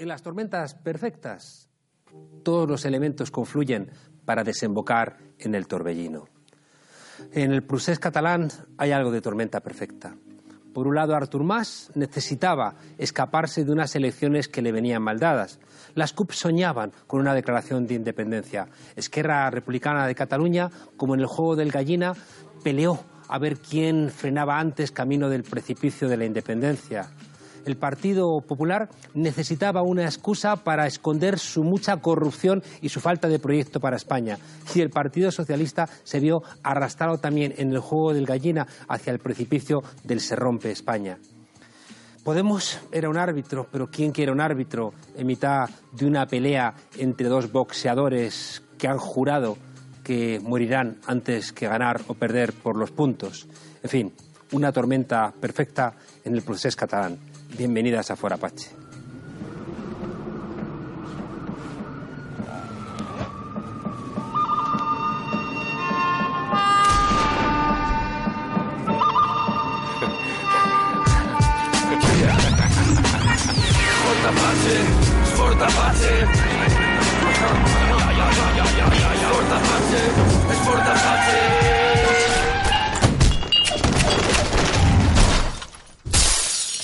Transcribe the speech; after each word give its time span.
En 0.00 0.08
las 0.08 0.22
tormentas 0.22 0.74
perfectas, 0.76 1.68
todos 2.42 2.66
los 2.66 2.86
elementos 2.86 3.30
confluyen 3.30 3.90
para 4.24 4.42
desembocar 4.44 5.18
en 5.38 5.54
el 5.54 5.66
torbellino. 5.66 6.24
En 7.32 7.52
el 7.52 7.62
procés 7.62 7.98
catalán 7.98 8.48
hay 8.78 8.92
algo 8.92 9.10
de 9.10 9.20
tormenta 9.20 9.60
perfecta. 9.60 10.16
Por 10.72 10.86
un 10.88 10.94
lado, 10.94 11.14
Artur 11.14 11.44
Mas 11.44 11.92
necesitaba 11.96 12.76
escaparse 12.96 13.62
de 13.62 13.72
unas 13.72 13.94
elecciones 13.94 14.48
que 14.48 14.62
le 14.62 14.72
venían 14.72 15.02
mal 15.02 15.18
dadas. 15.18 15.60
Las 15.94 16.14
CUP 16.14 16.32
soñaban 16.32 16.92
con 17.06 17.20
una 17.20 17.34
declaración 17.34 17.86
de 17.86 17.92
independencia. 17.92 18.68
Esquerra 18.96 19.50
Republicana 19.50 20.06
de 20.06 20.14
Cataluña, 20.14 20.70
como 20.96 21.12
en 21.12 21.20
el 21.20 21.26
juego 21.26 21.56
del 21.56 21.72
gallina, 21.72 22.14
peleó 22.64 23.04
a 23.28 23.38
ver 23.38 23.58
quién 23.58 24.08
frenaba 24.08 24.58
antes 24.58 24.92
camino 24.92 25.28
del 25.28 25.42
precipicio 25.42 26.08
de 26.08 26.16
la 26.16 26.24
independencia 26.24 27.10
el 27.64 27.76
Partido 27.76 28.40
Popular 28.40 28.88
necesitaba 29.14 29.82
una 29.82 30.04
excusa 30.04 30.56
para 30.56 30.86
esconder 30.86 31.38
su 31.38 31.62
mucha 31.62 31.96
corrupción 31.98 32.62
y 32.80 32.88
su 32.88 33.00
falta 33.00 33.28
de 33.28 33.38
proyecto 33.38 33.80
para 33.80 33.96
España. 33.96 34.38
Y 34.74 34.80
el 34.80 34.90
Partido 34.90 35.30
Socialista 35.30 35.88
se 36.04 36.20
vio 36.20 36.42
arrastrado 36.62 37.18
también 37.18 37.54
en 37.56 37.70
el 37.72 37.78
juego 37.78 38.14
del 38.14 38.26
gallina 38.26 38.66
hacia 38.88 39.12
el 39.12 39.18
precipicio 39.18 39.82
del 40.04 40.20
se 40.20 40.36
rompe 40.36 40.70
España. 40.70 41.18
Podemos 42.24 42.78
era 42.92 43.08
un 43.08 43.16
árbitro, 43.16 43.66
pero 43.72 43.90
¿quién 43.90 44.12
quiere 44.12 44.30
un 44.30 44.40
árbitro 44.40 44.92
en 45.16 45.26
mitad 45.26 45.68
de 45.92 46.06
una 46.06 46.26
pelea 46.26 46.74
entre 46.98 47.28
dos 47.28 47.50
boxeadores 47.50 48.62
que 48.76 48.88
han 48.88 48.98
jurado 48.98 49.56
que 50.04 50.38
morirán 50.42 50.98
antes 51.06 51.52
que 51.52 51.66
ganar 51.66 52.02
o 52.08 52.14
perder 52.14 52.52
por 52.52 52.76
los 52.76 52.90
puntos? 52.90 53.48
En 53.82 53.88
fin, 53.88 54.12
una 54.52 54.70
tormenta 54.70 55.32
perfecta 55.40 55.94
en 56.24 56.34
el 56.34 56.42
proceso 56.42 56.76
catalán. 56.76 57.29
Bienvenidas 57.56 58.10
a 58.10 58.16
Forapache. 58.16 58.70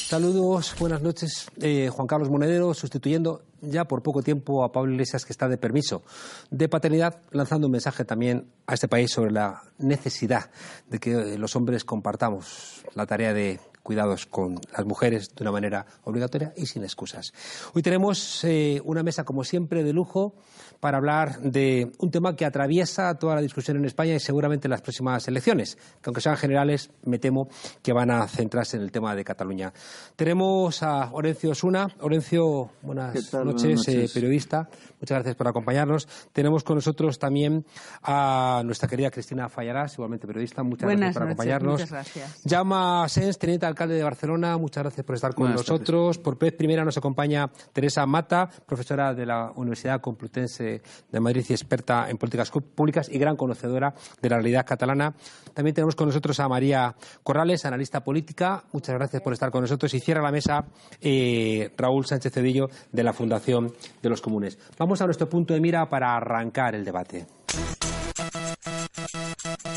Saludos, 0.08 0.76
buenas 0.78 1.02
noches. 1.02 1.50
Eh, 1.60 1.88
Juan 1.92 2.06
Carlos 2.06 2.30
Monedero, 2.30 2.72
sustituyendo 2.74 3.42
ya 3.60 3.86
por 3.86 4.04
poco 4.04 4.22
tiempo 4.22 4.62
a 4.62 4.70
Pablo 4.70 4.92
Iglesias, 4.92 5.24
que 5.24 5.32
está 5.32 5.48
de 5.48 5.58
permiso 5.58 6.04
de 6.48 6.68
paternidad, 6.68 7.20
lanzando 7.32 7.66
un 7.66 7.72
mensaje 7.72 8.04
también 8.04 8.48
a 8.68 8.74
este 8.74 8.86
país 8.86 9.10
sobre 9.10 9.32
la 9.32 9.64
necesidad 9.78 10.48
de 10.88 11.00
que 11.00 11.36
los 11.36 11.56
hombres 11.56 11.84
compartamos 11.84 12.84
la 12.94 13.04
tarea 13.04 13.34
de 13.34 13.58
cuidados 13.82 14.26
con 14.26 14.60
las 14.76 14.86
mujeres 14.86 15.34
de 15.34 15.42
una 15.42 15.50
manera 15.50 15.86
obligatoria 16.04 16.52
y 16.56 16.66
sin 16.66 16.84
excusas. 16.84 17.32
Hoy 17.74 17.82
tenemos 17.82 18.44
eh, 18.44 18.80
una 18.84 19.02
mesa, 19.02 19.24
como 19.24 19.42
siempre, 19.42 19.82
de 19.82 19.92
lujo 19.92 20.34
para 20.80 20.98
hablar 20.98 21.40
de 21.40 21.92
un 21.98 22.10
tema 22.10 22.36
que 22.36 22.44
atraviesa 22.44 23.14
toda 23.14 23.34
la 23.34 23.40
discusión 23.40 23.76
en 23.76 23.84
España 23.84 24.14
y 24.14 24.20
seguramente 24.20 24.66
en 24.66 24.70
las 24.70 24.82
próximas 24.82 25.26
elecciones, 25.28 25.76
que 25.76 26.10
aunque 26.10 26.20
sean 26.20 26.36
generales, 26.36 26.90
me 27.04 27.18
temo 27.18 27.48
que 27.82 27.92
van 27.92 28.10
a 28.10 28.26
centrarse 28.28 28.76
en 28.76 28.82
el 28.82 28.92
tema 28.92 29.14
de 29.14 29.24
Cataluña. 29.24 29.72
Tenemos 30.16 30.82
a 30.82 31.10
Orencio 31.12 31.50
Osuna. 31.50 31.88
Orencio, 32.00 32.70
buenas 32.82 33.32
noches, 33.32 33.88
eh, 33.88 34.08
periodista. 34.12 34.68
Muchas 35.00 35.16
gracias 35.16 35.36
por 35.36 35.48
acompañarnos. 35.48 36.08
Tenemos 36.32 36.64
con 36.64 36.76
nosotros 36.76 37.18
también 37.18 37.64
a 38.02 38.62
nuestra 38.64 38.88
querida 38.88 39.10
Cristina 39.10 39.48
Fallarás, 39.48 39.94
igualmente 39.94 40.26
periodista. 40.26 40.62
Muchas 40.62 40.88
gracias 40.88 41.14
por 41.14 41.22
acompañarnos. 41.22 41.72
Muchas 41.72 41.90
gracias. 41.90 42.42
Llama 42.44 43.08
Sens, 43.08 43.38
teniente 43.38 43.66
alcalde 43.66 43.94
de 43.94 44.02
Barcelona. 44.02 44.56
Muchas 44.58 44.84
gracias 44.84 45.04
por 45.04 45.14
estar 45.14 45.34
con 45.34 45.52
nosotros. 45.52 46.18
Por 46.18 46.38
vez 46.38 46.52
primera 46.52 46.84
nos 46.84 46.96
acompaña 46.96 47.50
Teresa 47.72 48.06
Mata, 48.06 48.48
profesora 48.66 49.14
de 49.14 49.26
la 49.26 49.52
Universidad 49.56 50.00
Complutense 50.00 50.65
de 50.66 51.20
Madrid 51.20 51.44
y 51.48 51.52
experta 51.52 52.08
en 52.10 52.18
políticas 52.18 52.50
públicas 52.50 53.08
y 53.10 53.18
gran 53.18 53.36
conocedora 53.36 53.94
de 54.20 54.28
la 54.28 54.36
realidad 54.36 54.66
catalana. 54.66 55.14
También 55.54 55.74
tenemos 55.74 55.94
con 55.94 56.08
nosotros 56.08 56.38
a 56.40 56.48
María 56.48 56.94
Corrales, 57.22 57.64
analista 57.64 58.02
política. 58.02 58.64
Muchas 58.72 58.94
gracias 58.94 59.22
por 59.22 59.32
estar 59.32 59.50
con 59.50 59.62
nosotros. 59.62 59.92
Y 59.94 60.00
cierra 60.00 60.22
la 60.22 60.32
mesa 60.32 60.64
eh, 61.00 61.72
Raúl 61.76 62.06
Sánchez 62.06 62.32
Cedillo 62.32 62.68
de 62.92 63.02
la 63.02 63.12
Fundación 63.12 63.72
de 64.02 64.08
los 64.08 64.20
Comunes. 64.20 64.58
Vamos 64.78 65.00
a 65.00 65.04
nuestro 65.04 65.28
punto 65.28 65.54
de 65.54 65.60
mira 65.60 65.88
para 65.88 66.16
arrancar 66.16 66.74
el 66.74 66.84
debate. 66.84 67.26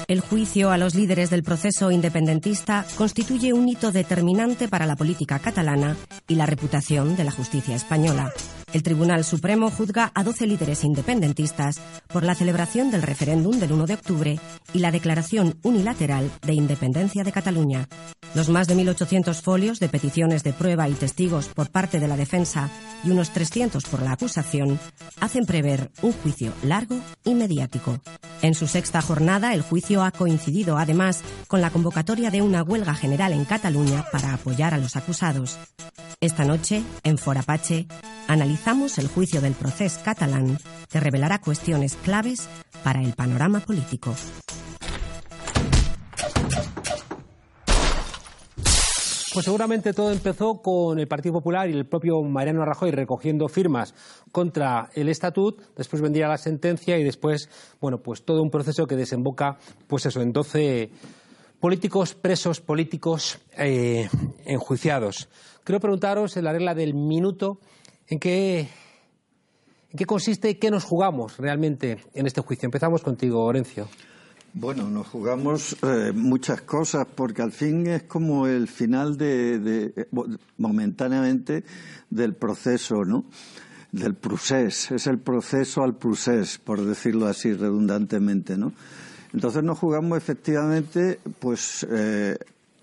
El 0.08 0.22
juicio 0.22 0.72
a 0.72 0.78
los 0.78 0.96
líderes 0.96 1.30
del 1.30 1.44
proceso 1.44 1.92
independentista 1.92 2.86
constituye 2.98 3.54
un 3.54 3.70
hito 3.70 3.92
determinante 3.92 4.68
para 4.68 4.88
la 4.88 4.96
política 4.96 5.38
catalana 5.40 5.96
y 6.28 6.36
la 6.36 6.48
reputación 6.48 7.16
de 7.16 7.26
la 7.26 7.32
justicia 7.32 7.76
española. 7.76 8.34
El 8.72 8.84
Tribunal 8.84 9.24
Supremo 9.24 9.72
juzga 9.72 10.12
a 10.14 10.24
12 10.24 10.46
líderes 10.46 10.84
independentistas 10.84 11.82
por 12.08 12.24
la 12.24 12.36
celebración 12.36 12.92
del 12.92 13.02
referéndum 13.02 13.58
del 13.60 13.72
1 13.72 13.88
de 13.88 13.94
octubre 13.96 14.40
y 14.74 14.80
la 14.80 14.92
declaración 14.92 15.58
unilateral 15.64 16.30
de 16.46 16.54
independencia 16.54 17.24
de 17.24 17.32
Cataluña. 17.32 17.88
Los 18.36 18.50
más 18.50 18.68
de 18.68 18.76
1.800 18.76 19.42
folios 19.42 19.80
de 19.80 19.90
peticiones 19.90 20.44
de 20.44 20.54
prueba 20.54 20.88
y 20.88 20.94
testigos 20.94 21.48
por 21.48 21.72
parte 21.72 22.00
de 22.00 22.08
la 22.08 22.16
defensa 22.16 22.70
y 23.04 23.10
unos 23.10 23.32
300 23.32 23.84
por 23.86 24.04
la 24.04 24.12
acusación 24.12 24.80
hacen 25.20 25.48
prever 25.48 25.90
un 26.04 26.12
juicio 26.12 26.54
largo 26.62 27.00
y 27.24 27.34
mediático. 27.34 28.00
En 28.44 28.54
su 28.54 28.68
sexta 28.68 29.02
jornada, 29.02 29.56
el 29.56 29.64
juicio 29.64 30.04
ha 30.04 30.12
coincidido 30.12 30.78
además 30.78 31.22
con 31.48 31.62
la 31.62 31.72
convocatoria 31.72 32.30
de 32.30 32.44
una 32.44 32.62
huelga 32.62 32.94
general 32.94 33.34
en 33.34 33.46
Cataluña 33.46 34.06
para 34.12 34.36
apoyar 34.36 34.76
a 34.76 34.78
los 34.78 34.96
acusados. 34.96 35.58
Esta 36.22 36.44
noche, 36.44 36.84
en 37.04 37.18
Forapache, 37.18 37.88
el 38.98 39.08
juicio 39.08 39.42
del 39.42 39.54
proceso 39.54 40.00
catalán 40.04 40.60
que 40.92 41.00
revelará 41.00 41.40
cuestiones 41.40 41.96
claves 41.96 42.48
para 42.84 43.02
el 43.02 43.14
panorama 43.14 43.62
político. 43.62 44.14
Pues 49.34 49.46
seguramente 49.46 49.94
todo 49.94 50.12
empezó 50.12 50.62
con 50.62 51.00
el 51.00 51.08
Partido 51.08 51.34
Popular 51.34 51.70
y 51.70 51.74
el 51.74 51.86
propio 51.86 52.22
Mariano 52.22 52.66
Rajoy 52.66 52.92
recogiendo 52.92 53.48
firmas 53.48 53.96
contra 54.32 54.90
el 54.94 55.08
estatut, 55.10 55.62
después 55.76 56.02
vendría 56.02 56.28
la 56.28 56.38
sentencia 56.38 56.98
y 56.98 57.04
después, 57.04 57.50
bueno, 57.80 58.00
pues 58.00 58.24
todo 58.24 58.44
un 58.44 58.52
proceso 58.52 58.86
que 58.86 58.96
desemboca, 58.96 59.58
pues 59.88 60.06
eso, 60.06 60.22
en 60.22 60.34
12 60.34 60.92
políticos 61.60 62.14
presos, 62.14 62.60
políticos 62.60 63.40
eh, 63.58 64.10
enjuiciados. 64.46 65.30
Quiero 65.64 65.80
preguntaros 65.80 66.36
en 66.38 66.44
la 66.44 66.52
regla 66.52 66.76
del 66.76 66.94
minuto 66.94 67.60
en 68.10 68.20
qué, 68.20 68.68
consiste 70.06 70.50
y 70.50 70.56
qué 70.56 70.72
nos 70.72 70.84
jugamos 70.84 71.38
realmente 71.38 72.04
en 72.14 72.26
este 72.26 72.42
juicio. 72.42 72.66
Empezamos 72.66 73.02
contigo, 73.02 73.44
Orencio. 73.44 73.88
Bueno, 74.54 74.90
nos 74.90 75.08
jugamos 75.08 75.78
eh, 75.84 76.12
muchas 76.14 76.62
cosas 76.62 77.06
porque 77.14 77.44
al 77.44 77.52
fin 77.52 77.86
es 77.86 78.04
como 78.04 78.48
el 78.48 78.68
final 78.68 79.16
de, 79.16 80.08
momentáneamente 80.58 81.64
del 82.10 82.34
proceso, 82.34 83.06
¿no? 83.06 83.26
Del 83.92 84.16
procés, 84.16 84.92
es 84.92 85.08
el 85.08 85.20
proceso 85.20 85.84
al 85.84 85.96
procés, 85.96 86.58
por 86.58 86.84
decirlo 86.84 87.28
así 87.28 87.54
redundantemente, 87.54 88.58
¿no? 88.58 88.74
Entonces 89.34 89.64
nos 89.64 89.78
jugamos 89.78 90.18
efectivamente, 90.18 91.20
pues, 91.38 91.86
eh, 91.90 92.38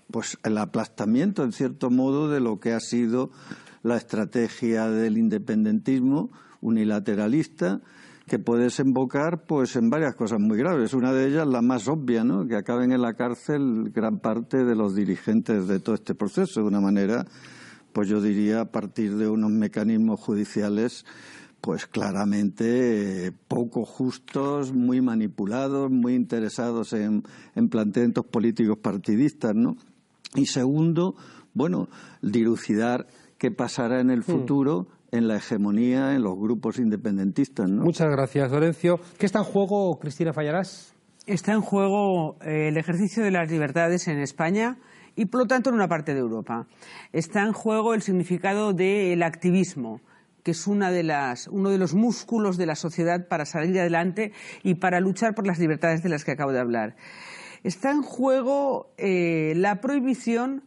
pues 0.09 0.37
el 0.43 0.57
aplastamiento, 0.57 1.43
en 1.43 1.51
cierto 1.51 1.89
modo, 1.89 2.29
de 2.29 2.39
lo 2.39 2.61
que 2.61 2.71
ha 2.71 2.79
sido 2.79 3.29
la 3.83 3.97
estrategia 3.97 4.89
del 4.89 5.17
independentismo 5.17 6.31
unilateralista 6.61 7.81
que 8.27 8.39
puede 8.39 8.63
desembocar 8.63 9.45
pues 9.45 9.75
en 9.77 9.89
varias 9.89 10.15
cosas 10.15 10.39
muy 10.39 10.57
graves. 10.57 10.93
Una 10.93 11.13
de 11.13 11.27
ellas, 11.27 11.47
la 11.47 11.61
más 11.61 11.87
obvia, 11.87 12.25
¿no? 12.25 12.45
que 12.45 12.57
acaben 12.57 12.91
en 12.91 13.01
la 13.01 13.13
cárcel 13.13 13.91
gran 13.93 14.19
parte 14.19 14.65
de 14.65 14.75
los 14.75 14.95
dirigentes 14.95 15.67
de 15.67 15.79
todo 15.79 15.95
este 15.95 16.13
proceso, 16.13 16.61
de 16.61 16.67
una 16.67 16.81
manera, 16.81 17.25
pues 17.93 18.09
yo 18.09 18.21
diría, 18.21 18.61
a 18.61 18.71
partir 18.71 19.15
de 19.15 19.29
unos 19.29 19.51
mecanismos 19.51 20.19
judiciales 20.19 21.05
pues 21.61 21.87
claramente 21.87 23.33
poco 23.47 23.83
justos, 23.85 24.73
muy 24.73 25.01
manipulados, 25.01 25.89
muy 25.89 26.13
interesados 26.13 26.93
en, 26.93 27.23
en 27.55 27.69
planteamientos 27.69 28.25
políticos 28.25 28.77
partidistas, 28.77 29.55
¿no? 29.55 29.75
Y 30.35 30.45
segundo, 30.45 31.15
bueno, 31.53 31.89
dilucidar 32.21 33.07
qué 33.37 33.51
pasará 33.51 33.99
en 33.99 34.09
el 34.09 34.19
hmm. 34.19 34.23
futuro 34.23 34.87
en 35.11 35.27
la 35.27 35.37
hegemonía 35.37 36.15
en 36.15 36.23
los 36.23 36.37
grupos 36.37 36.79
independentistas. 36.79 37.69
¿no? 37.69 37.83
Muchas 37.83 38.09
gracias, 38.09 38.51
Lorenzo. 38.51 38.99
¿Qué 39.17 39.25
está 39.25 39.39
en 39.39 39.45
juego, 39.45 39.97
Cristina 39.99 40.33
Fallarás? 40.33 40.93
Está 41.25 41.53
en 41.53 41.61
juego 41.61 42.37
eh, 42.41 42.69
el 42.69 42.77
ejercicio 42.77 43.23
de 43.23 43.31
las 43.31 43.49
libertades 43.49 44.07
en 44.07 44.19
España 44.19 44.77
y, 45.15 45.25
por 45.25 45.41
lo 45.41 45.47
tanto, 45.47 45.69
en 45.69 45.75
una 45.75 45.87
parte 45.87 46.13
de 46.13 46.19
Europa. 46.19 46.67
Está 47.11 47.43
en 47.43 47.53
juego 47.53 47.93
el 47.93 48.01
significado 48.01 48.73
del 48.73 49.23
activismo 49.23 50.01
que 50.43 50.51
es 50.51 50.65
una 50.65 50.91
de 50.91 51.03
las, 51.03 51.49
uno 51.49 51.71
de 51.71 51.77
los 51.77 51.93
músculos 51.93 52.55
de 52.55 52.65
la 52.65 52.75
sociedad 52.75 53.27
para 53.27 53.43
salir 53.43 53.77
adelante 53.81 54.31
y 54.63 54.75
para 54.75 55.01
luchar 55.01 55.35
por 55.35 55.45
las 55.45 55.59
libertades 55.59 56.03
de 56.03 56.07
las 56.07 56.23
que 56.23 56.31
acabo 56.31 56.53
de 56.53 56.59
hablar. 56.61 56.95
Está 57.65 57.91
en 57.91 58.01
juego 58.01 58.93
eh, 58.97 59.51
la 59.57 59.81
prohibición 59.81 60.63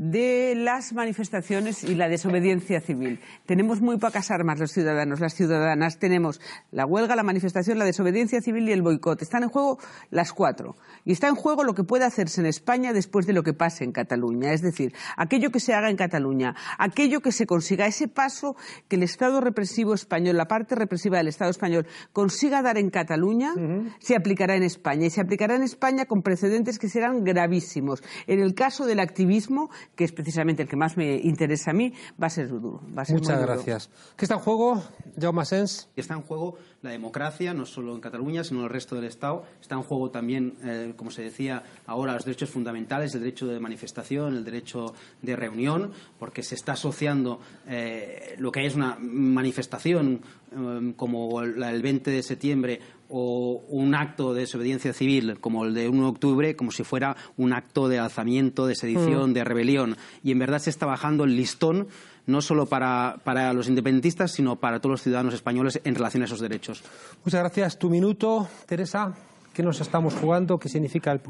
de 0.00 0.54
las 0.56 0.94
manifestaciones 0.94 1.84
y 1.84 1.94
la 1.94 2.08
desobediencia 2.08 2.80
civil. 2.80 3.20
Tenemos 3.44 3.82
muy 3.82 3.98
pocas 3.98 4.30
armas 4.30 4.58
los 4.58 4.72
ciudadanos, 4.72 5.20
las 5.20 5.34
ciudadanas. 5.34 5.98
Tenemos 5.98 6.40
la 6.70 6.86
huelga, 6.86 7.14
la 7.16 7.22
manifestación, 7.22 7.78
la 7.78 7.84
desobediencia 7.84 8.40
civil 8.40 8.66
y 8.66 8.72
el 8.72 8.80
boicot. 8.80 9.20
Están 9.20 9.42
en 9.42 9.50
juego 9.50 9.78
las 10.10 10.32
cuatro. 10.32 10.74
Y 11.04 11.12
está 11.12 11.28
en 11.28 11.34
juego 11.34 11.64
lo 11.64 11.74
que 11.74 11.84
puede 11.84 12.06
hacerse 12.06 12.40
en 12.40 12.46
España 12.46 12.94
después 12.94 13.26
de 13.26 13.34
lo 13.34 13.42
que 13.42 13.52
pase 13.52 13.84
en 13.84 13.92
Cataluña. 13.92 14.54
Es 14.54 14.62
decir, 14.62 14.94
aquello 15.18 15.50
que 15.50 15.60
se 15.60 15.74
haga 15.74 15.90
en 15.90 15.96
Cataluña, 15.96 16.56
aquello 16.78 17.20
que 17.20 17.30
se 17.30 17.44
consiga, 17.44 17.86
ese 17.86 18.08
paso 18.08 18.56
que 18.88 18.96
el 18.96 19.02
Estado 19.02 19.42
represivo 19.42 19.92
español, 19.92 20.38
la 20.38 20.48
parte 20.48 20.76
represiva 20.76 21.18
del 21.18 21.28
Estado 21.28 21.50
español, 21.50 21.86
consiga 22.14 22.62
dar 22.62 22.78
en 22.78 22.88
Cataluña, 22.88 23.52
se 23.98 24.16
aplicará 24.16 24.56
en 24.56 24.62
España. 24.62 25.04
Y 25.04 25.10
se 25.10 25.20
aplicará 25.20 25.56
en 25.56 25.62
España 25.62 26.06
con 26.06 26.22
precedentes 26.22 26.78
que 26.78 26.88
serán 26.88 27.22
gravísimos. 27.22 28.02
En 28.26 28.40
el 28.40 28.54
caso 28.54 28.86
del 28.86 29.00
activismo, 29.00 29.68
que 29.94 30.04
es 30.04 30.12
precisamente 30.12 30.62
el 30.62 30.68
que 30.68 30.76
más 30.76 30.96
me 30.96 31.16
interesa 31.16 31.70
a 31.72 31.74
mí, 31.74 31.92
va 32.20 32.26
a 32.28 32.30
ser 32.30 32.48
duro. 32.48 32.80
Muchas 32.86 33.40
gracias. 33.40 33.90
¿Qué 34.16 34.24
está 34.24 34.36
en 34.36 34.40
juego, 34.40 34.82
Jaume 35.20 35.44
Sens? 35.44 35.88
Está 35.96 36.14
en 36.14 36.22
juego 36.22 36.56
la 36.82 36.90
democracia, 36.90 37.52
no 37.52 37.66
solo 37.66 37.94
en 37.94 38.00
Cataluña, 38.00 38.42
sino 38.42 38.60
en 38.60 38.64
el 38.64 38.70
resto 38.70 38.94
del 38.96 39.04
Estado. 39.04 39.44
Está 39.60 39.74
en 39.74 39.82
juego 39.82 40.10
también, 40.10 40.54
eh, 40.64 40.94
como 40.96 41.10
se 41.10 41.22
decía 41.22 41.62
ahora, 41.86 42.14
los 42.14 42.24
derechos 42.24 42.50
fundamentales, 42.50 43.14
el 43.14 43.20
derecho 43.20 43.46
de 43.46 43.60
manifestación, 43.60 44.36
el 44.36 44.44
derecho 44.44 44.94
de 45.20 45.36
reunión, 45.36 45.92
porque 46.18 46.42
se 46.42 46.54
está 46.54 46.72
asociando 46.72 47.40
eh, 47.68 48.34
lo 48.38 48.50
que 48.50 48.64
es 48.64 48.74
una 48.74 48.96
manifestación 48.98 50.22
eh, 50.52 50.92
como 50.96 51.42
el 51.42 51.82
20 51.82 52.10
de 52.10 52.22
septiembre 52.22 52.80
o 53.10 53.62
un 53.68 53.94
acto 53.94 54.32
de 54.32 54.42
desobediencia 54.42 54.92
civil 54.92 55.38
como 55.40 55.64
el 55.64 55.74
de 55.74 55.88
1 55.88 56.00
de 56.00 56.08
octubre 56.08 56.56
como 56.56 56.70
si 56.70 56.84
fuera 56.84 57.16
un 57.36 57.52
acto 57.52 57.88
de 57.88 57.98
alzamiento, 57.98 58.66
de 58.66 58.76
sedición, 58.76 59.30
mm. 59.30 59.34
de 59.34 59.44
rebelión. 59.44 59.96
Y 60.22 60.30
en 60.30 60.38
verdad 60.38 60.60
se 60.60 60.70
está 60.70 60.86
bajando 60.86 61.24
el 61.24 61.36
listón 61.36 61.88
no 62.30 62.40
solo 62.40 62.66
para, 62.66 63.16
para, 63.24 63.52
los 63.52 63.68
independentistas, 63.68 64.32
sino 64.32 64.56
para 64.56 64.80
todos 64.80 64.92
los 64.92 65.02
ciudadanos 65.02 65.34
españoles 65.34 65.80
en 65.84 65.94
relación 65.94 66.22
a 66.22 66.26
esos 66.26 66.40
derechos. 66.40 66.82
Muchas 67.24 67.40
gracias. 67.40 67.78
Tu 67.78 67.90
minuto, 67.90 68.48
Teresa. 68.66 69.14
¿Qué 69.52 69.64
nos 69.64 69.80
estamos 69.80 70.14
jugando? 70.14 70.58
¿Qué 70.58 70.68
significa 70.68 71.10
el, 71.10 71.20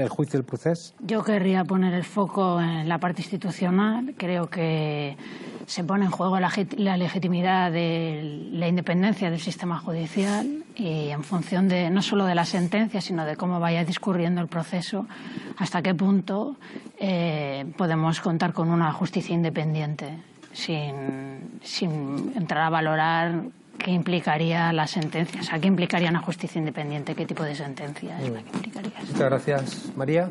el, 0.00 0.08
juicio 0.10 0.38
del 0.38 0.44
proceso? 0.44 0.94
Yo 1.00 1.24
querría 1.24 1.64
poner 1.64 1.94
el 1.94 2.04
foco 2.04 2.60
en 2.60 2.86
la 2.86 2.98
parte 2.98 3.22
institucional. 3.22 4.14
Creo 4.18 4.50
que 4.50 5.16
se 5.66 5.82
pone 5.82 6.04
en 6.04 6.10
juego 6.10 6.38
la, 6.38 6.52
la, 6.76 6.98
legitimidad 6.98 7.72
de 7.72 8.50
la 8.52 8.68
independencia 8.68 9.30
del 9.30 9.40
sistema 9.40 9.78
judicial 9.78 10.64
y 10.76 11.08
en 11.08 11.24
función 11.24 11.66
de 11.66 11.88
no 11.88 12.02
solo 12.02 12.26
de 12.26 12.34
la 12.34 12.44
sentencia, 12.44 13.00
sino 13.00 13.24
de 13.24 13.36
cómo 13.36 13.58
vaya 13.58 13.84
discurriendo 13.84 14.42
el 14.42 14.48
proceso, 14.48 15.06
hasta 15.56 15.80
qué 15.80 15.94
punto 15.94 16.56
eh, 16.98 17.64
podemos 17.78 18.20
contar 18.20 18.52
con 18.52 18.68
una 18.68 18.92
justicia 18.92 19.34
independiente 19.34 20.18
sin, 20.52 21.60
sin 21.62 22.32
entrar 22.36 22.64
a 22.64 22.70
valorar 22.70 23.42
¿Qué 23.78 23.90
implicaría 23.90 24.72
la 24.72 24.86
sentencia? 24.86 25.40
O 25.40 25.44
sea, 25.44 25.58
¿qué 25.58 25.66
implicaría 25.66 26.08
una 26.08 26.22
justicia 26.22 26.58
independiente? 26.58 27.14
¿Qué 27.14 27.26
tipo 27.26 27.42
de 27.42 27.54
sentencia 27.54 28.16
es 28.20 28.30
la 28.30 28.42
que 28.42 28.50
implicaría? 28.50 28.92
Muchas 29.00 29.18
gracias. 29.18 29.92
María. 29.96 30.30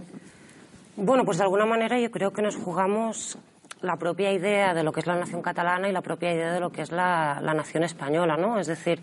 Bueno, 0.96 1.26
pues 1.26 1.38
de 1.38 1.44
alguna 1.44 1.66
manera 1.66 2.00
yo 2.00 2.12
creo 2.12 2.32
que 2.32 2.42
nos 2.42 2.56
jugamos 2.56 3.38
la 3.82 3.98
propia 3.98 4.32
idea 4.32 4.74
de 4.74 4.84
lo 4.84 4.94
que 4.94 5.02
es 5.02 5.08
la 5.08 5.16
nación 5.16 5.42
catalana 5.42 5.90
y 5.90 5.92
la 5.92 6.02
propia 6.02 6.34
idea 6.34 6.54
de 6.54 6.60
lo 6.60 6.72
que 6.72 6.82
es 6.82 6.92
la, 6.92 7.42
nación 7.42 7.84
española, 7.84 8.38
¿no? 8.38 8.60
Es 8.60 8.68
decir, 8.68 9.02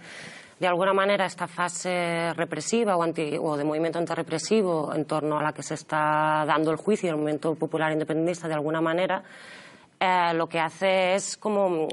de 0.58 0.66
alguna 0.66 0.94
manera 0.94 1.26
esta 1.26 1.46
fase 1.46 2.32
represiva 2.34 2.96
o, 2.96 3.02
o 3.02 3.56
de 3.56 3.64
movimiento 3.64 3.98
antirrepresivo 3.98 4.94
en 4.94 5.04
torno 5.04 5.38
a 5.38 5.42
la 5.42 5.52
que 5.52 5.62
se 5.62 5.74
está 5.74 6.44
dando 6.46 6.70
el 6.70 6.76
juicio, 6.76 7.10
el 7.10 7.16
movimiento 7.16 7.54
popular 7.54 7.92
independentista, 7.92 8.48
de 8.48 8.54
alguna 8.54 8.80
manera, 8.80 9.22
eh, 10.00 10.32
lo 10.34 10.48
que 10.48 10.60
hace 10.60 11.14
es 11.14 11.36
como 11.36 11.88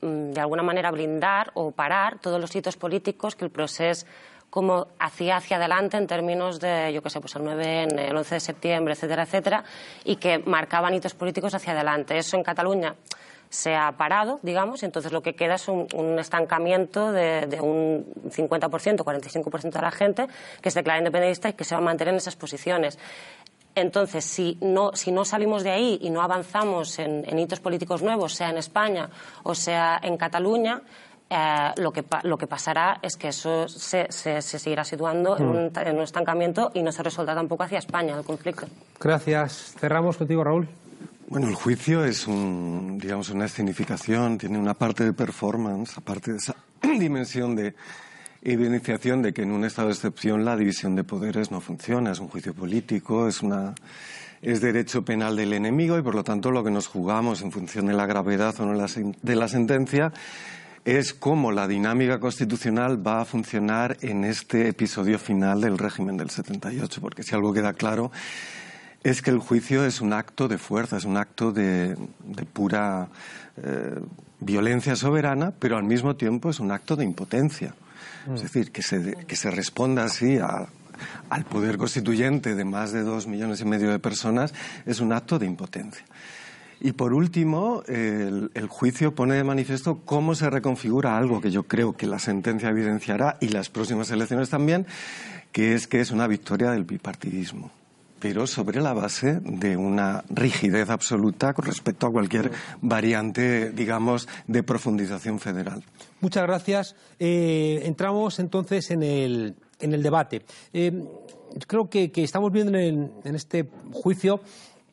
mm, 0.00 0.30
de 0.32 0.40
alguna 0.40 0.62
manera 0.62 0.90
blindar 0.90 1.50
o 1.54 1.70
parar 1.70 2.18
todos 2.18 2.40
los 2.40 2.54
hitos 2.54 2.76
políticos 2.76 3.34
que 3.34 3.44
el 3.44 3.50
proceso 3.50 4.06
como 4.52 4.88
hacía 4.98 5.36
hacia 5.36 5.56
adelante 5.56 5.96
en 5.96 6.06
términos 6.06 6.60
de, 6.60 6.92
yo 6.92 7.02
qué 7.02 7.08
sé, 7.08 7.20
pues 7.20 7.34
el 7.36 7.44
9 7.44 7.88
el 8.08 8.14
11 8.14 8.34
de 8.34 8.40
septiembre, 8.40 8.92
etcétera, 8.92 9.22
etcétera, 9.22 9.64
y 10.04 10.16
que 10.16 10.40
marcaban 10.40 10.92
hitos 10.92 11.14
políticos 11.14 11.54
hacia 11.54 11.72
adelante. 11.72 12.18
Eso 12.18 12.36
en 12.36 12.42
Cataluña 12.42 12.94
se 13.48 13.74
ha 13.74 13.92
parado, 13.92 14.40
digamos, 14.42 14.82
y 14.82 14.86
entonces 14.86 15.10
lo 15.10 15.22
que 15.22 15.34
queda 15.34 15.54
es 15.54 15.68
un, 15.68 16.18
estancamiento 16.18 17.12
de, 17.12 17.46
de, 17.46 17.62
un 17.62 18.04
50%, 18.30 18.96
45% 18.98 19.70
de 19.70 19.80
la 19.80 19.90
gente 19.90 20.26
que 20.60 20.70
se 20.70 20.80
declara 20.80 20.98
independentista 20.98 21.48
y 21.48 21.52
que 21.54 21.64
se 21.64 21.74
va 21.74 21.80
a 21.80 21.84
mantener 21.84 22.12
en 22.12 22.18
esas 22.18 22.36
posiciones. 22.36 22.98
Entonces, 23.74 24.24
si 24.24 24.58
no, 24.60 24.90
si 24.94 25.12
no 25.12 25.24
salimos 25.24 25.62
de 25.62 25.70
ahí 25.70 25.98
y 26.02 26.10
no 26.10 26.22
avanzamos 26.22 26.98
en, 26.98 27.38
hitos 27.38 27.60
políticos 27.60 28.02
nuevos, 28.02 28.34
sea 28.34 28.50
en 28.50 28.58
España 28.58 29.08
o 29.42 29.54
sea 29.54 29.98
en 30.02 30.16
Cataluña, 30.16 30.82
eh, 31.30 31.70
lo, 31.76 31.92
que, 31.92 32.04
lo 32.24 32.36
que 32.36 32.46
pasará 32.46 32.98
es 33.00 33.16
que 33.16 33.28
eso 33.28 33.66
se, 33.68 34.06
se, 34.10 34.42
seguirá 34.42 34.84
situando 34.84 35.38
en, 35.38 35.46
un, 35.46 35.72
en, 35.74 35.96
un, 35.96 36.02
estancamiento 36.02 36.70
y 36.74 36.82
no 36.82 36.92
se 36.92 37.02
resuelta 37.02 37.34
tampoco 37.34 37.62
hacia 37.62 37.78
España 37.78 38.16
el 38.16 38.24
conflicto. 38.24 38.66
Gracias. 39.00 39.74
Cerramos 39.78 40.18
contigo, 40.18 40.44
Raúl. 40.44 40.68
Bueno, 41.28 41.48
el 41.48 41.54
juicio 41.54 42.04
es 42.04 42.26
un, 42.26 42.98
digamos, 42.98 43.30
una 43.30 43.46
escenificación, 43.46 44.36
tiene 44.36 44.58
una 44.58 44.74
parte 44.74 45.02
de 45.02 45.14
performance, 45.14 45.96
aparte 45.96 46.32
de 46.32 46.36
esa 46.36 46.54
dimensión 46.82 47.56
de 47.56 47.74
evidenciación 48.42 49.22
de 49.22 49.32
que 49.32 49.42
en 49.42 49.52
un 49.52 49.64
estado 49.64 49.88
de 49.88 49.94
excepción 49.94 50.44
la 50.44 50.56
división 50.56 50.96
de 50.96 51.04
poderes 51.04 51.50
no 51.50 51.60
funciona, 51.60 52.12
es 52.12 52.20
un 52.20 52.28
juicio 52.28 52.54
político, 52.54 53.28
es 53.28 53.42
una 53.42 53.74
es 54.42 54.60
derecho 54.60 55.04
penal 55.04 55.36
del 55.36 55.52
enemigo 55.52 55.96
y 55.96 56.02
por 56.02 56.16
lo 56.16 56.24
tanto 56.24 56.50
lo 56.50 56.64
que 56.64 56.70
nos 56.72 56.88
jugamos 56.88 57.42
en 57.42 57.52
función 57.52 57.86
de 57.86 57.92
la 57.92 58.06
gravedad 58.06 58.58
o 58.58 58.66
no 58.66 58.86
de 59.22 59.36
la 59.36 59.46
sentencia 59.46 60.12
es 60.84 61.14
cómo 61.14 61.52
la 61.52 61.68
dinámica 61.68 62.18
constitucional 62.18 63.06
va 63.06 63.20
a 63.20 63.24
funcionar 63.24 63.96
en 64.00 64.24
este 64.24 64.68
episodio 64.68 65.20
final 65.20 65.60
del 65.60 65.78
régimen 65.78 66.16
del 66.16 66.30
78, 66.30 67.00
porque 67.00 67.22
si 67.22 67.36
algo 67.36 67.52
queda 67.52 67.72
claro 67.72 68.10
es 69.04 69.22
que 69.22 69.30
el 69.30 69.38
juicio 69.38 69.84
es 69.84 70.00
un 70.00 70.12
acto 70.12 70.48
de 70.48 70.58
fuerza, 70.58 70.96
es 70.96 71.04
un 71.04 71.16
acto 71.16 71.52
de, 71.52 71.96
pura 72.52 73.08
eh, 73.56 74.00
violencia 74.40 74.96
soberana, 74.96 75.52
pero 75.56 75.76
al 75.76 75.84
mismo 75.84 76.16
tiempo 76.16 76.50
es 76.50 76.60
un 76.60 76.70
acto 76.70 76.96
de 76.96 77.04
impotencia. 77.04 77.74
Es 78.24 78.40
mm. 78.40 78.42
decir, 78.42 78.72
que 78.72 78.82
se, 78.82 79.16
que 79.26 79.36
se 79.36 79.50
responda 79.50 80.04
así 80.04 80.38
al 80.38 81.44
poder 81.44 81.78
constituyente 81.78 82.54
de 82.54 82.64
más 82.64 82.92
de 82.92 83.02
dos 83.02 83.26
millones 83.26 83.60
y 83.60 83.64
medio 83.64 83.90
de 83.90 83.98
personas 83.98 84.54
es 84.86 85.00
un 85.00 85.12
acto 85.12 85.38
de 85.38 85.46
impotencia. 85.46 86.04
Y 86.80 86.92
por 86.92 87.14
último, 87.14 87.84
el, 87.86 88.50
el, 88.54 88.66
juicio 88.66 89.14
pone 89.14 89.36
de 89.36 89.44
manifiesto 89.44 90.00
cómo 90.04 90.34
se 90.34 90.50
reconfigura 90.50 91.16
algo 91.16 91.40
que 91.40 91.52
yo 91.52 91.62
creo 91.62 91.96
que 91.96 92.08
la 92.08 92.18
sentencia 92.18 92.70
evidenciará 92.70 93.38
y 93.40 93.48
las 93.48 93.68
próximas 93.68 94.10
elecciones 94.10 94.50
también, 94.50 94.86
que 95.52 95.74
es 95.74 95.86
que 95.86 96.00
es 96.00 96.10
una 96.10 96.26
victoria 96.26 96.72
del 96.72 96.84
bipartidismo 96.84 97.70
pero 98.22 98.46
sobre 98.46 98.80
la 98.80 98.92
base 98.92 99.40
de 99.42 99.76
una 99.76 100.22
rigidez 100.30 100.90
absoluta 100.90 101.54
con 101.54 101.64
respecto 101.64 102.06
a 102.06 102.12
cualquier 102.12 102.52
variante, 102.80 103.72
digamos, 103.72 104.28
de 104.46 104.62
profundización 104.62 105.40
federal. 105.40 105.82
Muchas 106.22 106.44
gracias. 106.44 106.94
Eh, 107.18 107.82
entramos 107.82 108.38
entonces 108.38 108.92
en 108.92 109.02
el, 109.02 109.56
en 109.80 109.92
el 109.92 110.04
debate. 110.04 110.42
Eh, 110.72 111.04
creo 111.66 111.90
que, 111.90 112.12
estamos 112.14 112.52
viendo 112.52 112.78
en, 112.78 113.10
este 113.24 113.68
juicio 113.92 114.40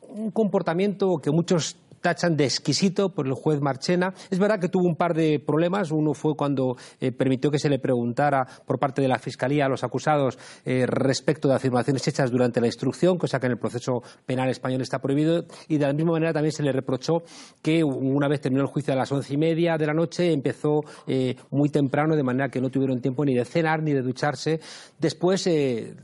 un 0.09 0.31
comportamiento 0.31 1.19
que 1.19 1.29
muchos 1.29 1.77
tachan 2.01 2.37
de 2.37 2.45
exquisito 2.45 3.09
por 3.09 3.27
el 3.27 3.33
juez 3.33 3.61
Marchena. 3.61 4.13
Es 4.29 4.39
verdad 4.39 4.59
que 4.59 4.69
tuvo 4.69 4.87
un 4.87 4.95
par 4.95 5.13
de 5.13 5.39
problemas. 5.39 5.91
Uno 5.91 6.13
fue 6.13 6.35
cuando 6.35 6.77
eh, 6.99 7.11
permitió 7.11 7.51
que 7.51 7.59
se 7.59 7.69
le 7.69 7.79
preguntara 7.79 8.47
por 8.65 8.79
parte 8.79 9.01
de 9.01 9.07
la 9.07 9.19
Fiscalía 9.19 9.65
a 9.65 9.69
los 9.69 9.83
acusados 9.83 10.37
eh, 10.65 10.85
respecto 10.87 11.47
de 11.47 11.55
afirmaciones 11.55 12.07
hechas 12.07 12.31
durante 12.31 12.61
la 12.61 12.67
instrucción, 12.67 13.17
cosa 13.17 13.39
que 13.39 13.47
en 13.47 13.53
el 13.53 13.57
proceso 13.57 14.01
penal 14.25 14.49
español 14.49 14.81
está 14.81 14.99
prohibido. 14.99 15.45
Y 15.67 15.77
de 15.77 15.87
la 15.87 15.93
misma 15.93 16.13
manera 16.13 16.33
también 16.33 16.51
se 16.51 16.63
le 16.63 16.71
reprochó 16.71 17.23
que 17.61 17.83
una 17.83 18.27
vez 18.27 18.41
terminó 18.41 18.63
el 18.63 18.69
juicio 18.69 18.93
a 18.93 18.95
las 18.95 19.11
once 19.11 19.33
y 19.33 19.37
media 19.37 19.77
de 19.77 19.85
la 19.85 19.93
noche 19.93 20.31
empezó 20.31 20.83
eh, 21.07 21.35
muy 21.51 21.69
temprano, 21.69 22.15
de 22.15 22.23
manera 22.23 22.49
que 22.49 22.61
no 22.61 22.69
tuvieron 22.69 23.01
tiempo 23.01 23.25
ni 23.25 23.35
de 23.35 23.45
cenar 23.45 23.83
ni 23.83 23.93
de 23.93 24.01
ducharse. 24.01 24.59
Después 24.99 25.49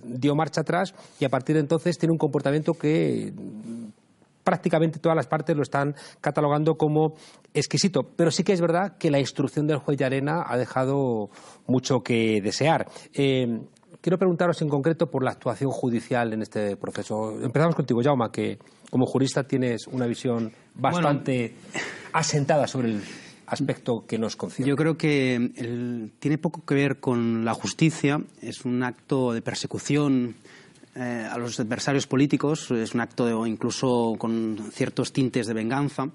dio 0.03 0.35
marcha 0.35 0.61
atrás 0.61 0.93
y 1.19 1.25
a 1.25 1.29
partir 1.29 1.55
de 1.55 1.61
entonces 1.61 1.97
tiene 1.97 2.11
un 2.11 2.17
comportamiento 2.17 2.73
que 2.73 3.33
prácticamente 4.45 4.99
todas 4.99 5.17
las 5.17 5.27
partes 5.27 5.57
lo 5.57 5.63
están 5.63 5.95
catalogando 6.21 6.77
como 6.77 7.15
exquisito. 7.53 8.03
Pero 8.03 8.31
sí 8.31 8.43
que 8.43 8.53
es 8.53 8.61
verdad 8.61 8.97
que 8.97 9.11
la 9.11 9.19
instrucción 9.19 9.67
del 9.67 9.79
juez 9.79 9.97
de 9.97 10.05
arena 10.05 10.45
ha 10.47 10.55
dejado 10.55 11.29
mucho 11.67 12.01
que 12.01 12.39
desear. 12.41 12.87
Eh, 13.13 13.59
quiero 13.99 14.17
preguntaros 14.19 14.61
en 14.61 14.69
concreto 14.69 15.09
por 15.09 15.23
la 15.23 15.31
actuación 15.31 15.71
judicial 15.71 16.31
en 16.31 16.43
este 16.43 16.77
proceso. 16.77 17.41
Empezamos 17.41 17.75
contigo, 17.75 18.01
Jauma, 18.03 18.31
que 18.31 18.59
como 18.91 19.07
jurista 19.07 19.43
tienes 19.43 19.87
una 19.87 20.05
visión 20.05 20.53
bastante 20.75 21.55
asentada 22.13 22.67
sobre 22.67 22.89
el 22.89 23.01
aspecto 23.47 24.05
que 24.07 24.19
nos 24.19 24.35
concierne. 24.35 24.69
Yo 24.69 24.75
creo 24.75 24.95
que 24.95 26.11
tiene 26.19 26.37
poco 26.37 26.63
que 26.65 26.75
ver 26.75 26.99
con 26.99 27.45
la 27.45 27.53
justicia, 27.55 28.21
es 28.41 28.63
un 28.63 28.83
acto 28.83 29.33
de 29.33 29.41
persecución 29.41 30.35
eh, 30.95 31.27
a 31.29 31.37
los 31.37 31.59
adversarios 31.59 32.07
políticos, 32.07 32.71
es 32.71 32.93
un 32.93 33.01
acto 33.01 33.45
incluso 33.45 34.15
con 34.17 34.57
ciertos 34.71 35.11
tintes 35.11 35.45
de 35.45 35.53
venganza. 35.53 36.09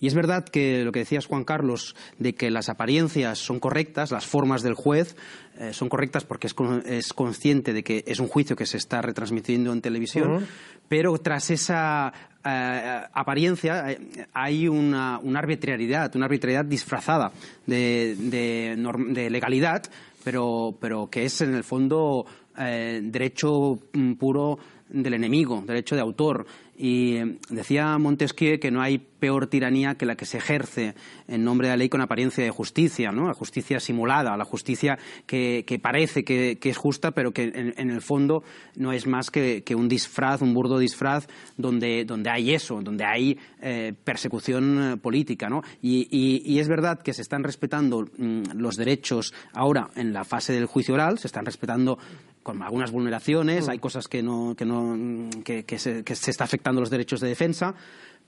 Y 0.00 0.06
es 0.06 0.14
verdad 0.14 0.44
que 0.44 0.82
lo 0.82 0.92
que 0.92 1.00
decías, 1.00 1.26
Juan 1.26 1.44
Carlos, 1.44 1.94
de 2.18 2.34
que 2.34 2.50
las 2.50 2.68
apariencias 2.68 3.38
son 3.38 3.60
correctas, 3.60 4.10
las 4.10 4.26
formas 4.26 4.62
del 4.62 4.74
juez 4.74 5.16
eh, 5.58 5.72
son 5.72 5.88
correctas 5.88 6.24
porque 6.24 6.46
es, 6.46 7.12
consciente 7.12 7.72
de 7.72 7.82
que 7.82 8.02
es 8.06 8.18
un 8.18 8.28
juicio 8.28 8.56
que 8.56 8.66
se 8.66 8.76
está 8.76 9.02
retransmitiendo 9.02 9.72
en 9.72 9.80
televisión, 9.80 10.46
pero 10.88 11.16
tras 11.18 11.50
esa 11.50 12.12
eh, 12.44 13.02
apariencia 13.12 13.96
hay 14.32 14.68
una, 14.68 15.16
arbitrariedad, 15.16 16.14
una 16.16 16.26
arbitrariedad 16.26 16.64
disfrazada 16.64 17.30
de, 17.66 18.16
de 18.16 19.30
legalidad, 19.30 19.82
pero, 20.24 20.74
pero 20.80 21.08
que 21.08 21.24
es 21.26 21.40
en 21.42 21.54
el 21.54 21.62
fondo 21.62 22.26
eh, 22.58 23.00
derecho 23.02 23.78
mm, 23.92 24.12
puro 24.14 24.58
del 24.88 25.14
enemigo, 25.14 25.62
derecho 25.66 25.94
de 25.94 26.02
autor. 26.02 26.46
Y 26.76 27.16
eh, 27.16 27.38
decía 27.50 27.96
Montesquieu 27.98 28.58
que 28.58 28.72
no 28.72 28.82
hay 28.82 28.98
peor 28.98 29.46
tiranía 29.46 29.94
que 29.94 30.06
la 30.06 30.16
que 30.16 30.26
se 30.26 30.38
ejerce 30.38 30.94
en 31.28 31.44
nombre 31.44 31.68
de 31.68 31.72
la 31.72 31.76
ley 31.76 31.88
con 31.88 32.00
apariencia 32.00 32.42
de 32.42 32.50
justicia, 32.50 33.12
¿no? 33.12 33.28
la 33.28 33.34
justicia 33.34 33.78
simulada, 33.78 34.36
la 34.36 34.44
justicia 34.44 34.98
que, 35.24 35.64
parece 35.80 36.24
que, 36.24 36.58
es 36.60 36.76
justa, 36.76 37.12
pero 37.12 37.32
que 37.32 37.72
en, 37.76 37.90
el 37.90 38.02
fondo 38.02 38.42
no 38.76 38.92
es 38.92 39.06
más 39.06 39.30
que, 39.30 39.62
un 39.74 39.88
disfraz, 39.88 40.42
un 40.42 40.52
burdo 40.52 40.78
disfraz, 40.78 41.28
donde, 41.56 42.04
donde 42.04 42.28
hay 42.28 42.52
eso, 42.52 42.82
donde 42.82 43.04
hay 43.04 43.38
eh, 43.62 43.94
persecución 44.04 44.98
política. 45.00 45.48
¿no? 45.48 45.62
Y, 45.80 46.58
es 46.58 46.68
verdad 46.68 47.00
que 47.00 47.14
se 47.14 47.22
están 47.22 47.44
respetando 47.44 48.02
mm, 48.18 48.56
los 48.56 48.76
derechos 48.76 49.32
ahora 49.52 49.90
en 49.94 50.12
la 50.12 50.24
fase 50.24 50.52
del 50.52 50.66
juicio 50.66 50.94
oral, 50.94 51.18
se 51.18 51.28
están 51.28 51.46
respetando 51.46 51.98
con 52.44 52.62
algunas 52.62 52.92
vulneraciones, 52.92 53.66
mm. 53.66 53.70
hay 53.70 53.78
cosas 53.80 54.06
que, 54.06 54.22
no, 54.22 54.54
que, 54.56 54.64
no, 54.64 54.96
que, 55.42 55.78
se, 55.78 56.04
que 56.04 56.14
se 56.14 56.30
está 56.30 56.44
afectando 56.44 56.80
los 56.80 56.90
derechos 56.90 57.18
de 57.20 57.28
defensa, 57.28 57.74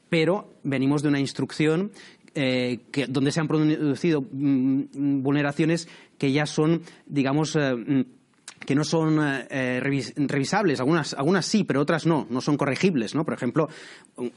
pero 0.09 0.55
venimos 0.65 1.03
de 1.03 1.09
una 1.09 1.21
instrucción 1.21 1.93
eh, 2.35 2.81
que, 2.91 3.07
donde 3.07 3.31
se 3.31 3.41
han 3.41 3.47
producido 3.49 4.23
mm, 4.23 5.23
vulneraciones 5.23 5.89
que 6.19 6.33
ya 6.33 6.47
son, 6.47 6.83
digamos, 7.07 7.57
eh, 7.57 8.05
que 8.65 8.75
no 8.75 8.85
son 8.85 9.19
eh, 9.21 9.81
revisables, 9.81 10.81
algunas, 10.81 11.15
algunas 11.15 11.47
sí, 11.47 11.65
pero 11.65 11.81
otras 11.81 12.07
no, 12.07 12.27
no 12.31 12.41
son 12.41 12.57
corregibles. 12.57 13.15
¿no? 13.15 13.25
Por 13.25 13.35
ejemplo, 13.35 13.69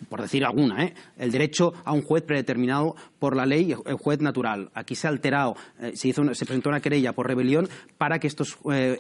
por 0.10 0.22
decir 0.22 0.46
alguna, 0.46 0.86
¿eh? 0.86 0.94
el 1.18 1.32
derecho 1.32 1.74
a 1.84 1.94
un 1.94 2.02
juez 2.02 2.24
predeterminado 2.24 2.96
por 3.18 3.36
la 3.36 3.46
ley, 3.46 3.76
el 3.86 3.96
juez 3.96 4.20
natural. 4.20 4.70
Aquí 4.74 4.96
se 4.96 5.08
ha 5.08 5.10
alterado, 5.10 5.56
eh, 5.80 5.94
se, 5.96 6.10
hizo 6.10 6.24
se 6.34 6.46
presentó 6.46 6.70
una 6.70 6.80
querella 6.80 7.14
por 7.14 7.28
rebelión 7.28 7.68
para 7.98 8.20
que 8.20 8.28
estos 8.28 8.58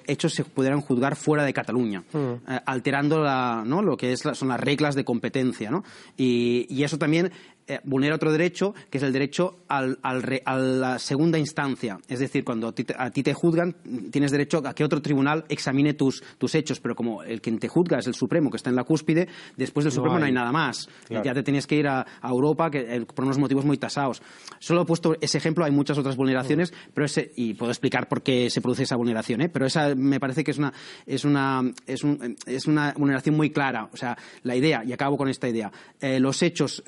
hechos 0.07 0.33
se 0.33 0.43
pudieran 0.43 0.81
juzgar 0.81 1.15
fuera 1.15 1.43
de 1.43 1.53
Cataluña, 1.53 2.03
mm. 2.11 2.33
alterando 2.65 3.19
la, 3.19 3.63
¿no? 3.65 3.81
lo 3.81 3.97
que 3.97 4.13
es 4.13 4.19
son 4.19 4.47
las 4.47 4.59
reglas 4.59 4.95
de 4.95 5.03
competencia. 5.03 5.69
¿no? 5.69 5.83
Y, 6.17 6.65
y 6.69 6.83
eso 6.83 6.97
también 6.97 7.31
eh, 7.69 7.79
vulnera 7.83 8.15
otro 8.15 8.31
derecho, 8.31 8.73
que 8.89 8.97
es 8.97 9.03
el 9.03 9.13
derecho 9.13 9.59
al, 9.67 9.99
a 10.01 10.57
la 10.57 10.97
segunda 10.97 11.37
instancia. 11.37 11.99
Es 12.07 12.17
decir, 12.17 12.43
cuando 12.43 12.69
a 12.69 12.73
ti, 12.73 12.83
te, 12.83 13.33
juzgan, 13.35 13.75
tienes 14.09 14.31
derecho 14.31 14.63
a 14.65 14.73
que 14.73 14.83
otro 14.83 15.03
tribunal 15.03 15.45
examine 15.49 15.93
tus, 15.93 16.23
tus 16.39 16.55
hechos, 16.55 16.79
pero 16.79 16.95
como 16.95 17.21
el 17.21 17.41
quien 17.41 17.59
te 17.59 17.67
juzga 17.67 17.99
es 17.99 18.07
el 18.07 18.15
Supremo, 18.15 18.49
que 18.49 18.57
está 18.57 18.71
en 18.71 18.75
la 18.75 18.85
cúspide, 18.85 19.27
después 19.55 19.83
del 19.83 19.91
Supremo 19.93 20.17
no 20.17 20.25
hay 20.25 20.31
nada 20.31 20.51
más. 20.51 20.89
Ya 21.09 21.31
te 21.35 21.43
tienes 21.43 21.67
que 21.67 21.75
ir 21.75 21.87
a, 21.87 22.07
Europa 22.23 22.71
que, 22.71 22.79
eh, 22.79 23.05
por 23.05 23.25
unos 23.25 23.37
motivos 23.37 23.65
muy 23.65 23.77
tasados. 23.77 24.23
Solo 24.57 24.81
he 24.81 24.85
puesto 24.85 25.15
ese 25.21 25.37
ejemplo, 25.37 25.63
hay 25.63 25.71
muchas 25.71 25.99
otras 25.99 26.15
vulneraciones, 26.15 26.73
pero 26.91 27.05
ese, 27.05 27.31
y 27.35 27.53
puedo 27.53 27.71
explicar 27.71 28.07
por 28.07 28.23
qué 28.23 28.49
se 28.49 28.61
produce 28.61 28.83
esa 28.83 28.95
vulneración, 28.95 29.41
¿eh? 29.41 29.49
pero 29.49 29.67
esa 29.67 29.93
me 29.93 30.19
parece 30.19 30.43
que 30.43 30.49
es 30.49 30.57
una, 30.57 30.73
es 31.05 31.23
una, 31.23 31.61
es, 31.85 32.03
un, 32.03 32.35
es 32.47 32.65
una 32.65 32.95
vulneración 32.97 33.37
muy 33.37 33.51
clara. 33.51 33.89
O 33.93 33.97
sea, 33.97 34.17
la 34.41 34.55
idea, 34.55 34.83
y 34.83 34.91
acabo 34.91 35.17
con 35.17 35.29
esta 35.29 35.47
idea, 35.47 35.71
los 36.01 36.41
hechos 36.41 36.83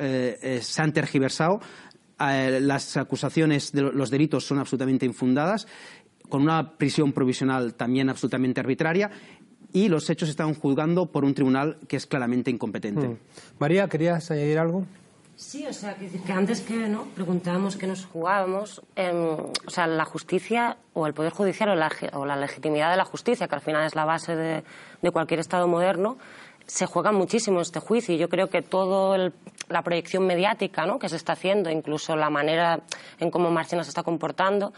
se 0.71 0.81
han 0.81 0.93
tergiversado, 0.93 1.59
eh, 2.19 2.59
las 2.61 2.97
acusaciones 2.97 3.71
de 3.71 3.81
los 3.81 4.09
delitos 4.09 4.45
son 4.45 4.59
absolutamente 4.59 5.05
infundadas, 5.05 5.67
con 6.29 6.41
una 6.41 6.77
prisión 6.77 7.11
provisional 7.11 7.73
también 7.73 8.09
absolutamente 8.09 8.61
arbitraria 8.61 9.11
y 9.73 9.89
los 9.89 10.09
hechos 10.09 10.27
se 10.27 10.31
están 10.31 10.53
juzgando 10.53 11.07
por 11.07 11.25
un 11.25 11.33
tribunal 11.33 11.77
que 11.87 11.97
es 11.97 12.05
claramente 12.07 12.51
incompetente. 12.51 13.07
Hmm. 13.07 13.17
María, 13.59 13.87
¿querías 13.87 14.31
añadir 14.31 14.59
algo? 14.59 14.85
Sí, 15.35 15.65
o 15.65 15.73
sea, 15.73 15.95
que, 15.95 16.31
antes 16.31 16.61
que 16.61 16.87
no 16.87 17.05
preguntábamos 17.15 17.75
que 17.75 17.87
nos 17.87 18.05
jugábamos, 18.05 18.81
o 18.95 19.69
sea, 19.69 19.87
la 19.87 20.05
justicia 20.05 20.77
o 20.93 21.07
el 21.07 21.15
poder 21.15 21.33
judicial 21.33 21.69
o 22.13 22.25
la, 22.25 22.35
legitimidad 22.35 22.91
de 22.91 22.97
la 22.97 23.05
justicia, 23.05 23.47
que 23.47 23.55
al 23.55 23.61
final 23.61 23.83
es 23.85 23.95
la 23.95 24.05
base 24.05 24.35
de, 24.35 24.63
de 25.01 25.11
cualquier 25.11 25.39
Estado 25.39 25.67
moderno, 25.67 26.17
se 26.71 26.85
juega 26.85 27.11
muchísimo 27.11 27.59
este 27.59 27.81
juicio 27.81 28.15
y 28.15 28.17
yo 28.17 28.29
creo 28.29 28.47
que 28.47 28.61
toda 28.61 29.29
la 29.67 29.81
proyección 29.81 30.25
mediática 30.25 30.85
¿no? 30.85 30.99
que 30.99 31.09
se 31.09 31.17
está 31.17 31.33
haciendo, 31.33 31.69
incluso 31.69 32.15
la 32.15 32.29
manera 32.29 32.79
en 33.19 33.29
cómo 33.29 33.51
Marchena 33.51 33.83
se 33.83 33.89
está 33.89 34.03
comportando, 34.03 34.71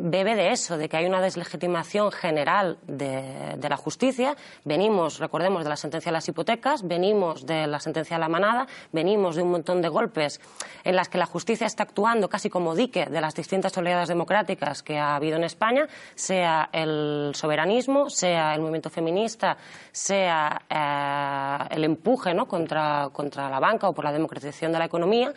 bebe 0.00 0.34
de 0.34 0.50
eso, 0.52 0.78
de 0.78 0.88
que 0.88 0.96
hay 0.96 1.06
una 1.06 1.20
deslegitimación 1.20 2.10
general 2.10 2.78
de, 2.86 3.56
la 3.68 3.76
justicia. 3.76 4.36
Venimos, 4.64 5.18
recordemos, 5.18 5.62
de 5.62 5.70
la 5.70 5.76
sentencia 5.76 6.10
de 6.10 6.14
las 6.14 6.28
hipotecas, 6.28 6.86
venimos 6.86 7.46
de 7.46 7.66
la 7.66 7.78
sentencia 7.78 8.16
de 8.16 8.20
la 8.20 8.28
manada, 8.28 8.66
venimos 8.92 9.36
de 9.36 9.42
un 9.42 9.50
montón 9.50 9.80
de 9.82 9.88
golpes 9.88 10.40
en 10.82 10.96
las 10.96 11.08
que 11.08 11.18
la 11.18 11.26
justicia 11.26 11.66
está 11.66 11.84
actuando 11.84 12.28
casi 12.28 12.50
como 12.50 12.74
dique 12.74 13.06
de 13.06 13.20
las 13.20 13.34
distintas 13.34 13.76
oleadas 13.78 14.08
democráticas 14.08 14.82
que 14.82 14.98
ha 14.98 15.16
habido 15.16 15.36
en 15.36 15.44
España, 15.44 15.86
sea 16.14 16.68
el 16.72 17.32
soberanismo, 17.34 18.10
sea 18.10 18.54
el 18.54 18.60
movimiento 18.60 18.90
feminista, 18.90 19.56
sea 19.92 20.62
eh, 20.68 21.74
el 21.76 21.84
empuje 21.84 22.34
¿no? 22.34 22.46
contra, 22.46 23.08
contra 23.12 23.48
la 23.48 23.60
banca 23.60 23.88
o 23.88 23.92
por 23.92 24.04
la 24.04 24.12
democratización 24.12 24.72
de 24.72 24.78
la 24.78 24.86
economía. 24.86 25.32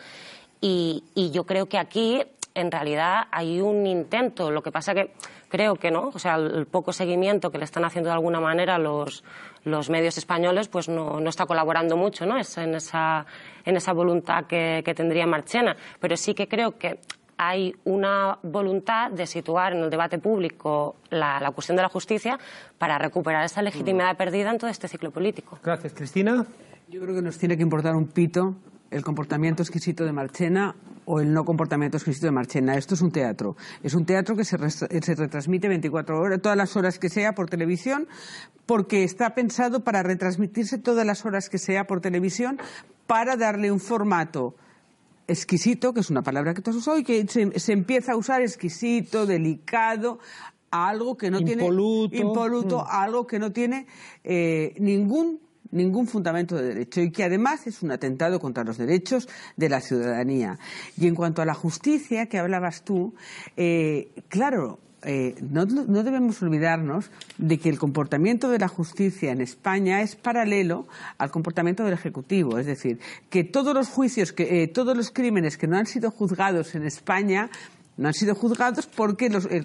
Y, 0.60 1.04
y, 1.14 1.30
yo 1.30 1.44
creo 1.44 1.66
que 1.66 1.76
aquí 1.76 2.22
en 2.54 2.70
realidad 2.70 3.24
hay 3.30 3.60
un 3.60 3.86
intento. 3.86 4.50
Lo 4.50 4.62
que 4.62 4.70
pasa 4.70 4.94
que 4.94 5.12
creo 5.48 5.74
que 5.76 5.90
no, 5.90 6.08
o 6.08 6.18
sea, 6.18 6.36
el 6.36 6.66
poco 6.66 6.92
seguimiento 6.92 7.50
que 7.50 7.58
le 7.58 7.64
están 7.64 7.84
haciendo 7.84 8.08
de 8.08 8.14
alguna 8.14 8.40
manera 8.40 8.78
los, 8.78 9.24
los 9.64 9.90
medios 9.90 10.16
españoles, 10.16 10.68
pues 10.68 10.88
no, 10.88 11.20
no, 11.20 11.28
está 11.28 11.46
colaborando 11.46 11.96
mucho, 11.96 12.26
¿no? 12.26 12.38
Es 12.38 12.56
en 12.58 12.74
esa, 12.74 13.26
en 13.64 13.76
esa 13.76 13.92
voluntad 13.92 14.44
que, 14.46 14.82
que 14.84 14.94
tendría 14.94 15.26
Marchena. 15.26 15.76
Pero 16.00 16.16
sí 16.16 16.34
que 16.34 16.48
creo 16.48 16.78
que 16.78 17.00
hay 17.36 17.74
una 17.84 18.38
voluntad 18.44 19.10
de 19.10 19.26
situar 19.26 19.72
en 19.72 19.82
el 19.82 19.90
debate 19.90 20.18
público 20.18 20.96
la, 21.10 21.40
la, 21.40 21.50
cuestión 21.50 21.76
de 21.76 21.82
la 21.82 21.88
justicia 21.88 22.38
para 22.78 22.96
recuperar 22.98 23.44
esa 23.44 23.60
legitimidad 23.60 24.16
perdida 24.16 24.52
en 24.52 24.58
todo 24.58 24.70
este 24.70 24.86
ciclo 24.86 25.10
político. 25.10 25.58
Gracias, 25.60 25.92
Cristina. 25.92 26.46
Yo 26.88 27.00
creo 27.00 27.16
que 27.16 27.22
nos 27.22 27.36
tiene 27.36 27.56
que 27.56 27.62
importar 27.64 27.96
un 27.96 28.06
pito 28.06 28.54
el 28.94 29.02
comportamiento 29.02 29.62
exquisito 29.62 30.04
de 30.04 30.12
Marchena 30.12 30.76
o 31.04 31.20
el 31.20 31.32
no 31.32 31.44
comportamiento 31.44 31.96
exquisito 31.96 32.26
de 32.26 32.32
Marchena. 32.32 32.76
Esto 32.76 32.94
es 32.94 33.02
un 33.02 33.10
teatro. 33.10 33.56
Es 33.82 33.94
un 33.94 34.06
teatro 34.06 34.36
que 34.36 34.44
se, 34.44 34.56
se, 34.70 35.14
retransmite 35.14 35.68
24 35.68 36.20
horas, 36.20 36.40
todas 36.40 36.56
las 36.56 36.76
horas 36.76 36.98
que 36.98 37.08
sea 37.08 37.34
por 37.34 37.50
televisión, 37.50 38.06
porque 38.66 39.02
está 39.02 39.34
pensado 39.34 39.82
para 39.82 40.02
retransmitirse 40.02 40.78
todas 40.78 41.04
las 41.04 41.24
horas 41.24 41.48
que 41.48 41.58
sea 41.58 41.86
por 41.86 42.00
televisión, 42.00 42.58
para 43.06 43.36
darle 43.36 43.72
un 43.72 43.80
formato 43.80 44.54
exquisito, 45.26 45.92
que 45.92 46.00
es 46.00 46.10
una 46.10 46.22
palabra 46.22 46.54
que 46.54 46.62
tú 46.62 46.70
has 46.70 46.76
usado, 46.76 46.96
y 46.96 47.02
que 47.02 47.26
se, 47.26 47.72
empieza 47.72 48.12
a 48.12 48.16
usar 48.16 48.42
exquisito, 48.42 49.26
delicado, 49.26 50.20
a 50.70 50.88
algo 50.88 51.16
que 51.16 51.30
no 51.30 51.38
tiene 51.38 51.62
impoluto, 51.62 52.16
impoluto, 52.16 52.78
mm. 52.78 52.86
algo 52.88 53.26
que 53.26 53.38
no 53.40 53.50
tiene 53.52 53.86
eh, 54.22 54.74
ningún 54.78 55.40
ningún 55.74 56.06
fundamento 56.06 56.56
de 56.56 56.68
derecho 56.68 57.00
y 57.00 57.10
que 57.10 57.24
además 57.24 57.66
es 57.66 57.82
un 57.82 57.90
atentado 57.90 58.40
contra 58.40 58.64
los 58.64 58.78
derechos 58.78 59.28
de 59.56 59.68
la 59.68 59.80
ciudadanía. 59.80 60.58
Y 60.96 61.06
en 61.06 61.14
cuanto 61.14 61.42
a 61.42 61.44
la 61.44 61.54
justicia 61.54 62.26
que 62.26 62.38
hablabas 62.38 62.82
tú, 62.82 63.14
eh, 63.56 64.08
claro, 64.28 64.78
eh, 65.06 65.34
no, 65.42 65.66
debemos 65.66 66.42
olvidarnos 66.42 67.10
de 67.36 67.58
que 67.58 67.68
el 67.68 67.78
comportamiento 67.78 68.48
de 68.48 68.58
la 68.58 68.68
justicia 68.68 69.32
en 69.32 69.42
España 69.42 70.00
es 70.00 70.16
paralelo 70.16 70.86
al 71.18 71.30
comportamiento 71.30 71.84
del 71.84 71.92
Ejecutivo. 71.92 72.58
Es 72.58 72.66
decir, 72.66 72.98
que 73.28 73.44
todos 73.44 73.74
los 73.74 73.88
juicios, 73.88 74.32
que, 74.32 74.62
eh, 74.62 74.68
todos 74.68 74.96
los 74.96 75.10
crímenes 75.10 75.58
que 75.58 75.66
no 75.66 75.76
han 75.76 75.86
sido 75.86 76.10
juzgados 76.10 76.74
en 76.74 76.84
España 76.84 77.50
no 77.96 78.08
han 78.08 78.14
sido 78.14 78.34
juzgados 78.34 78.86
porque 78.86 79.28
los, 79.28 79.46
eh, 79.46 79.64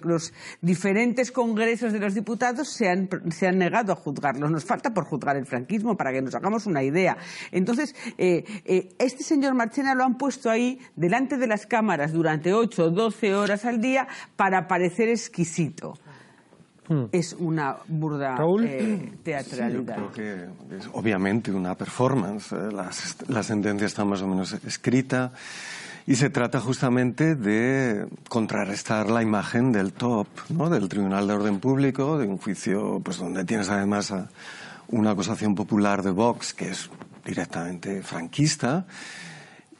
diferentes 0.62 1.32
congresos 1.32 1.94
de 1.94 2.00
los 2.00 2.14
diputados 2.14 2.70
se 2.70 2.90
han, 2.90 3.10
negado 3.58 3.94
a 3.94 3.96
juzgarlos. 3.96 4.52
Nos 4.52 4.66
falta 4.66 4.94
por 4.94 5.06
juzgar 5.06 5.38
el 5.38 5.46
franquismo 5.46 5.98
para 5.98 6.12
que 6.12 6.22
nos 6.22 6.36
hagamos 6.36 6.66
una 6.66 6.84
idea. 6.84 7.18
Entonces, 7.52 7.96
eh, 8.18 8.44
eh, 8.66 8.90
este 9.00 9.24
señor 9.24 9.56
Marchena 9.56 9.96
lo 9.96 10.04
han 10.04 10.18
puesto 10.18 10.50
ahí 10.50 10.80
delante 10.96 11.38
de 11.38 11.48
las 11.48 11.66
cámaras 11.66 12.14
durante 12.14 12.54
ocho 12.54 12.86
o 12.86 12.90
doce 12.90 13.34
horas 13.34 13.66
al 13.66 13.82
día 13.82 14.08
para 14.36 14.68
parecer 14.68 15.10
exquisito. 15.10 15.96
Hmm. 16.88 17.06
Es 17.12 17.34
una 17.34 17.78
burda 17.88 18.36
teatralidad. 19.24 19.98
yo 19.98 20.12
creo 20.12 20.58
que 20.70 20.76
es 20.76 20.90
obviamente 20.94 21.52
una 21.52 21.76
performance. 21.76 22.52
la 23.28 23.44
sentencia 23.44 23.86
está 23.86 24.06
más 24.06 24.22
o 24.24 24.28
menos 24.28 24.54
escrita. 24.54 25.32
Y 26.10 26.16
se 26.16 26.32
trata 26.32 26.60
justamente 26.60 27.36
de 27.36 28.08
contrarrestar 28.30 29.12
la 29.12 29.22
imagen 29.22 29.72
del 29.72 29.94
top, 29.94 30.26
¿no? 30.50 30.68
del 30.68 30.90
Tribunal 30.90 31.28
de 31.28 31.36
Orden 31.36 31.60
Público, 31.60 32.18
de 32.18 32.26
un 32.26 32.40
juicio 32.40 33.00
pues, 33.04 33.20
donde 33.20 33.46
tienes 33.46 33.70
además 33.70 34.12
una 34.88 35.12
acusación 35.12 35.54
popular 35.54 36.02
de 36.02 36.10
Vox 36.10 36.56
que 36.56 36.70
es 36.70 36.90
directamente 37.24 38.02
franquista 38.02 38.88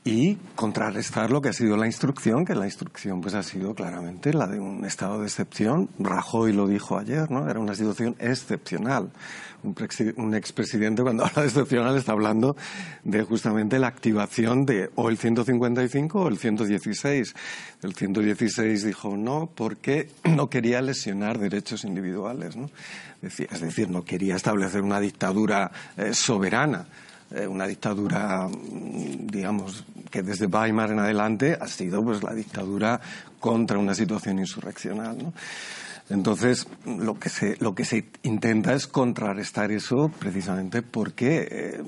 y 0.04 0.36
contrarrestar 0.56 1.32
lo 1.32 1.42
que 1.42 1.50
ha 1.50 1.54
sido 1.54 1.76
la 1.78 1.88
instrucción, 1.88 2.46
que 2.46 2.54
la 2.54 2.66
instrucción 2.66 3.22
pues 3.22 3.34
ha 3.34 3.42
sido 3.42 3.74
claramente 3.74 4.32
la 4.32 4.46
de 4.46 4.60
un 4.60 4.86
estado 4.86 5.22
de 5.22 5.26
excepción. 5.26 5.90
Rajoy 5.98 6.54
lo 6.54 6.68
dijo 6.68 7.00
ayer, 7.00 7.32
¿no? 7.32 7.50
Era 7.50 7.60
una 7.60 7.74
situación 7.74 8.16
excepcional. 8.20 9.10
Un, 9.64 9.76
un 10.18 10.36
expresidente 10.36 11.02
cuando 11.02 11.26
habla 11.26 11.42
de 11.42 11.48
excepcional 11.50 11.98
está 11.98 12.14
hablando 12.14 12.56
de 13.04 13.24
justamente 13.24 13.80
la 13.80 13.88
activación 13.88 14.66
de 14.66 14.90
o 14.96 15.10
el 15.10 15.18
155 15.18 16.22
o 16.22 16.28
el 16.28 16.38
116. 16.38 17.34
El 17.84 17.94
116 17.94 18.84
dijo 18.84 19.18
no 19.18 19.50
porque 19.54 20.10
no 20.24 20.50
quería 20.50 20.82
lesionar 20.82 21.40
derechos 21.40 21.84
individuales, 21.84 22.56
¿no? 22.56 22.70
Es 23.22 23.62
decir, 23.62 23.90
no 23.90 24.06
quería 24.06 24.38
establecer 24.38 24.82
una 24.82 25.02
dictadura 25.02 25.72
eh, 25.98 26.14
soberana 26.14 26.86
eh, 27.32 27.46
una 27.46 27.68
dictadura, 27.68 28.48
mm, 28.48 29.28
digamos, 29.28 29.86
que 30.10 30.24
desde 30.24 30.48
Weimar 30.48 30.92
en 30.92 31.00
adelante 31.00 31.56
ha 31.60 31.68
sido 31.68 32.04
pues 32.04 32.24
la 32.24 32.34
dictadura 32.34 33.00
contra 33.40 33.78
una 33.78 33.94
situación 33.94 34.40
insurreccional. 34.40 35.18
¿no? 35.18 35.34
Entonces, 36.10 36.68
lo 36.86 37.20
que, 37.20 37.30
se, 37.30 37.56
lo 37.60 37.76
que 37.76 37.86
se 37.86 38.06
intenta 38.24 38.74
es 38.74 38.88
contrarrestar 38.88 39.72
eso 39.72 40.12
precisamente 40.20 40.82
porque, 40.82 41.48
eh, 41.52 41.84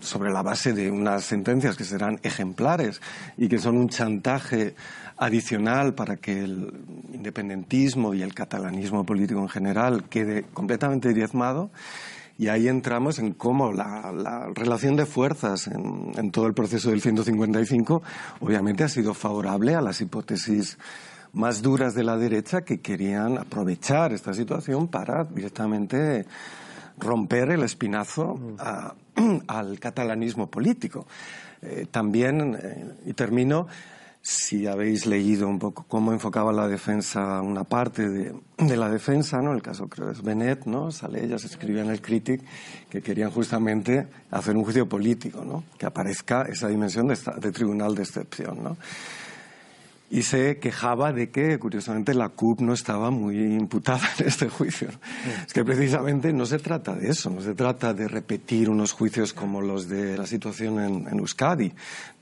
sobre 0.00 0.32
la 0.32 0.42
base 0.42 0.72
de 0.72 0.90
unas 0.90 1.24
sentencias 1.24 1.76
que 1.76 1.84
serán 1.84 2.18
ejemplares 2.22 3.02
y 3.36 3.48
que 3.48 3.58
son 3.58 3.76
un 3.76 3.88
chantaje 3.88 4.74
adicional 5.18 5.94
para 5.94 6.16
que 6.16 6.44
el 6.44 6.72
independentismo 7.12 8.14
y 8.14 8.22
el 8.22 8.34
catalanismo 8.34 9.04
político 9.04 9.40
en 9.40 9.48
general 9.48 10.04
quede 10.08 10.44
completamente 10.54 11.12
diezmado, 11.12 11.70
y 12.38 12.46
ahí 12.46 12.68
entramos 12.68 13.18
en 13.18 13.32
cómo 13.32 13.72
la, 13.72 14.48
relación 14.54 14.94
de 14.94 15.06
fuerzas 15.06 15.66
en, 15.66 16.30
todo 16.30 16.46
el 16.46 16.54
proceso 16.54 16.90
del 16.90 17.02
155 17.02 18.00
obviamente 18.40 18.84
ha 18.84 18.88
sido 18.88 19.12
favorable 19.12 19.74
a 19.74 19.82
las 19.82 20.00
hipótesis 20.00 20.78
más 21.32 21.62
duras 21.62 21.94
de 21.94 22.04
la 22.04 22.16
derecha 22.16 22.62
que 22.62 22.80
querían 22.80 23.38
aprovechar 23.38 24.12
esta 24.12 24.32
situación 24.32 24.88
para 24.88 25.24
directamente 25.24 26.26
romper 26.98 27.50
el 27.50 27.62
espinazo 27.62 28.34
mm. 28.34 29.38
al 29.46 29.78
catalanismo 29.78 30.48
político. 30.48 31.06
Eh, 31.62 31.86
también, 31.90 32.56
eh, 32.60 32.94
y 33.06 33.12
termino, 33.14 33.66
si 34.20 34.66
habéis 34.66 35.06
leído 35.06 35.48
un 35.48 35.58
poco 35.58 35.84
cómo 35.88 36.12
enfocaba 36.12 36.52
la 36.52 36.68
defensa, 36.68 37.40
una 37.40 37.64
parte 37.64 38.08
de, 38.08 38.76
la 38.76 38.90
defensa, 38.90 39.40
¿no? 39.40 39.52
El 39.52 39.62
caso 39.62 39.88
creo 39.88 40.10
es 40.10 40.22
Benet, 40.22 40.66
¿no? 40.66 40.90
Sale 40.90 41.24
ella, 41.24 41.38
se 41.38 41.46
escribía 41.46 41.82
en 41.82 41.90
el 41.90 42.00
Critic 42.00 42.42
que 42.90 43.00
querían 43.00 43.30
justamente 43.30 44.06
hacer 44.30 44.56
un 44.56 44.64
juicio 44.64 44.88
político, 44.88 45.44
¿no? 45.44 45.64
Que 45.78 45.86
aparezca 45.86 46.42
esa 46.42 46.68
dimensión 46.68 47.08
de, 47.08 47.16
de 47.40 47.52
tribunal 47.52 47.94
de 47.94 48.02
excepción, 48.02 48.62
¿no? 48.62 48.76
Y 50.10 50.22
se 50.22 50.58
quejaba 50.58 51.12
de 51.12 51.30
que, 51.30 51.58
curiosamente, 51.58 52.14
la 52.14 52.30
CUP 52.30 52.60
no 52.60 52.72
estaba 52.72 53.10
muy 53.10 53.36
imputada 53.38 54.08
en 54.18 54.26
este 54.26 54.48
juicio. 54.48 54.88
Es 55.46 55.52
que 55.52 55.64
precisamente 55.64 56.32
no 56.32 56.46
se 56.46 56.58
trata 56.58 56.94
de 56.94 57.10
eso, 57.10 57.30
no 57.30 57.42
se 57.42 57.54
trata 57.54 57.92
de 57.92 58.08
repetir 58.08 58.70
unos 58.70 58.92
juicios 58.92 59.32
como 59.34 59.60
los 59.60 59.88
de 59.88 60.16
la 60.16 60.26
situación 60.26 60.80
en, 60.80 61.08
en 61.08 61.18
Euskadi. 61.18 61.72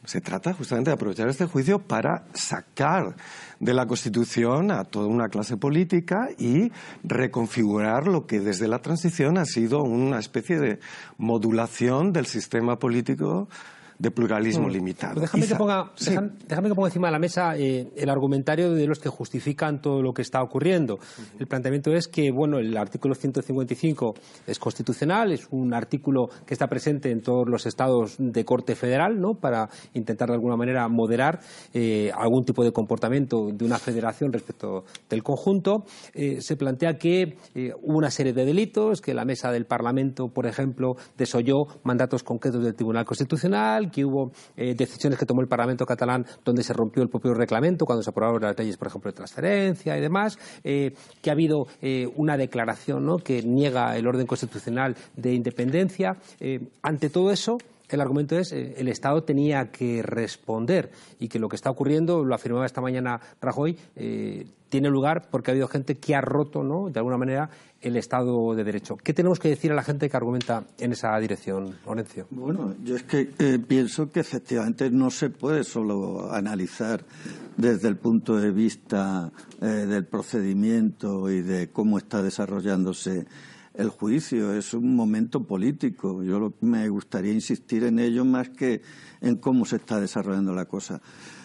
Se 0.05 0.21
trata 0.21 0.53
justamente 0.53 0.91
de 0.91 0.95
aprovechar 0.95 1.29
este 1.29 1.47
juicio 1.47 1.81
para 1.81 2.25
sacar 2.33 3.17
de 3.59 3.75
la 3.75 3.87
Constitución 3.87 4.71
a 4.71 4.85
toda 4.85 5.07
una 5.07 5.29
clase 5.29 5.57
política 5.57 6.29
y 6.39 6.71
reconfigurar 7.03 8.07
lo 8.07 8.27
que 8.27 8.41
desde 8.41 8.69
la 8.69 8.81
transición 8.81 9.39
ha 9.39 9.45
sido 9.45 9.83
una 9.83 10.19
especie 10.19 10.59
de 10.59 10.81
modulación 11.19 12.13
del 12.13 12.27
sistema 12.27 12.79
político 12.79 13.49
de 13.99 14.11
pluralismo 14.11 14.69
mm. 14.69 14.71
limitado. 14.71 15.21
Déjame 15.21 15.47
que, 15.47 15.55
ponga, 15.55 15.93
déjame 16.47 16.69
que 16.69 16.75
ponga 16.75 16.89
encima 16.89 17.09
de 17.09 17.13
la 17.13 17.19
mesa 17.19 17.57
eh, 17.57 17.89
el 17.97 18.11
argumentario 18.11 18.73
de 18.73 18.87
los 18.87 18.99
que 18.99 19.09
justifican 19.09 19.81
todo 19.81 20.03
lo 20.03 20.13
que 20.13 20.23
está 20.23 20.43
ocurriendo. 20.43 20.99
El 21.39 21.47
planteamiento 21.47 21.93
es 21.93 22.09
que, 22.09 22.31
bueno, 22.31 22.59
el 22.59 22.77
artículo 22.77 23.15
155 23.15 24.15
es 24.47 24.59
constitucional, 24.59 25.33
es 25.33 25.47
un 25.51 25.73
artículo 25.75 26.29
que 26.45 26.55
está 26.55 26.67
presente 26.67 27.11
en 27.11 27.23
todos 27.23 27.49
los 27.49 27.67
estados 27.67 28.17
de 28.19 28.45
corte 28.45 28.75
federal, 28.75 29.19
¿no? 29.19 29.35
Para 29.35 29.69
intentar 29.95 30.29
de 30.29 30.35
alguna 30.35 30.57
manera 30.57 30.87
moderar 30.89 31.41
eh, 31.73 32.11
algún 32.15 32.45
tipo 32.45 32.65
de 32.65 32.73
comportamiento 32.73 33.49
de 33.53 33.65
una 33.65 33.79
federación 33.79 34.33
respecto 34.33 34.85
del 35.09 35.23
conjunto. 35.23 35.85
Eh, 36.15 36.39
se 36.41 36.57
plantea 36.57 36.95
que 36.99 37.37
hubo 37.83 37.99
una 37.99 38.11
serie 38.11 38.33
de 38.33 38.45
delitos, 38.45 39.01
que 39.01 39.15
la 39.15 39.25
mesa 39.25 39.51
del 39.51 39.67
Parlamento, 39.67 40.29
por 40.29 40.47
ejemplo, 40.47 40.97
desoyó 41.17 41.67
mandatos 41.85 42.23
concretos 42.23 42.63
del 42.63 42.75
Tribunal 42.75 43.05
Constitucional, 43.05 43.86
que 43.91 44.05
hubo 44.05 44.33
eh, 44.57 44.75
decisiones 44.75 45.19
que 45.19 45.27
tomó 45.27 45.41
el 45.41 45.49
Parlamento 45.49 45.87
catalán 45.87 46.27
donde 46.45 46.63
se 46.63 46.73
rompió 46.73 47.03
el 47.03 47.09
propio 47.09 47.35
reglamento 47.35 47.87
cuando 47.87 48.03
se 48.03 48.11
aprobaron 48.11 48.43
las 48.43 48.59
leyes, 48.59 48.77
por 48.77 48.89
ejemplo, 48.89 49.11
de 49.11 49.17
transferencia 49.17 49.97
y 49.97 50.01
demás, 50.01 50.39
eh, 50.65 50.95
que 51.23 51.31
ha 51.31 51.33
habido 51.33 51.67
eh, 51.81 52.09
una 52.17 52.37
declaración 52.37 53.07
¿no? 53.07 53.19
que 53.19 53.43
niega 53.43 53.97
el 53.97 54.07
orden 54.07 54.27
constitucional 54.27 54.97
de 55.17 55.35
independencia. 55.35 56.17
ante 56.83 57.11
todo 57.11 57.31
eso, 57.31 57.59
el 57.89 58.01
argumento 58.01 58.37
es 58.37 58.51
que 58.51 58.75
el 58.77 58.89
Estado 58.89 59.23
tenía 59.23 59.71
que 59.71 60.03
responder 60.03 60.91
y 61.21 61.29
que 61.29 61.39
lo 61.39 61.49
que 61.49 61.57
está 61.57 61.71
ocurriendo, 61.71 62.25
lo 62.25 62.35
afirmaba 62.35 62.67
esta 62.67 62.81
mañana 62.81 63.21
Rajoy, 63.41 63.77
tiene 64.69 64.91
lugar 64.91 65.29
porque 65.31 65.51
ha 65.51 65.53
habido 65.53 65.69
gente 65.69 65.97
que 65.97 66.15
ha 66.15 66.21
roto, 66.21 66.63
¿no? 66.63 66.91
de 66.91 66.99
alguna 66.99 67.17
manera, 67.17 67.51
el 67.81 67.97
Estado 67.97 68.55
de 68.55 68.65
Derecho. 68.65 68.97
¿Qué 68.97 69.15
tenemos 69.15 69.39
que 69.39 69.49
decir 69.49 69.71
a 69.73 69.75
la 69.75 69.83
gente 69.83 70.09
que 70.09 70.17
argumenta 70.17 70.65
en 70.79 70.93
esa 70.93 71.17
dirección, 71.19 71.77
Lorenzo? 71.87 72.27
Bueno, 72.31 72.75
yo 72.83 72.97
es 72.97 73.05
que 73.05 73.31
eh, 73.39 73.59
pienso 73.59 74.11
que 74.11 74.21
efectivamente 74.21 74.91
no 74.91 75.11
se 75.11 75.31
puede 75.31 75.65
solo 75.65 76.33
analizar 76.33 77.05
desde 77.57 77.89
el 77.89 77.97
punto 77.97 78.37
de 78.37 78.51
vista 78.51 79.31
eh, 79.61 79.67
del 79.67 80.05
procedimiento 80.07 81.31
y 81.31 81.43
de 81.43 81.69
cómo 81.71 81.99
está 81.99 82.23
desarrollándose 82.23 83.27
el 83.77 83.89
juicio. 83.89 84.55
Es 84.55 84.75
un 84.75 84.95
momento 84.95 85.45
político. 85.45 86.23
Yo 86.23 86.53
me 86.61 86.89
gustaría 86.89 87.33
insistir 87.33 87.85
en 87.85 87.99
ello 87.99 88.25
más 88.25 88.49
que 88.51 88.83
en 89.21 89.37
cómo 89.37 89.65
se 89.65 89.77
está 89.77 90.01
desarrollando 90.01 90.55
la 90.55 90.65
cosa. 90.65 91.01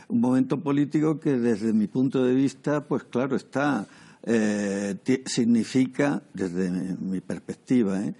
Un 0.08 0.22
momento 0.22 0.60
político 0.60 1.20
que 1.20 1.38
desde 1.38 1.74
mi 1.74 1.88
punto 1.88 2.24
de 2.24 2.34
vista, 2.34 2.86
pues 2.86 3.04
claro, 3.04 3.36
está 3.36 3.88
eh, 4.24 4.96
significa, 5.26 6.22
desde 6.34 6.70
mi 6.70 7.22
perspectiva, 7.22 8.04
eh, 8.04 8.14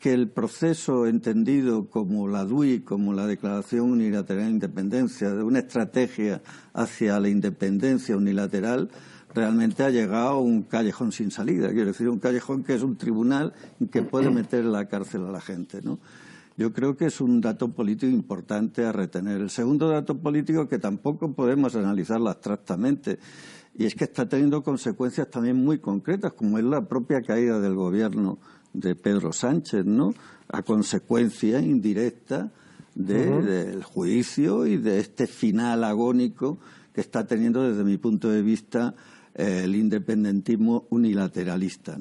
que 0.00 0.12
el 0.12 0.28
proceso 0.28 1.06
entendido 1.06 1.88
como 1.88 2.28
la 2.28 2.44
DUI, 2.44 2.80
como 2.80 3.14
la 3.14 3.26
Declaración 3.26 3.90
Unilateral 3.90 4.44
de 4.44 4.50
Independencia, 4.50 5.30
de 5.30 5.42
una 5.42 5.60
estrategia 5.60 6.42
hacia 6.74 7.18
la 7.20 7.28
independencia 7.28 8.16
unilateral, 8.16 8.90
realmente 9.34 9.82
ha 9.82 9.90
llegado 9.90 10.28
a 10.28 10.40
un 10.40 10.62
callejón 10.62 11.12
sin 11.12 11.30
salida. 11.30 11.70
Quiero 11.70 11.86
decir, 11.86 12.08
un 12.08 12.20
callejón 12.20 12.62
que 12.62 12.74
es 12.74 12.82
un 12.82 12.96
tribunal 12.96 13.52
que 13.90 14.02
puede 14.02 14.30
meter 14.30 14.60
en 14.60 14.72
la 14.72 14.86
cárcel 14.86 15.26
a 15.26 15.30
la 15.30 15.40
gente, 15.40 15.80
¿no? 15.82 15.98
Yo 16.56 16.72
creo 16.72 16.96
que 16.96 17.06
es 17.06 17.20
un 17.20 17.40
dato 17.40 17.72
político 17.72 18.12
importante 18.12 18.84
a 18.84 18.92
retener. 18.92 19.40
El 19.40 19.50
segundo 19.50 19.88
dato 19.88 20.16
político 20.16 20.68
que 20.68 20.78
tampoco 20.78 21.32
podemos 21.32 21.74
analizarlo 21.74 22.30
abstractamente 22.30 23.18
y 23.76 23.86
es 23.86 23.96
que 23.96 24.04
está 24.04 24.28
teniendo 24.28 24.62
consecuencias 24.62 25.28
también 25.28 25.56
muy 25.56 25.78
concretas, 25.78 26.32
como 26.32 26.58
es 26.58 26.64
la 26.64 26.86
propia 26.86 27.22
caída 27.22 27.58
del 27.58 27.74
gobierno 27.74 28.38
de 28.72 28.94
Pedro 28.94 29.32
Sánchez, 29.32 29.84
¿no? 29.84 30.14
A 30.48 30.62
consecuencia 30.62 31.58
indirecta 31.58 32.52
del 32.94 33.82
juicio 33.82 34.66
y 34.66 34.76
de 34.76 35.00
este 35.00 35.26
final 35.26 35.82
agónico 35.82 36.58
que 36.94 37.00
está 37.00 37.26
teniendo 37.26 37.68
desde 37.68 37.82
mi 37.82 37.98
punto 37.98 38.30
de 38.30 38.42
vista 38.42 38.94
el 39.34 39.74
independentismo 39.74 40.86
unilateralista. 40.90 41.98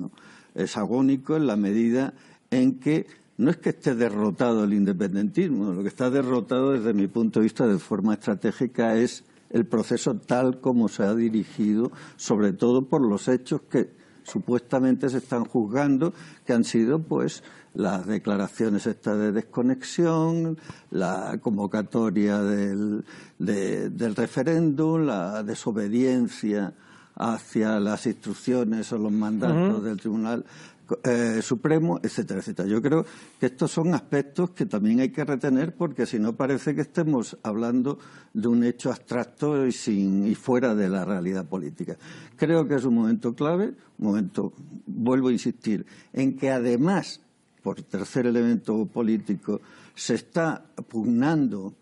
Es 0.54 0.78
agónico 0.78 1.36
en 1.36 1.48
la 1.48 1.56
medida 1.56 2.14
en 2.52 2.80
que 2.80 3.08
no 3.38 3.50
es 3.50 3.58
que 3.58 3.70
esté 3.70 3.96
derrotado 3.96 4.64
el 4.64 4.74
independentismo, 4.74 5.72
lo 5.72 5.82
que 5.82 5.90
está 5.90 6.10
derrotado 6.10 6.72
desde 6.72 6.94
mi 6.94 7.08
punto 7.08 7.40
de 7.40 7.46
vista 7.46 7.68
de 7.68 7.80
forma 7.80 8.14
estratégica 8.14 8.96
es 8.96 9.24
el 9.50 9.66
proceso 9.66 10.16
tal 10.16 10.62
como 10.62 10.88
se 10.88 11.04
ha 11.04 11.14
dirigido, 11.16 11.92
sobre 12.16 12.54
todo 12.54 12.86
por 12.86 13.02
los 13.02 13.28
hechos 13.28 13.62
que 13.70 13.90
supuestamente 14.24 15.10
se 15.10 15.18
están 15.18 15.46
juzgando, 15.46 16.14
que 16.46 16.54
han 16.54 16.64
sido 16.64 17.00
pues 17.00 17.44
las 17.74 18.06
declaraciones 18.06 18.86
estas 18.86 19.18
de 19.18 19.32
desconexión, 19.32 20.58
la 20.92 21.38
convocatoria 21.42 22.42
del, 22.42 23.04
del 23.40 24.16
referéndum, 24.16 25.06
la 25.06 25.44
desobediencia 25.44 26.74
hacia 27.16 27.80
las 27.80 28.06
instrucciones 28.06 28.92
o 28.92 28.98
los 28.98 29.12
mandatos 29.12 29.84
del 29.84 30.00
Tribunal 30.00 30.46
eh, 31.04 31.42
Supremo, 31.42 32.00
etcétera, 32.04 32.42
etcétera. 32.42 32.68
Yo 32.68 32.82
creo 32.82 33.06
que 33.40 33.46
estos 33.46 33.72
son 33.72 33.94
aspectos 33.94 34.52
que 34.52 34.66
también 34.66 35.00
hay 35.00 35.10
que 35.10 35.24
retener 35.24 35.74
porque 35.76 36.06
si 36.06 36.20
no 36.20 36.34
parece 36.34 36.76
que 36.76 36.82
estemos 36.82 37.38
hablando 37.42 38.00
de 38.34 38.48
un 38.48 38.64
hecho 38.64 38.90
abstracto 38.90 39.66
y, 39.66 39.72
sin, 39.72 40.28
y 40.28 40.36
fuera 40.36 40.76
de 40.76 40.90
la 40.90 41.06
realidad 41.06 41.46
política. 41.46 41.96
Creo 42.36 42.68
que 42.68 42.76
es 42.76 42.84
un 42.84 42.96
momento 42.96 43.34
clave, 43.34 43.74
un 44.00 44.08
momento, 44.08 44.54
vuelvo 44.86 45.30
a 45.30 45.32
insistir, 45.32 45.86
en 46.12 46.36
que 46.36 46.52
además, 46.52 47.22
por 47.64 47.82
tercer 47.82 48.26
elemento 48.26 48.86
político, 48.86 49.62
se 49.96 50.16
está 50.16 50.66
pugnando 50.90 51.74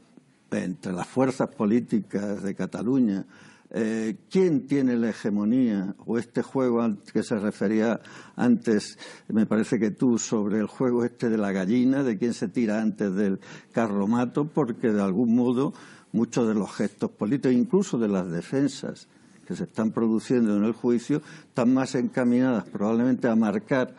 entre 0.51 0.93
las 0.93 1.07
fuerzas 1.07 1.49
políticas 1.49 2.43
de 2.43 2.53
Cataluña 2.53 3.25
eh, 3.73 4.17
quién 4.29 4.67
tiene 4.67 4.97
la 4.97 5.11
hegemonía 5.11 5.95
o 6.05 6.17
este 6.17 6.41
juego 6.41 6.81
al 6.81 6.97
que 7.03 7.23
se 7.23 7.39
refería 7.39 8.01
antes, 8.35 8.99
me 9.29 9.45
parece 9.45 9.79
que 9.79 9.91
tú, 9.91 10.17
sobre 10.17 10.59
el 10.59 10.67
juego 10.67 11.05
este 11.05 11.29
de 11.29 11.37
la 11.37 11.53
gallina, 11.53 12.03
de 12.03 12.17
quién 12.17 12.33
se 12.33 12.49
tira 12.49 12.81
antes 12.81 13.15
del 13.15 13.39
carromato, 13.71 14.45
porque 14.45 14.91
de 14.91 15.01
algún 15.01 15.35
modo 15.35 15.73
muchos 16.11 16.49
de 16.49 16.53
los 16.53 16.69
gestos 16.73 17.11
políticos, 17.11 17.53
incluso 17.53 17.97
de 17.97 18.09
las 18.09 18.29
defensas 18.29 19.07
que 19.47 19.55
se 19.55 19.63
están 19.63 19.91
produciendo 19.91 20.57
en 20.57 20.65
el 20.65 20.73
juicio, 20.73 21.21
están 21.47 21.73
más 21.73 21.95
encaminadas 21.95 22.65
probablemente 22.65 23.29
a 23.29 23.35
marcar 23.35 23.95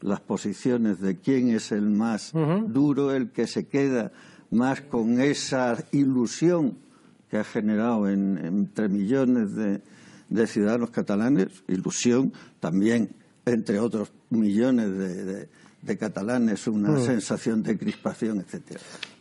las 0.00 0.20
posiciones 0.20 1.00
de 1.00 1.16
quién 1.16 1.48
es 1.50 1.72
el 1.72 1.90
más 1.90 2.32
duro, 2.68 3.12
el 3.12 3.30
que 3.30 3.48
se 3.48 3.66
queda 3.66 4.12
más 4.50 4.82
con 4.82 5.20
esa 5.20 5.76
ilusión 5.90 6.85
que 7.30 7.38
ha 7.38 7.44
generado 7.44 8.08
entre 8.08 8.88
millones 8.88 9.54
de, 9.54 10.46
ciudadanos 10.46 10.90
catalanes, 10.90 11.48
ilusión 11.68 12.32
también 12.60 13.10
entre 13.44 13.78
otros 13.78 14.12
millones 14.30 15.48
de, 15.82 15.98
catalanes, 15.98 16.66
una 16.66 16.90
mm. 16.90 17.00
sensación 17.00 17.62
de 17.62 17.78
crispación, 17.78 18.40
etcétera. 18.40 18.80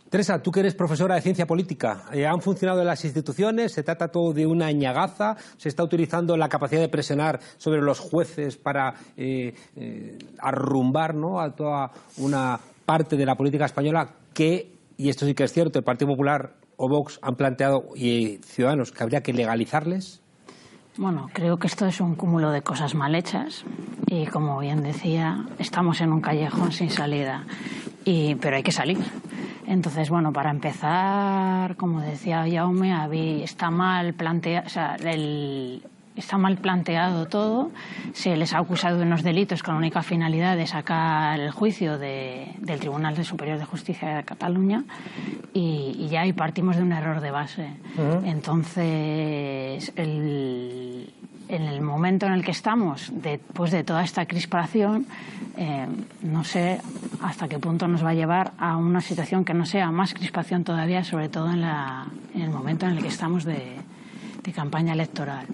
Teresa, 0.10 0.42
tú 0.42 0.52
que 0.52 0.62
eres 0.62 0.76
profesora 0.76 1.16
de 1.16 1.22
ciencia 1.22 1.46
política, 1.46 2.06
eh, 2.14 2.26
¿han 2.26 2.40
funcionado 2.40 2.84
las 2.84 3.04
instituciones? 3.04 3.74
¿Se 3.74 3.84
trata 3.84 4.08
todo 4.08 4.34
de 4.34 4.46
una 4.46 4.72
ñagaza? 4.72 5.36
¿Se 5.58 5.68
está 5.68 5.84
utilizando 5.84 6.38
la 6.38 6.48
capacidad 6.48 6.80
de 6.80 6.90
presionar 6.90 7.40
sobre 7.58 7.82
los 7.82 8.00
jueces 8.00 8.56
para 8.56 8.94
eh, 9.18 9.54
eh, 9.76 10.18
arrumbar 10.40 11.16
¿no? 11.16 11.42
a 11.42 11.56
toda 11.56 11.92
una 12.18 12.60
parte 12.86 13.18
de 13.18 13.26
la 13.26 13.36
política 13.36 13.66
española 13.66 14.10
que, 14.34 14.72
y 14.96 15.10
esto 15.10 15.26
sí 15.26 15.34
que 15.34 15.44
es 15.44 15.52
cierto, 15.52 15.80
el 15.80 15.84
Partido 15.84 16.12
Popular 16.12 16.54
o 16.78 16.90
Vox 16.90 17.20
han 17.22 17.36
planteado 17.36 17.86
y 17.96 18.40
Ciudadanos 18.44 18.92
que 18.92 19.04
habría 19.04 19.22
que 19.22 19.34
legalizarles? 19.34 20.22
Bueno, 20.98 21.30
creo 21.34 21.58
que 21.58 21.68
esto 21.68 21.86
es 21.86 22.00
un 22.00 22.16
cúmulo 22.16 22.52
de 22.52 22.62
cosas 22.62 22.96
mal 22.96 23.16
hechas 23.16 23.66
y, 24.08 24.28
como 24.28 24.60
bien 24.60 24.82
decía, 24.82 25.46
estamos 25.60 26.00
en 26.00 26.14
un 26.14 26.22
callejón 26.22 26.72
sin 26.72 26.90
salida, 26.90 27.46
y, 28.06 28.36
pero 28.36 28.56
hay 28.56 28.64
que 28.64 28.72
salir. 28.72 29.00
Entonces, 29.68 30.10
bueno, 30.10 30.32
para 30.32 30.52
empezar, 30.52 31.76
como 31.76 32.00
decía 32.00 32.46
Jaume, 32.50 33.44
está 33.44 33.70
mal 33.72 34.14
planteado, 34.14 34.68
o 34.68 34.70
sea, 34.70 34.96
el, 34.96 35.84
está 36.16 36.38
mal 36.38 36.58
planteado 36.58 37.28
todo. 37.28 37.72
Se 38.14 38.36
les 38.36 38.54
ha 38.54 38.60
acusado 38.60 38.98
de 38.98 39.04
unos 39.04 39.24
delitos 39.24 39.64
con 39.64 39.76
la 39.76 39.80
única 39.80 40.02
finalidad 40.04 40.56
de 40.58 40.68
sacar 40.68 41.40
el 41.40 41.52
juicio 41.52 41.98
del 41.98 42.80
Tribunal 42.80 43.24
Superior 43.24 43.58
de 43.58 43.66
Justicia 43.66 44.16
de 44.16 44.24
Cataluña 44.24 44.84
y, 45.54 46.08
ya 46.10 46.22
ahí 46.22 46.34
partimos 46.34 46.76
de 46.78 46.84
un 46.84 46.92
error 46.92 47.22
de 47.22 47.32
base. 47.32 47.70
Entonces, 48.24 49.92
en 51.48 51.62
el 51.62 51.82
momento 51.82 52.26
en 52.26 52.34
el 52.34 52.44
que 52.44 52.52
estamos, 52.52 53.12
después 53.14 53.72
de 53.72 53.84
toda 53.84 54.04
esta 54.04 54.26
crispación, 54.26 55.06
eh, 55.58 55.88
no 56.22 56.44
sé 56.44 56.82
hasta 57.22 57.48
qué 57.48 57.60
punto 57.60 57.88
nos 57.88 58.04
va 58.04 58.10
a 58.10 58.14
llevar 58.14 58.54
a 58.58 58.78
una 58.78 59.02
situación 59.02 59.46
que 59.46 59.54
no 59.54 59.66
sea 59.66 59.92
más 59.92 60.14
crispación 60.14 60.64
todavía, 60.64 61.04
sobre 61.04 61.30
todo 61.30 61.50
en, 61.52 61.64
el 62.42 62.50
momento 62.50 62.86
en 62.86 62.94
el 62.94 63.02
que 63.02 63.08
estamos 63.08 63.44
de 63.44 63.78
campaña 64.52 64.94
electoral. 64.94 65.48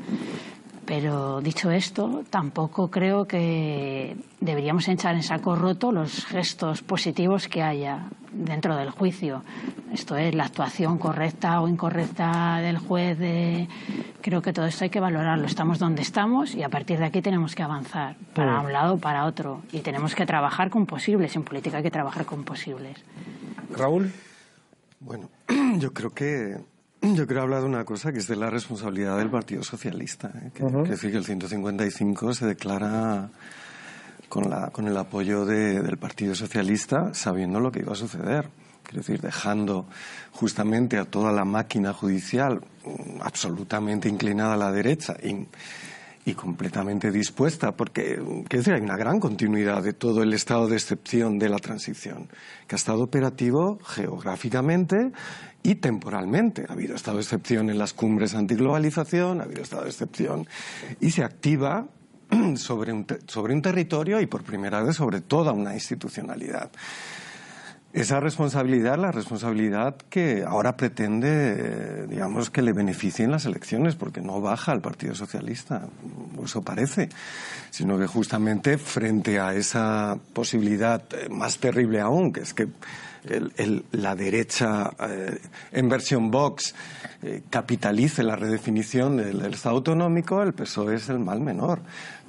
Pero 0.86 1.40
dicho 1.42 1.72
esto, 1.72 2.24
tampoco 2.30 2.90
creo 2.90 3.26
que 3.26 4.18
deberíamos 4.40 4.88
echar 4.88 5.16
en 5.16 5.24
saco 5.24 5.56
roto 5.56 5.92
los 5.92 6.26
gestos 6.26 6.82
positivos 6.82 7.48
que 7.48 7.62
haya 7.62 8.10
dentro 8.34 8.76
del 8.76 8.90
juicio. 8.90 9.44
Esto 9.94 10.18
es 10.18 10.34
la 10.36 10.46
actuación 10.46 10.98
correcta 10.98 11.62
o 11.62 11.68
incorrecta 11.68 12.58
del 12.62 12.78
juez. 12.78 13.18
Creo 14.22 14.42
que 14.42 14.52
todo 14.52 14.66
esto 14.66 14.84
hay 14.84 14.90
que 14.90 15.00
valorarlo. 15.00 15.46
Estamos 15.46 15.80
donde 15.80 16.02
estamos 16.02 16.56
y 16.56 16.64
a 16.64 16.70
partir 16.70 17.00
de 17.00 17.06
aquí 17.06 17.22
tenemos 17.22 17.56
que 17.56 17.64
avanzar 17.64 18.16
para 18.34 18.60
un 18.60 18.74
lado 18.74 18.96
o 18.96 18.98
para 18.98 19.26
otro. 19.26 19.62
Y 19.72 19.80
tenemos 19.80 20.16
que 20.16 20.26
trabajar 20.26 20.70
con 20.70 20.86
posibles. 20.86 21.36
En 21.36 21.44
política 21.44 21.78
hay 21.78 21.84
que 21.84 21.92
trabajar 21.92 22.26
con 22.26 22.44
posibles. 22.44 22.98
Raúl. 23.78 24.12
Bueno, 25.00 25.30
yo 25.78 25.94
creo 25.94 26.12
que 26.12 26.58
yo 27.16 27.26
quiero 27.26 27.42
hablar 27.42 27.62
de 27.62 27.68
una 27.68 27.84
cosa 27.84 28.12
que 28.12 28.20
es 28.20 28.28
de 28.28 28.36
la 28.36 28.50
responsabilidad 28.50 29.18
del 29.18 29.30
Partido 29.30 29.64
Socialista. 29.64 30.32
¿eh? 30.36 30.52
Que, 30.54 30.64
decir 30.64 31.12
que 31.12 31.18
el 31.18 31.26
155 31.26 32.34
se 32.34 32.46
declara 32.46 33.30
con, 34.30 34.50
la, 34.50 34.70
con 34.70 34.88
el 34.88 34.96
apoyo 34.96 35.46
del 35.46 35.98
Partido 35.98 36.36
Socialista 36.36 37.14
sabiendo 37.14 37.60
lo 37.60 37.72
que 37.72 37.80
iba 37.80 37.94
a 37.94 37.96
suceder. 37.96 38.50
Quiero 38.84 39.00
decir, 39.00 39.22
dejando 39.22 39.88
justamente 40.32 40.98
a 40.98 41.06
toda 41.06 41.32
la 41.32 41.46
máquina 41.46 41.94
judicial 41.94 42.62
mm, 42.86 43.22
absolutamente 43.22 44.08
inclinada 44.08 44.54
a 44.54 44.58
la 44.58 44.72
derecha 44.72 45.16
y, 45.24 45.48
y 46.26 46.34
completamente 46.34 47.12
dispuesta, 47.12 47.72
porque 47.72 48.16
quiero 48.16 48.46
decir, 48.50 48.74
hay 48.74 48.82
una 48.82 48.98
gran 48.98 49.20
continuidad 49.20 49.82
de 49.82 49.94
todo 49.94 50.22
el 50.22 50.34
estado 50.34 50.68
de 50.68 50.76
excepción 50.76 51.40
de 51.40 51.50
la 51.50 51.58
transición, 51.58 52.30
que 52.68 52.76
ha 52.76 52.78
estado 52.78 53.04
operativo 53.04 53.80
geográficamente 53.84 55.12
y 55.64 55.76
temporalmente. 55.76 56.66
Ha 56.70 56.74
habido 56.74 56.96
estado 56.96 57.18
de 57.18 57.24
excepción 57.24 57.70
en 57.70 57.78
las 57.78 57.94
cumbres 57.94 58.36
antiglobalización, 58.36 59.42
ha 59.42 59.46
habido 59.46 59.64
estado 59.64 59.84
de 59.84 59.90
excepción 59.90 60.48
y 61.00 61.12
se 61.12 61.24
activa 61.24 61.88
sobre 62.56 62.94
un, 62.94 63.08
sobre 63.28 63.54
un 63.54 63.62
territorio 63.62 64.22
y 64.22 64.28
por 64.28 64.44
primera 64.44 64.84
vez 64.84 64.98
sobre 64.98 65.22
toda 65.22 65.54
una 65.54 65.74
institucionalidad. 65.74 66.72
Esa 67.94 68.22
responsabilidad, 68.22 68.98
la 68.98 69.12
responsabilidad 69.12 69.98
que 70.10 70.46
ahora 70.48 70.78
pretende, 70.78 72.08
digamos, 72.08 72.50
que 72.50 72.62
le 72.62 72.72
beneficien 72.72 73.32
las 73.32 73.46
elecciones, 73.46 73.96
porque 73.96 74.22
no 74.22 74.40
baja 74.40 74.72
al 74.72 74.80
Partido 74.80 75.14
Socialista, 75.14 75.90
eso 76.42 76.62
parece, 76.62 77.10
sino 77.70 78.00
que 78.00 78.08
justamente 78.08 78.78
frente 78.78 79.42
a 79.42 79.54
esa 79.54 80.18
posibilidad 80.32 81.04
eh, 81.14 81.28
más 81.30 81.58
terrible 81.58 82.00
aún, 82.00 82.32
que 82.32 82.42
es 82.42 82.54
que 82.54 82.70
la 83.92 84.16
derecha 84.16 84.92
eh, 85.00 85.40
en 85.74 85.90
versión 85.90 86.32
Vox 86.32 86.74
eh, 87.22 87.44
capitalice 87.50 88.24
la 88.24 88.36
redefinición 88.36 89.18
del, 89.18 89.54
Estado 89.54 89.76
autonómico, 89.76 90.42
el 90.42 90.54
PSOE 90.54 90.96
es 90.96 91.10
el 91.10 91.20
mal 91.20 91.42
menor. 91.42 91.82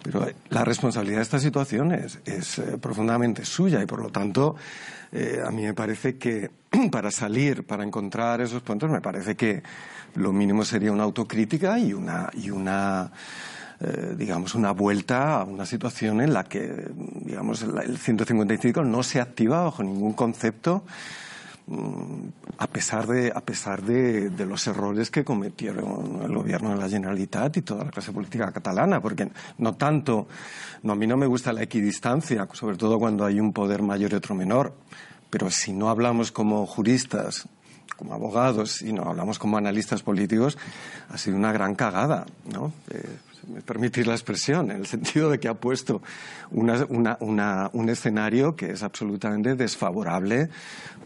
Pero 0.02 0.26
la 0.50 0.64
responsabilidad 0.64 1.18
de 1.18 1.22
esta 1.22 1.38
situación 1.38 1.92
es, 1.92 2.60
profundamente 2.80 3.44
suya 3.44 3.80
y, 3.80 3.86
por 3.86 4.02
lo 4.02 4.10
tanto, 4.10 4.56
a 5.12 5.50
mí 5.50 5.62
me 5.62 5.74
parece 5.74 6.16
que 6.16 6.50
para 6.90 7.10
salir, 7.10 7.66
para 7.66 7.84
encontrar 7.84 8.40
esos 8.40 8.62
puntos, 8.62 8.90
me 8.90 9.00
parece 9.00 9.36
que 9.36 9.62
lo 10.14 10.32
mínimo 10.32 10.64
sería 10.64 10.92
una 10.92 11.04
autocrítica 11.04 11.78
y 11.78 11.92
una, 11.92 12.30
y 12.34 12.50
una 12.50 13.12
eh, 13.84 14.14
digamos, 14.16 14.54
una 14.54 14.70
vuelta 14.70 15.40
a 15.40 15.44
una 15.44 15.66
situación 15.66 16.20
en 16.20 16.32
la 16.32 16.44
que, 16.44 16.88
digamos, 17.24 17.62
el 17.62 17.98
155 17.98 18.84
no 18.84 19.02
se 19.02 19.20
activa 19.20 19.64
bajo 19.64 19.82
ningún 19.82 20.12
concepto 20.12 20.84
a 22.58 22.66
pesar 22.66 23.06
de 23.06 23.32
a 23.34 23.40
pesar 23.40 23.82
de, 23.82 24.30
los 24.44 24.66
errores 24.66 25.10
que 25.10 25.24
cometieron 25.24 26.20
el 26.22 26.34
gobierno 26.34 26.70
de 26.70 26.76
la 26.76 26.88
Generalitat 26.88 27.56
y 27.56 27.62
toda 27.62 27.84
la 27.84 27.90
clase 27.90 28.12
política 28.12 28.50
catalana 28.50 29.00
porque 29.00 29.30
no 29.58 29.74
tanto 29.74 30.26
no 30.82 30.92
a 30.92 30.96
mí 30.96 31.06
no 31.06 31.16
me 31.16 31.26
gusta 31.26 31.52
la 31.52 31.62
equidistancia 31.62 32.48
sobre 32.52 32.76
todo 32.76 32.98
cuando 32.98 33.24
hay 33.24 33.38
un 33.38 33.52
poder 33.52 33.82
mayor 33.82 34.12
y 34.12 34.16
otro 34.16 34.34
menor 34.34 34.74
pero 35.30 35.50
si 35.50 35.72
no 35.72 35.88
hablamos 35.88 36.32
como 36.32 36.66
juristas 36.66 37.48
como 37.96 38.12
abogados 38.12 38.82
y 38.82 38.92
no 38.92 39.04
hablamos 39.04 39.38
como 39.38 39.56
analistas 39.56 40.02
políticos 40.02 40.58
ha 41.10 41.18
sido 41.18 41.36
una 41.36 41.52
gran 41.52 41.76
cagada 41.76 42.26
no 42.52 42.72
eh, 42.90 43.18
me 43.48 43.60
permitís 43.62 44.06
la 44.06 44.14
expresión, 44.14 44.70
en 44.70 44.78
el 44.78 44.86
sentido 44.86 45.30
de 45.30 45.38
que 45.38 45.48
ha 45.48 45.54
puesto 45.54 46.02
un 46.50 47.88
escenario 47.88 48.56
que 48.56 48.70
es 48.72 48.82
absolutamente 48.82 49.54
desfavorable 49.54 50.48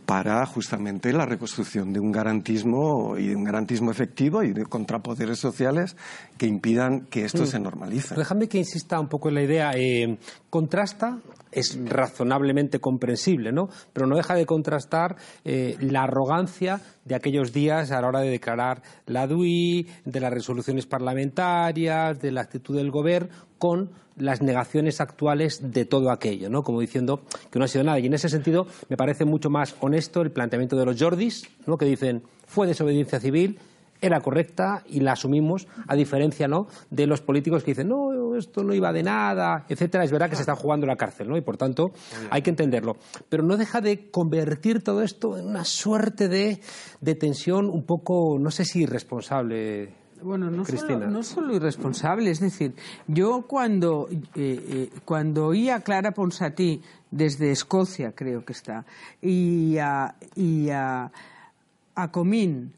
para 0.06 0.46
justamente 0.46 1.12
la 1.12 1.26
reconstrucción 1.26 1.92
de 1.92 1.98
un 2.00 2.12
garantismo 2.12 3.18
y 3.18 3.28
de 3.28 3.36
un 3.36 3.44
garantismo 3.44 3.90
efectivo 3.90 4.42
y 4.42 4.52
de 4.52 4.64
contrapoderes 4.64 5.38
sociales 5.38 5.96
que 6.38 6.46
impidan 6.46 7.06
que 7.06 7.24
esto 7.24 7.42
mm. 7.42 7.46
se 7.46 7.58
normalice. 7.58 8.14
Déjame 8.14 8.48
que 8.48 8.58
insista 8.58 9.00
un 9.00 9.08
poco 9.08 9.28
en 9.28 9.34
la 9.34 9.42
idea. 9.42 9.72
Eh, 9.74 10.16
contrasta 10.48 11.18
es 11.50 11.78
razonablemente 11.84 12.80
comprensible, 12.80 13.50
¿no? 13.50 13.68
Pero 13.92 14.06
no 14.06 14.16
deja 14.16 14.34
de 14.34 14.46
contrastar 14.46 15.16
eh, 15.44 15.76
la 15.80 16.02
arrogancia 16.02 16.80
de 17.06 17.14
aquellos 17.14 17.52
días 17.52 17.90
a 17.90 18.00
la 18.00 18.08
hora 18.08 18.20
de 18.20 18.30
declarar 18.30 18.82
la 19.06 19.26
DUI, 19.26 19.86
de 20.04 20.20
las 20.20 20.32
resoluciones 20.32 20.86
parlamentarias, 20.86 22.20
de 22.20 22.32
la 22.32 22.42
actitud 22.42 22.76
del 22.76 22.90
gobierno, 22.90 23.28
con 23.58 23.90
las 24.16 24.42
negaciones 24.42 25.00
actuales 25.00 25.72
de 25.72 25.84
todo 25.84 26.10
aquello, 26.10 26.50
¿no? 26.50 26.62
Como 26.62 26.80
diciendo 26.80 27.22
que 27.50 27.58
no 27.58 27.64
ha 27.64 27.68
sido 27.68 27.84
nada. 27.84 27.98
Y 27.98 28.06
en 28.06 28.14
ese 28.14 28.28
sentido 28.28 28.66
me 28.88 28.96
parece 28.96 29.24
mucho 29.24 29.50
más 29.50 29.76
honesto 29.80 30.22
el 30.22 30.32
planteamiento 30.32 30.76
de 30.76 30.86
los 30.86 31.00
Jordis, 31.00 31.48
¿no? 31.66 31.78
Que 31.78 31.86
dicen 31.86 32.22
fue 32.46 32.66
desobediencia 32.66 33.20
civil, 33.20 33.58
era 34.00 34.20
correcta 34.20 34.82
y 34.86 35.00
la 35.00 35.12
asumimos, 35.12 35.66
a 35.86 35.94
diferencia 35.94 36.48
¿no? 36.48 36.66
de 36.90 37.06
los 37.06 37.20
políticos 37.20 37.62
que 37.62 37.72
dicen, 37.72 37.88
no, 37.88 38.36
esto 38.36 38.62
no 38.62 38.74
iba 38.74 38.92
de 38.92 39.02
nada, 39.02 39.64
etcétera. 39.68 40.04
Es 40.04 40.10
verdad 40.10 40.28
que 40.30 40.36
se 40.36 40.42
está 40.42 40.54
jugando 40.54 40.86
la 40.86 40.96
cárcel, 40.96 41.28
¿no? 41.28 41.36
Y 41.36 41.40
por 41.40 41.56
tanto, 41.56 41.92
hay 42.30 42.42
que 42.42 42.50
entenderlo. 42.50 42.96
Pero 43.28 43.42
no 43.42 43.56
deja 43.56 43.80
de 43.80 44.10
convertir 44.10 44.82
todo 44.82 45.02
esto 45.02 45.38
en 45.38 45.46
una 45.46 45.64
suerte 45.64 46.28
de, 46.28 46.60
de 47.00 47.14
tensión 47.14 47.68
un 47.68 47.84
poco, 47.84 48.38
no 48.38 48.50
sé 48.50 48.64
si 48.64 48.82
irresponsable. 48.82 49.94
Bueno, 50.22 50.50
no 50.50 50.64
solo, 50.64 51.10
no 51.10 51.22
solo, 51.22 51.54
irresponsable, 51.54 52.30
es 52.30 52.40
decir, 52.40 52.74
yo 53.06 53.44
cuando, 53.46 54.08
eh, 54.10 54.18
eh, 54.34 54.90
cuando 55.04 55.48
oí 55.48 55.68
a 55.68 55.80
Clara 55.80 56.12
Ponsatí 56.12 56.80
desde 57.10 57.50
Escocia, 57.50 58.12
creo 58.12 58.42
que 58.42 58.54
está, 58.54 58.86
y 59.20 59.76
a, 59.76 60.14
y 60.34 60.70
a, 60.70 61.12
a 61.94 62.10
Comín 62.10 62.72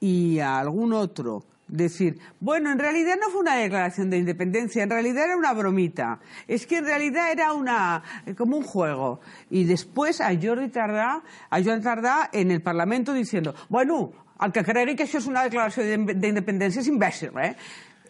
y 0.00 0.38
a 0.38 0.58
algún 0.58 0.92
otro 0.92 1.44
decir, 1.68 2.18
bueno, 2.40 2.72
en 2.72 2.78
realidad 2.78 3.16
no 3.20 3.30
fue 3.30 3.42
una 3.42 3.56
declaración 3.56 4.10
de 4.10 4.18
independencia, 4.18 4.82
en 4.82 4.90
realidad 4.90 5.26
era 5.26 5.36
una 5.36 5.52
bromita, 5.52 6.18
es 6.48 6.66
que 6.66 6.78
en 6.78 6.84
realidad 6.84 7.30
era 7.30 7.52
una 7.52 8.02
como 8.36 8.56
un 8.56 8.64
juego. 8.64 9.20
Y 9.50 9.64
después 9.64 10.20
a 10.20 10.30
Jordi 10.40 10.68
Tardá, 10.68 11.22
a 11.48 11.62
Joan 11.62 11.82
Tardá 11.82 12.30
en 12.32 12.50
el 12.50 12.62
Parlamento 12.62 13.12
diciendo, 13.12 13.54
bueno, 13.68 14.12
al 14.38 14.52
que 14.52 14.64
cregui 14.64 14.96
que 14.96 15.04
això 15.04 15.20
és 15.20 15.26
una 15.28 15.44
declaració 15.44 15.84
d'independència 15.84 16.80
és 16.80 16.88
imbècil, 16.88 17.36
eh? 17.36 17.52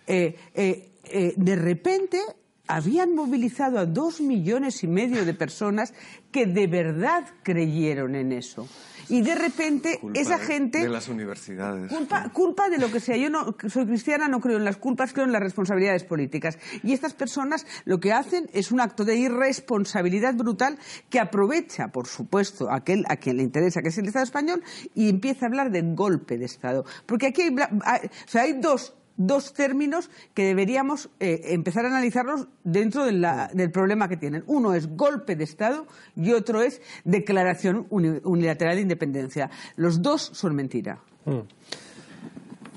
Eh, 0.07 0.37
eh, 0.55 0.93
eh, 1.11 1.33
de 1.37 1.57
repente 1.59 2.21
habían 2.69 3.17
movilizado 3.17 3.81
a 3.81 3.85
dos 3.85 4.21
millones 4.21 4.85
y 4.85 4.87
medio 4.87 5.25
de 5.25 5.35
personas 5.35 5.93
que 6.31 6.47
de 6.47 6.69
verdad 6.69 7.27
creyeron 7.43 8.15
en 8.15 8.31
eso 8.31 8.69
y 9.11 9.23
de 9.23 9.35
repente 9.35 10.01
esa 10.15 10.39
gente... 10.39 10.79
De 10.79 10.89
las 10.89 11.09
universidades. 11.09 11.91
Culpa, 11.91 12.31
culpa 12.33 12.69
de 12.69 12.79
lo 12.79 12.91
que 12.91 13.01
sea. 13.01 13.17
Yo 13.17 13.29
no 13.29 13.57
soy 13.69 13.87
cristiana, 13.87 14.29
no 14.29 14.41
creo 14.41 14.57
en 14.57 14.65
las 14.65 14.77
culpas, 14.77 15.13
creo 15.13 15.27
en 15.27 15.33
las 15.33 15.43
responsabilidades 15.43 16.05
políticas. 16.05 16.59
Y 16.85 16.93
estas 16.93 17.13
personas 17.15 17.67
lo 17.85 17.99
que 17.99 18.13
hacen 18.13 18.49
es 18.53 18.71
un 18.71 18.81
acto 18.81 19.05
de 19.05 19.17
irresponsabilidad 19.17 20.35
brutal 20.35 20.79
que 21.11 21.19
aprovecha, 21.19 21.89
por 21.89 22.07
supuesto, 22.07 22.71
aquel 22.71 23.05
a 23.09 23.17
quien 23.17 23.39
le 23.39 23.43
interesa, 23.43 23.83
que 23.83 23.89
es 23.89 23.99
el 23.99 24.07
Estado 24.07 24.25
español, 24.25 24.63
y 24.95 25.09
empieza 25.09 25.47
a 25.47 25.49
hablar 25.49 25.71
de 25.71 25.83
golpe 25.83 26.39
de 26.39 26.45
Estado. 26.45 26.85
Porque 27.07 27.27
aquí 27.27 27.43
hay, 27.43 27.51
o 27.51 28.29
sea, 28.29 28.43
hay 28.43 28.61
dos 28.61 28.95
dos 29.21 29.53
términos 29.53 30.11
que 30.35 30.45
deberíamos 30.45 31.11
eh, 31.21 31.41
empezar 31.53 31.85
a 31.85 31.89
analizarlos 31.89 32.49
dentro 32.65 33.05
del 33.05 33.71
problema 33.71 34.09
que 34.09 34.17
tienen. 34.17 34.45
Uno 34.47 34.75
es 34.75 34.97
golpe 34.97 35.37
de 35.37 35.45
Estado 35.45 35.87
y 36.17 36.33
otro 36.33 36.63
es 36.63 36.81
declaración 37.05 37.87
unilateral 37.91 38.77
de 38.77 38.83
independencia. 38.83 39.51
Los 39.77 40.01
dos 40.01 40.31
son 40.33 40.57
mentira. 40.57 40.99
Mm. 41.27 41.41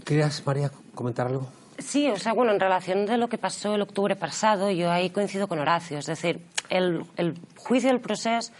¿Querías, 0.03 0.45
María, 0.45 0.69
comentar 0.93 1.27
algo? 1.27 1.47
Sí, 1.77 2.09
o 2.09 2.17
sea, 2.17 2.33
bueno, 2.33 2.51
en 2.51 2.59
relación 2.59 3.05
de 3.05 3.17
lo 3.17 3.29
que 3.29 3.37
pasó 3.37 3.75
el 3.75 3.81
octubre 3.81 4.15
pasado, 4.15 4.69
yo 4.69 4.91
ahí 4.91 5.09
coincido 5.09 5.47
con 5.47 5.59
Horacio. 5.59 5.97
Es 5.97 6.05
decir, 6.05 6.41
el, 6.69 7.03
el 7.15 7.35
juicio 7.55 7.89
del 7.89 8.01
proceso 8.01 8.51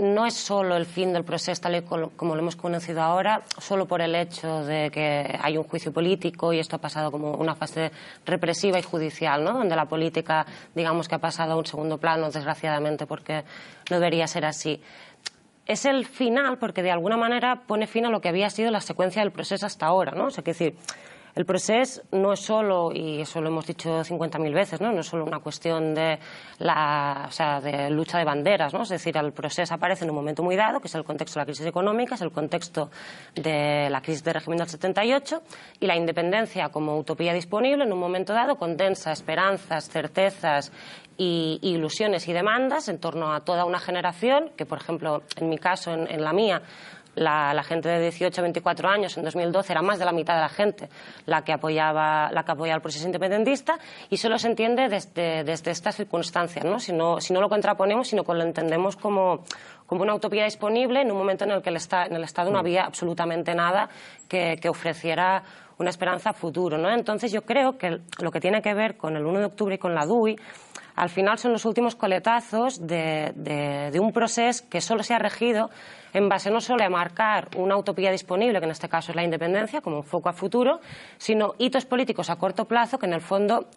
no 0.00 0.26
es 0.26 0.34
solo 0.34 0.76
el 0.76 0.86
fin 0.86 1.12
del 1.12 1.24
proceso 1.24 1.60
tal 1.60 1.76
y 1.76 1.82
como 1.82 2.34
lo 2.34 2.40
hemos 2.40 2.56
conocido 2.56 3.02
ahora, 3.02 3.42
solo 3.58 3.86
por 3.86 4.00
el 4.00 4.14
hecho 4.14 4.64
de 4.64 4.90
que 4.90 5.38
hay 5.40 5.58
un 5.58 5.64
juicio 5.64 5.92
político 5.92 6.52
y 6.52 6.58
esto 6.58 6.76
ha 6.76 6.78
pasado 6.78 7.10
como 7.10 7.32
una 7.32 7.54
fase 7.54 7.90
represiva 8.24 8.78
y 8.78 8.82
judicial, 8.82 9.44
¿no? 9.44 9.52
donde 9.52 9.76
la 9.76 9.84
política, 9.84 10.46
digamos 10.74 11.06
que 11.06 11.16
ha 11.16 11.18
pasado 11.18 11.52
a 11.52 11.56
un 11.56 11.66
segundo 11.66 11.98
plano, 11.98 12.30
desgraciadamente, 12.30 13.06
porque 13.06 13.44
no 13.90 13.96
debería 13.96 14.26
ser 14.26 14.46
así. 14.46 14.80
Es 15.66 15.84
el 15.84 16.06
final 16.06 16.58
porque 16.58 16.82
de 16.82 16.90
alguna 16.90 17.16
manera 17.16 17.62
pone 17.66 17.86
fin 17.86 18.06
a 18.06 18.10
lo 18.10 18.20
que 18.20 18.28
había 18.28 18.48
sido 18.50 18.70
la 18.70 18.80
secuencia 18.80 19.22
del 19.22 19.30
proceso 19.30 19.66
hasta 19.66 19.86
ahora, 19.86 20.12
¿no? 20.12 20.26
O 20.26 20.30
sea, 20.30 20.42
que 20.42 20.52
decir, 20.52 20.74
el 21.34 21.44
proceso 21.44 22.02
no 22.12 22.32
es 22.32 22.40
solo, 22.40 22.90
y 22.92 23.20
eso 23.20 23.40
lo 23.40 23.48
hemos 23.48 23.66
dicho 23.66 24.00
50.000 24.00 24.52
veces, 24.52 24.80
¿no? 24.80 24.92
no 24.92 25.00
es 25.00 25.06
solo 25.06 25.24
una 25.24 25.40
cuestión 25.40 25.94
de, 25.94 26.18
la, 26.58 27.26
o 27.28 27.32
sea, 27.32 27.60
de 27.60 27.90
lucha 27.90 28.18
de 28.18 28.24
banderas, 28.24 28.72
¿no? 28.72 28.82
es 28.82 28.88
decir, 28.88 29.16
el 29.16 29.32
proceso 29.32 29.74
aparece 29.74 30.04
en 30.04 30.10
un 30.10 30.16
momento 30.16 30.42
muy 30.42 30.56
dado, 30.56 30.80
que 30.80 30.88
es 30.88 30.94
el 30.94 31.04
contexto 31.04 31.38
de 31.38 31.42
la 31.42 31.46
crisis 31.46 31.66
económica, 31.66 32.14
es 32.14 32.20
el 32.22 32.32
contexto 32.32 32.90
de 33.34 33.88
la 33.90 34.00
crisis 34.00 34.24
de 34.24 34.32
régimen 34.32 34.58
del 34.58 34.68
78, 34.68 35.42
y 35.80 35.86
la 35.86 35.96
independencia 35.96 36.68
como 36.70 36.98
utopía 36.98 37.32
disponible 37.32 37.84
en 37.84 37.92
un 37.92 37.98
momento 37.98 38.32
dado 38.32 38.56
condensa 38.56 39.12
esperanzas, 39.12 39.88
certezas 39.88 40.72
y, 41.16 41.58
ilusiones 41.62 42.26
y 42.28 42.32
demandas 42.32 42.88
en 42.88 42.98
torno 42.98 43.32
a 43.32 43.40
toda 43.40 43.64
una 43.64 43.78
generación, 43.78 44.50
que 44.56 44.66
por 44.66 44.78
ejemplo, 44.78 45.22
en 45.36 45.48
mi 45.48 45.58
caso, 45.58 45.92
en 45.92 46.24
la 46.24 46.32
mía, 46.32 46.62
la, 47.14 47.62
gente 47.62 47.88
de 47.88 48.00
18 48.00 48.40
a 48.40 48.42
24 48.42 48.88
años 48.88 49.16
en 49.16 49.24
2012 49.24 49.72
era 49.72 49.82
más 49.82 49.98
de 49.98 50.04
la 50.04 50.12
mitad 50.12 50.34
de 50.34 50.40
la 50.40 50.48
gente 50.48 50.88
la 51.26 51.42
que 51.42 51.52
apoyaba, 51.52 52.30
la 52.32 52.44
que 52.44 52.52
apoyaba 52.52 52.76
el 52.76 52.82
proceso 52.82 53.06
independentista 53.06 53.78
y 54.08 54.16
solo 54.16 54.38
se 54.38 54.48
entiende 54.48 54.88
desde, 54.88 55.44
desde 55.44 55.70
estas 55.70 55.96
circunstancias, 55.96 56.64
¿no? 56.64 56.78
Si, 56.78 56.92
¿no? 56.92 57.20
si 57.20 57.32
no 57.32 57.40
lo 57.40 57.48
contraponemos, 57.48 58.08
sino 58.08 58.24
que 58.24 58.34
lo 58.34 58.42
entendemos 58.42 58.96
como, 58.96 59.44
como 59.86 60.02
una 60.02 60.14
utopía 60.14 60.44
disponible 60.44 61.02
en 61.02 61.10
un 61.10 61.18
momento 61.18 61.44
en 61.44 61.52
el 61.52 61.62
que 61.62 61.70
el 61.70 61.76
en 61.76 62.14
el 62.14 62.24
Estado 62.24 62.50
no 62.50 62.56
mm. 62.56 62.60
había 62.60 62.84
absolutamente 62.84 63.54
nada 63.54 63.88
que, 64.28 64.58
que 64.60 64.68
ofreciera 64.68 65.42
una 65.78 65.90
esperanza 65.90 66.30
a 66.30 66.32
futuro. 66.32 66.78
¿no? 66.78 66.90
Entonces 66.90 67.32
yo 67.32 67.42
creo 67.42 67.76
que 67.78 68.00
lo 68.20 68.30
que 68.30 68.40
tiene 68.40 68.62
que 68.62 68.74
ver 68.74 68.96
con 68.96 69.16
el 69.16 69.24
1 69.24 69.38
de 69.40 69.44
octubre 69.46 69.74
y 69.74 69.78
con 69.78 69.94
la 69.94 70.04
DUI 70.06 70.36
al 70.96 71.08
final 71.08 71.38
son 71.38 71.52
los 71.52 71.64
últimos 71.64 71.94
coletazos 71.94 72.86
de, 72.86 73.32
de, 73.34 73.90
de 73.90 74.00
un 74.00 74.12
proceso 74.12 74.64
que 74.68 74.82
solo 74.82 75.02
se 75.02 75.14
ha 75.14 75.18
regido 75.18 75.70
en 76.12 76.28
base 76.28 76.50
no 76.50 76.60
solo 76.60 76.84
a 76.84 76.88
marcar 76.88 77.48
una 77.56 77.76
utopía 77.76 78.10
disponible, 78.10 78.58
que 78.58 78.64
en 78.64 78.72
este 78.72 78.88
caso 78.88 79.12
es 79.12 79.16
la 79.16 79.22
independencia, 79.22 79.80
como 79.80 79.98
un 79.98 80.04
foco 80.04 80.28
a 80.28 80.32
futuro, 80.32 80.80
sino 81.18 81.54
hitos 81.58 81.84
políticos 81.84 82.30
a 82.30 82.36
corto 82.36 82.64
plazo 82.66 82.98
que 82.98 83.06
en 83.06 83.14
el 83.14 83.20
fondo 83.20 83.68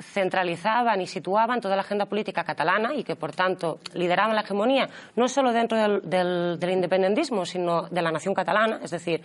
centralizaban 0.00 1.00
y 1.00 1.06
situaban 1.06 1.60
toda 1.60 1.76
la 1.76 1.82
agenda 1.82 2.06
política 2.06 2.44
catalana 2.44 2.94
y 2.94 3.04
que, 3.04 3.16
por 3.16 3.32
tanto, 3.32 3.78
lideraban 3.94 4.34
la 4.34 4.42
hegemonía 4.42 4.88
no 5.16 5.28
solo 5.28 5.52
dentro 5.52 6.00
del, 6.00 6.58
independentismo, 6.60 7.46
sino 7.46 7.82
de 7.82 8.02
la 8.02 8.10
nación 8.10 8.34
catalana. 8.34 8.80
Es 8.82 8.90
decir, 8.90 9.22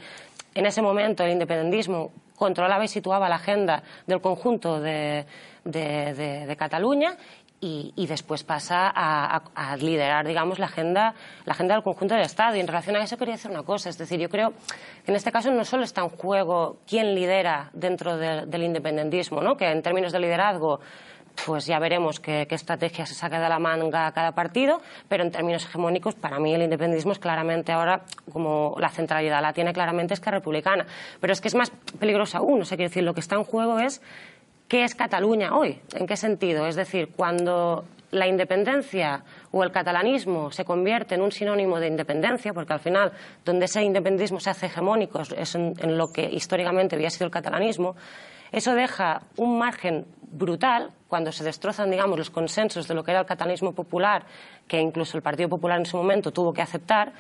en 0.54 0.66
ese 0.66 0.82
momento 0.82 1.24
el 1.24 1.32
independentismo 1.32 2.12
controlaba 2.36 2.86
y 2.86 2.88
situaba 2.88 3.28
la 3.28 3.36
agenda 3.36 3.82
del 4.06 4.22
conjunto 4.22 4.80
de 4.80 5.26
Cataluña 6.58 7.18
y, 7.60 8.06
después 8.08 8.44
pasa 8.44 8.92
a, 8.94 9.76
liderar, 9.78 10.28
digamos, 10.28 10.60
la 10.60 10.68
agenda, 10.68 11.16
la 11.46 11.54
agenda 11.54 11.74
del 11.74 11.84
conjunto 11.84 12.14
del 12.14 12.24
Estado. 12.24 12.56
Y 12.56 12.60
en 12.60 12.68
relación 12.68 12.96
a 12.96 13.04
eso 13.04 13.18
quería 13.18 13.34
decir 13.34 13.50
una 13.50 13.64
cosa, 13.64 13.90
es 13.90 13.98
decir, 13.98 14.20
yo 14.20 14.30
creo 14.30 14.52
que 15.04 15.12
en 15.12 15.16
este 15.16 15.32
caso 15.32 15.52
no 15.52 15.64
solo 15.64 15.84
está 15.84 16.02
en 16.02 16.10
juego 16.10 16.78
quién 16.88 17.16
lidera 17.16 17.70
dentro 17.74 18.18
del 18.18 18.64
independentismo, 18.64 19.42
¿no? 19.42 19.58
que 19.58 19.66
en 19.72 19.82
términos 19.82 20.12
de 20.12 20.20
liderazgo 20.20 20.80
pues 21.46 21.66
ya 21.66 21.78
veremos 21.80 22.20
qué, 22.20 22.48
estrategia 22.50 23.06
se 23.06 23.14
saca 23.14 23.40
de 23.40 23.48
la 23.48 23.60
manga 23.60 24.12
cada 24.12 24.32
partido, 24.32 24.82
pero 25.08 25.24
en 25.24 25.32
términos 25.32 25.66
hegemónicos, 25.66 26.16
para 26.16 26.40
mí 26.40 26.54
el 26.54 26.64
independentismo 26.64 27.12
es 27.12 27.20
claramente 27.20 27.72
ahora, 27.72 28.02
como 28.32 28.76
la 28.80 28.90
centralidad 28.90 29.42
la 29.42 29.54
tiene 29.54 29.74
claramente 29.74 30.14
es 30.14 30.20
que 30.20 30.32
republicana. 30.32 30.86
Pero 31.22 31.34
es 31.34 31.42
que 31.42 31.48
es 31.48 31.56
más 31.56 31.70
peligroso 32.00 32.38
aún, 32.40 32.62
o 32.62 32.66
sea, 32.66 32.76
quiero 32.76 32.90
decir, 32.90 33.04
lo 33.04 33.14
que 33.14 33.20
está 33.20 33.36
en 33.36 33.44
juego 33.44 33.80
es 33.80 34.02
¿Qué 34.68 34.84
es 34.84 34.96
Cataluña 34.96 35.56
hoy? 35.56 35.80
¿En 35.96 36.06
qué 36.06 36.18
sentido? 36.18 36.68
Es 36.68 36.76
decir, 36.76 37.14
cuando 37.16 37.86
la 38.12 38.28
independencia 38.28 39.24
o 39.52 39.64
el 39.64 39.72
catalanismo 39.72 40.52
se 40.52 40.66
convierte 40.66 41.16
en 41.16 41.22
un 41.22 41.32
sinónimo 41.32 41.80
de 41.80 41.88
independencia, 41.88 42.54
porque 42.54 42.74
al 42.74 42.82
final 42.82 43.14
donde 43.46 43.66
ese 43.66 43.82
independentismo 43.84 44.42
se 44.42 44.50
hace 44.50 44.66
hegemónico 44.66 45.22
es 45.22 45.56
en, 45.56 45.74
en 45.80 45.98
lo 45.98 46.12
que 46.12 46.30
históricamente 46.30 46.96
había 46.96 47.10
sido 47.10 47.28
el 47.28 47.32
catalanismo, 47.32 47.96
eso 48.52 48.76
deja 48.76 49.22
un 49.38 49.58
margen 49.58 50.06
brutal 50.22 50.92
cuando 51.08 51.32
se 51.32 51.44
destrozan, 51.44 51.90
digamos, 51.90 52.18
los 52.18 52.30
consensos 52.30 52.88
de 52.88 52.94
lo 52.94 53.04
que 53.04 53.12
era 53.12 53.22
el 53.22 53.26
catalanismo 53.26 53.74
popular, 53.74 54.26
que 54.68 54.80
incluso 54.80 55.18
el 55.18 55.24
Partido 55.24 55.50
Popular 55.50 55.80
en 55.80 55.86
su 55.86 55.98
momento 55.98 56.32
tuvo 56.32 56.54
que 56.54 56.62
aceptar, 56.62 57.14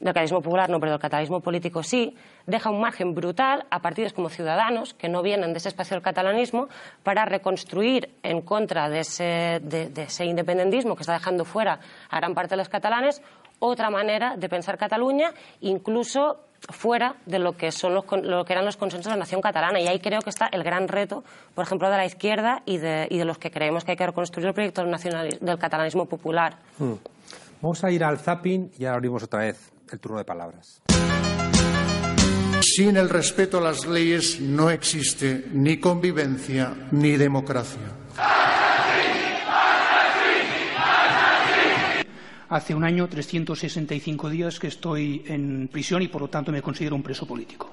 del 0.00 0.12
catalanismo 0.12 0.42
popular 0.42 0.68
no, 0.68 0.80
pero 0.80 0.92
del 0.92 1.00
catalanismo 1.00 1.40
político 1.40 1.82
sí, 1.82 2.16
deja 2.46 2.68
un 2.68 2.80
margen 2.80 3.14
brutal 3.14 3.64
a 3.70 3.80
partidos 3.80 4.12
como 4.12 4.28
Ciudadanos, 4.28 4.92
que 4.92 5.08
no 5.08 5.22
vienen 5.22 5.52
de 5.52 5.58
ese 5.58 5.68
espacio 5.68 5.94
del 5.94 6.02
catalanismo, 6.02 6.68
para 7.02 7.24
reconstruir 7.24 8.10
en 8.22 8.42
contra 8.42 8.88
de 8.88 9.00
ese, 9.00 9.60
de 9.62 10.02
ese 10.02 10.24
independentismo 10.24 10.96
que 10.96 11.02
está 11.02 11.14
dejando 11.14 11.44
fuera 11.44 11.78
a 12.10 12.16
gran 12.16 12.34
parte 12.34 12.50
de 12.50 12.58
los 12.58 12.68
catalanes 12.68 13.22
otra 13.58 13.90
manera 13.90 14.36
de 14.36 14.48
pensar 14.48 14.76
Cataluña, 14.76 15.32
incluso 15.60 16.40
fuera 16.70 17.16
de 17.26 17.38
lo 17.38 17.56
que, 17.56 17.72
son 17.72 17.94
los, 17.94 18.04
lo 18.22 18.44
que 18.44 18.52
eran 18.52 18.64
los 18.64 18.76
consensos 18.76 19.06
de 19.06 19.16
la 19.16 19.20
nación 19.20 19.40
catalana. 19.40 19.80
Y 19.80 19.86
ahí 19.86 20.00
creo 20.00 20.20
que 20.20 20.30
está 20.30 20.46
el 20.46 20.62
gran 20.62 20.88
reto, 20.88 21.24
por 21.54 21.64
ejemplo, 21.64 21.90
de 21.90 21.96
la 21.96 22.06
izquierda 22.06 22.62
y 22.64 22.78
de, 22.78 23.06
y 23.10 23.18
de 23.18 23.24
los 23.24 23.38
que 23.38 23.50
creemos 23.50 23.84
que 23.84 23.92
hay 23.92 23.96
que 23.96 24.06
reconstruir 24.06 24.48
el 24.48 24.54
proyecto 24.54 24.82
del, 24.82 24.90
nacional, 24.90 25.38
del 25.40 25.58
catalanismo 25.58 26.06
popular. 26.06 26.56
Mm. 26.78 26.92
Vamos 27.60 27.82
a 27.84 27.90
ir 27.90 28.04
al 28.04 28.18
zapping 28.18 28.72
y 28.78 28.84
ahora 28.84 28.96
abrimos 28.96 29.22
otra 29.22 29.40
vez 29.40 29.72
el 29.90 29.98
turno 29.98 30.18
de 30.18 30.24
palabras. 30.24 30.82
Sin 32.60 32.96
el 32.96 33.08
respeto 33.08 33.58
a 33.58 33.60
las 33.60 33.86
leyes 33.86 34.40
no 34.40 34.70
existe 34.70 35.46
ni 35.52 35.78
convivencia 35.78 36.74
ni 36.92 37.16
democracia. 37.16 38.03
Hace 42.54 42.72
un 42.72 42.84
año, 42.84 43.08
365 43.08 44.30
días 44.30 44.60
que 44.60 44.68
estoy 44.68 45.24
en 45.26 45.66
prisión 45.66 46.02
y 46.02 46.06
por 46.06 46.20
lo 46.20 46.28
tanto 46.28 46.52
me 46.52 46.62
considero 46.62 46.94
un 46.94 47.02
preso 47.02 47.26
político. 47.26 47.68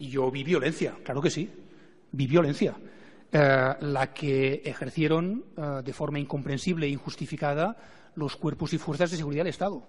Y 0.00 0.08
yo 0.08 0.28
vi 0.28 0.42
violencia, 0.42 0.96
claro 1.04 1.22
que 1.22 1.30
sí, 1.30 1.48
vi 2.10 2.26
violencia. 2.26 2.74
Eh, 3.30 3.74
la 3.80 4.12
que 4.12 4.60
ejercieron 4.64 5.44
eh, 5.56 5.82
de 5.84 5.92
forma 5.92 6.18
incomprensible 6.18 6.86
e 6.86 6.88
injustificada 6.88 7.76
los 8.16 8.34
cuerpos 8.34 8.72
y 8.72 8.78
fuerzas 8.78 9.12
de 9.12 9.18
seguridad 9.18 9.44
del 9.44 9.50
Estado. 9.50 9.86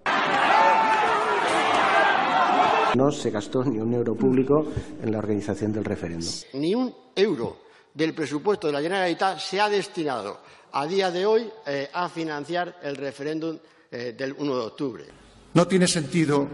No 2.94 3.10
se 3.10 3.32
gastó 3.32 3.64
ni 3.64 3.80
un 3.80 3.94
euro 3.94 4.14
público 4.14 4.68
en 5.02 5.10
la 5.10 5.18
organización 5.18 5.72
del 5.72 5.84
referéndum. 5.84 6.30
Ni 6.52 6.72
un 6.72 6.94
euro 7.16 7.64
del 7.92 8.14
presupuesto 8.14 8.68
de 8.68 8.74
la 8.74 8.80
Generalitat 8.80 9.40
se 9.40 9.60
ha 9.60 9.68
destinado 9.68 10.38
a 10.70 10.86
día 10.86 11.10
de 11.10 11.26
hoy 11.26 11.50
eh, 11.66 11.90
a 11.92 12.08
financiar 12.08 12.78
el 12.80 12.94
referéndum 12.94 13.58
eh, 13.94 14.12
del 14.18 14.34
1 14.36 14.56
de 14.56 14.60
octubre. 14.60 15.04
No 15.52 15.68
tiene 15.68 15.86
sentido, 15.86 16.48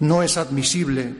no 0.00 0.24
es 0.24 0.36
admisible 0.36 1.14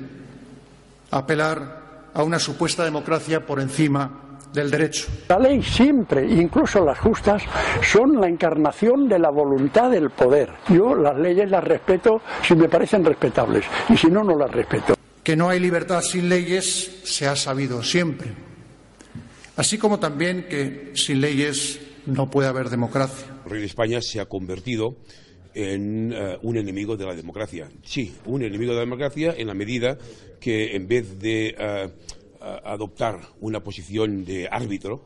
apelar 1.13 2.11
a 2.13 2.25
una 2.25 2.41
supuesta 2.41 2.83
democracia 2.85 3.47
por 3.47 3.61
encima 3.61 4.39
del 4.53 4.73
derecho. 4.73 5.07
La 5.29 5.39
ley 5.39 5.63
siempre, 5.63 6.27
incluso 6.27 6.85
las 6.85 6.99
justas, 6.99 7.45
son 7.85 8.21
la 8.21 8.27
encarnación 8.27 9.09
de 9.09 9.21
la 9.21 9.31
voluntad 9.31 9.93
del 9.93 10.11
poder. 10.11 10.51
Yo 10.69 10.97
las 10.97 11.17
leyes 11.17 11.49
las 11.49 11.63
respeto 11.63 12.21
si 12.43 12.57
me 12.57 12.69
parecen 12.69 13.05
respetables 13.05 13.65
y 13.89 13.97
si 13.97 14.09
no, 14.09 14.25
no 14.25 14.37
las 14.37 14.51
respeto. 14.51 14.97
Que 15.23 15.37
no 15.37 15.51
hay 15.51 15.61
libertad 15.61 16.03
sin 16.03 16.29
leyes 16.29 17.03
se 17.05 17.29
ha 17.29 17.37
sabido 17.37 17.81
siempre. 17.81 18.33
Así 19.57 19.79
como 19.79 20.01
también 20.01 20.49
que 20.49 20.91
sin 20.97 21.21
leyes 21.21 21.79
no 22.07 22.31
puede 22.31 22.49
haber 22.49 22.71
democracia. 22.71 23.27
El 23.45 23.51
rey 23.51 23.61
de 23.61 23.67
España 23.67 24.01
se 24.01 24.21
ha 24.21 24.27
convertido 24.27 24.97
en 25.55 26.12
uh, 26.12 26.38
un 26.43 26.57
enemigo 26.57 26.97
de 26.97 27.07
la 27.07 27.14
democracia. 27.14 27.71
Sí, 27.83 28.14
un 28.27 28.43
enemigo 28.43 28.73
de 28.73 28.79
la 28.79 28.85
democracia 28.85 29.35
en 29.37 29.47
la 29.47 29.55
medida 29.55 29.99
que 30.40 30.75
en 30.75 30.88
vez 30.88 31.19
de 31.19 31.55
uh, 31.59 32.45
adoptar 32.64 33.21
una 33.40 33.62
posición 33.62 34.25
de 34.25 34.49
árbitro, 34.51 35.03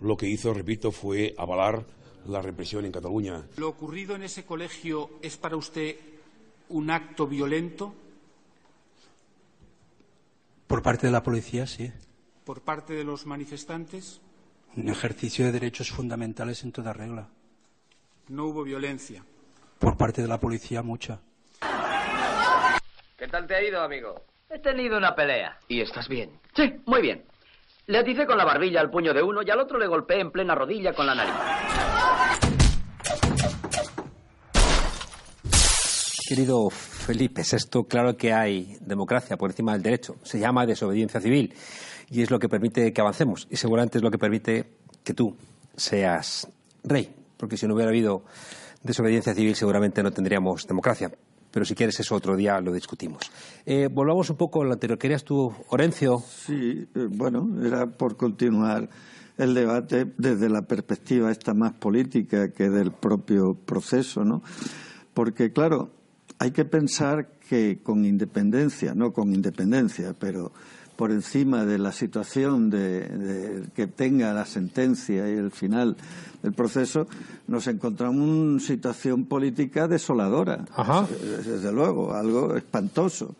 lo 0.00 0.16
que 0.16 0.28
hizo, 0.28 0.54
repito, 0.54 0.92
fue 0.92 1.34
avalar 1.36 1.84
la 2.26 2.40
represión 2.40 2.84
en 2.84 2.92
Cataluña. 2.92 3.46
¿Lo 3.56 3.68
ocurrido 3.68 4.14
en 4.14 4.22
ese 4.22 4.44
colegio 4.44 5.10
es 5.22 5.36
para 5.36 5.56
usted 5.56 5.96
un 6.68 6.90
acto 6.90 7.26
violento? 7.26 7.94
Por 10.66 10.82
parte 10.82 11.08
de 11.08 11.12
la 11.12 11.22
policía, 11.22 11.66
sí. 11.66 11.90
¿Por 12.44 12.62
parte 12.62 12.94
de 12.94 13.04
los 13.04 13.26
manifestantes? 13.26 14.20
Un 14.76 14.88
ejercicio 14.88 15.46
de 15.46 15.52
derechos 15.52 15.90
fundamentales 15.90 16.62
en 16.62 16.70
toda 16.72 16.92
regla. 16.92 17.28
No 18.28 18.46
hubo 18.46 18.62
violencia. 18.62 19.24
Por 19.78 19.96
parte 19.96 20.22
de 20.22 20.28
la 20.28 20.38
policía, 20.38 20.82
mucha. 20.82 21.20
¿Qué 23.18 23.26
tal 23.26 23.46
te 23.46 23.56
ha 23.56 23.62
ido, 23.62 23.82
amigo? 23.82 24.14
He 24.48 24.58
tenido 24.60 24.96
una 24.96 25.14
pelea. 25.14 25.58
¿Y 25.68 25.80
estás 25.80 26.08
bien? 26.08 26.30
Sí, 26.54 26.72
muy 26.86 27.02
bien. 27.02 27.24
Le 27.86 27.98
aticé 27.98 28.26
con 28.26 28.38
la 28.38 28.44
barbilla 28.44 28.80
al 28.80 28.90
puño 28.90 29.12
de 29.12 29.22
uno 29.22 29.40
y 29.44 29.50
al 29.50 29.58
otro 29.58 29.78
le 29.78 29.88
golpeé 29.88 30.20
en 30.20 30.30
plena 30.30 30.54
rodilla 30.54 30.92
con 30.92 31.06
la 31.06 31.14
nariz. 31.16 31.34
Querido 36.28 36.70
Felipe, 36.70 37.40
es 37.40 37.54
esto 37.54 37.82
claro 37.82 38.16
que 38.16 38.32
hay 38.32 38.76
democracia 38.80 39.36
por 39.36 39.50
encima 39.50 39.72
del 39.72 39.82
derecho. 39.82 40.14
Se 40.22 40.38
llama 40.38 40.64
desobediencia 40.64 41.20
civil 41.20 41.52
y 42.10 42.22
es 42.22 42.30
lo 42.30 42.38
que 42.38 42.48
permite 42.48 42.92
que 42.92 43.00
avancemos 43.00 43.46
y 43.50 43.56
seguramente 43.56 43.98
es 43.98 44.04
lo 44.04 44.10
que 44.10 44.18
permite 44.18 44.66
que 45.04 45.14
tú 45.14 45.34
seas 45.76 46.48
rey, 46.84 47.14
porque 47.36 47.56
si 47.56 47.66
no 47.66 47.74
hubiera 47.74 47.90
habido 47.90 48.24
desobediencia 48.82 49.34
civil 49.34 49.54
seguramente 49.54 50.02
no 50.02 50.10
tendríamos 50.10 50.66
democracia. 50.66 51.10
Pero 51.50 51.64
si 51.64 51.74
quieres 51.74 51.98
eso 51.98 52.14
otro 52.14 52.36
día 52.36 52.60
lo 52.60 52.72
discutimos. 52.72 53.30
Eh, 53.66 53.88
volvamos 53.90 54.30
un 54.30 54.36
poco 54.36 54.62
a 54.62 54.64
lo 54.64 54.72
anterior. 54.72 54.98
¿Querías 54.98 55.24
tú, 55.24 55.52
Orencio? 55.68 56.22
Sí, 56.46 56.86
eh, 56.94 57.08
bueno, 57.10 57.48
era 57.64 57.86
por 57.86 58.16
continuar 58.16 58.88
el 59.36 59.54
debate 59.54 60.06
desde 60.16 60.48
la 60.48 60.62
perspectiva 60.62 61.30
esta 61.30 61.52
más 61.52 61.72
política 61.72 62.52
que 62.52 62.70
del 62.70 62.92
propio 62.92 63.54
proceso, 63.54 64.24
¿no? 64.24 64.42
Porque, 65.12 65.52
claro, 65.52 65.90
hay 66.38 66.52
que 66.52 66.64
pensar 66.64 67.32
que 67.48 67.80
con 67.82 68.04
independencia, 68.04 68.94
no 68.94 69.12
con 69.12 69.34
independencia, 69.34 70.14
pero 70.18 70.52
por 71.00 71.12
encima 71.12 71.64
de 71.64 71.78
la 71.78 71.92
situación 71.92 72.68
de, 72.68 73.00
de, 73.08 73.62
que 73.74 73.86
tenga 73.86 74.34
la 74.34 74.44
sentencia 74.44 75.26
y 75.30 75.32
el 75.32 75.50
final 75.50 75.96
del 76.42 76.52
proceso, 76.52 77.08
nos 77.48 77.66
encontramos 77.68 78.22
en 78.22 78.28
una 78.28 78.60
situación 78.60 79.24
política 79.24 79.88
desoladora. 79.88 80.66
Ajá. 80.76 81.08
Desde 81.42 81.72
luego, 81.72 82.12
algo 82.12 82.54
espantoso. 82.54 83.34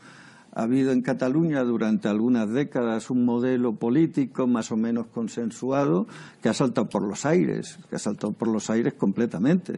Ha 0.54 0.62
habido 0.62 0.90
en 0.92 1.02
Cataluña 1.02 1.62
durante 1.62 2.08
algunas 2.08 2.48
décadas 2.48 3.10
un 3.10 3.26
modelo 3.26 3.74
político 3.74 4.46
más 4.46 4.72
o 4.72 4.78
menos 4.78 5.08
consensuado 5.08 6.06
que 6.42 6.48
ha 6.48 6.54
saltado 6.54 6.88
por 6.88 7.02
los 7.02 7.26
aires, 7.26 7.78
que 7.90 7.96
ha 7.96 7.98
saltado 7.98 8.32
por 8.32 8.48
los 8.48 8.70
aires 8.70 8.94
completamente. 8.94 9.74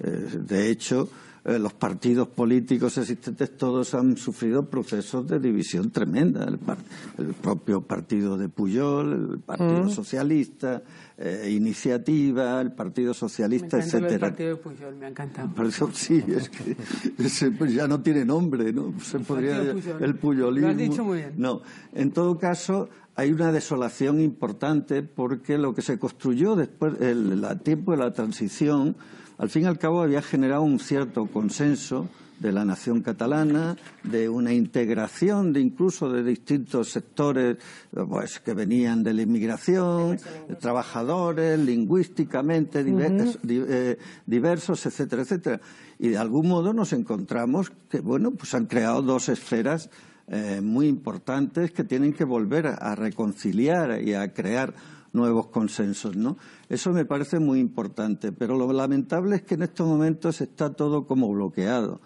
Eh, 0.00 0.38
de 0.48 0.70
hecho, 0.70 1.10
eh, 1.44 1.58
los 1.58 1.72
partidos 1.72 2.28
políticos 2.28 2.98
existentes 2.98 3.56
todos 3.56 3.94
han 3.94 4.16
sufrido 4.16 4.68
procesos 4.68 5.26
de 5.26 5.38
división 5.38 5.90
tremenda. 5.90 6.44
El, 6.44 6.58
par 6.58 6.78
el 7.18 7.34
propio 7.34 7.80
partido 7.82 8.36
de 8.36 8.48
Puyol, 8.48 9.32
el 9.32 9.38
Partido 9.40 9.84
mm. 9.84 9.90
Socialista, 9.90 10.82
eh, 11.16 11.50
Iniciativa, 11.50 12.60
el 12.60 12.72
Partido 12.72 13.14
Socialista, 13.14 13.76
me 13.76 13.82
etcétera. 13.82 14.14
El 14.14 14.20
partido 14.20 14.48
de 14.50 14.56
Puyol 14.56 14.96
me 14.96 15.06
ha 15.06 15.08
encantado. 15.08 15.68
Eso 15.68 15.90
sí, 15.92 16.22
es 16.28 16.48
que 16.48 16.76
ese, 17.18 17.50
pues 17.52 17.72
ya 17.72 17.86
no 17.86 18.00
tiene 18.00 18.24
nombre, 18.24 18.72
¿no? 18.72 18.94
Se 19.00 19.18
podría 19.20 19.60
el, 19.60 19.74
Puyol. 19.74 20.02
el 20.02 20.14
puyolismo. 20.16 20.68
Lo 20.68 20.72
has 20.72 20.78
dicho 20.78 21.04
muy 21.04 21.18
bien. 21.18 21.34
No, 21.36 21.62
en 21.92 22.10
todo 22.12 22.38
caso 22.38 22.88
hay 23.14 23.32
una 23.32 23.50
desolación 23.50 24.20
importante 24.20 25.02
porque 25.02 25.58
lo 25.58 25.74
que 25.74 25.82
se 25.82 25.98
construyó 25.98 26.54
después, 26.54 27.00
el, 27.00 27.44
el 27.44 27.60
tiempo 27.60 27.92
de 27.92 27.98
la 27.98 28.12
transición 28.12 28.96
al 29.38 29.48
fin 29.48 29.62
y 29.62 29.66
al 29.66 29.78
cabo 29.78 30.02
había 30.02 30.20
generado 30.22 30.62
un 30.62 30.78
cierto 30.78 31.26
consenso 31.26 32.08
de 32.38 32.52
la 32.52 32.64
nación 32.64 33.02
catalana, 33.02 33.76
de 34.04 34.28
una 34.28 34.52
integración 34.52 35.52
de 35.52 35.60
incluso 35.60 36.10
de 36.10 36.22
distintos 36.22 36.90
sectores 36.90 37.56
pues, 37.90 38.38
que 38.40 38.54
venían 38.54 39.02
de 39.02 39.14
la 39.14 39.22
inmigración, 39.22 40.18
trabajadores, 40.60 41.58
lingüísticamente 41.58 42.84
divers, 42.84 43.36
uh 43.36 43.38
-huh. 43.42 43.66
eh, 43.68 43.98
diversos, 44.26 44.86
etcétera, 44.86 45.22
etcétera. 45.22 45.60
Y 45.98 46.08
de 46.08 46.18
algún 46.18 46.48
modo 46.48 46.72
nos 46.72 46.92
encontramos 46.92 47.72
que, 47.90 48.00
bueno, 48.00 48.30
pues 48.30 48.54
han 48.54 48.66
creado 48.66 49.02
dos 49.02 49.28
esferas 49.28 49.90
eh, 50.28 50.60
muy 50.62 50.86
importantes 50.86 51.72
que 51.72 51.84
tienen 51.84 52.12
que 52.12 52.24
volver 52.24 52.66
a 52.66 52.94
reconciliar 52.94 54.00
y 54.02 54.14
a 54.14 54.32
crear 54.32 54.74
nuevos 55.12 55.48
consensos, 55.48 56.16
¿no? 56.16 56.36
Eso 56.68 56.92
me 56.92 57.04
parece 57.04 57.38
muy 57.38 57.60
importante, 57.60 58.32
pero 58.32 58.56
lo 58.56 58.72
lamentable 58.72 59.36
es 59.36 59.42
que 59.42 59.54
en 59.54 59.62
estos 59.62 59.86
momentos 59.86 60.40
está 60.40 60.70
todo 60.70 61.06
como 61.06 61.32
bloqueado. 61.32 62.00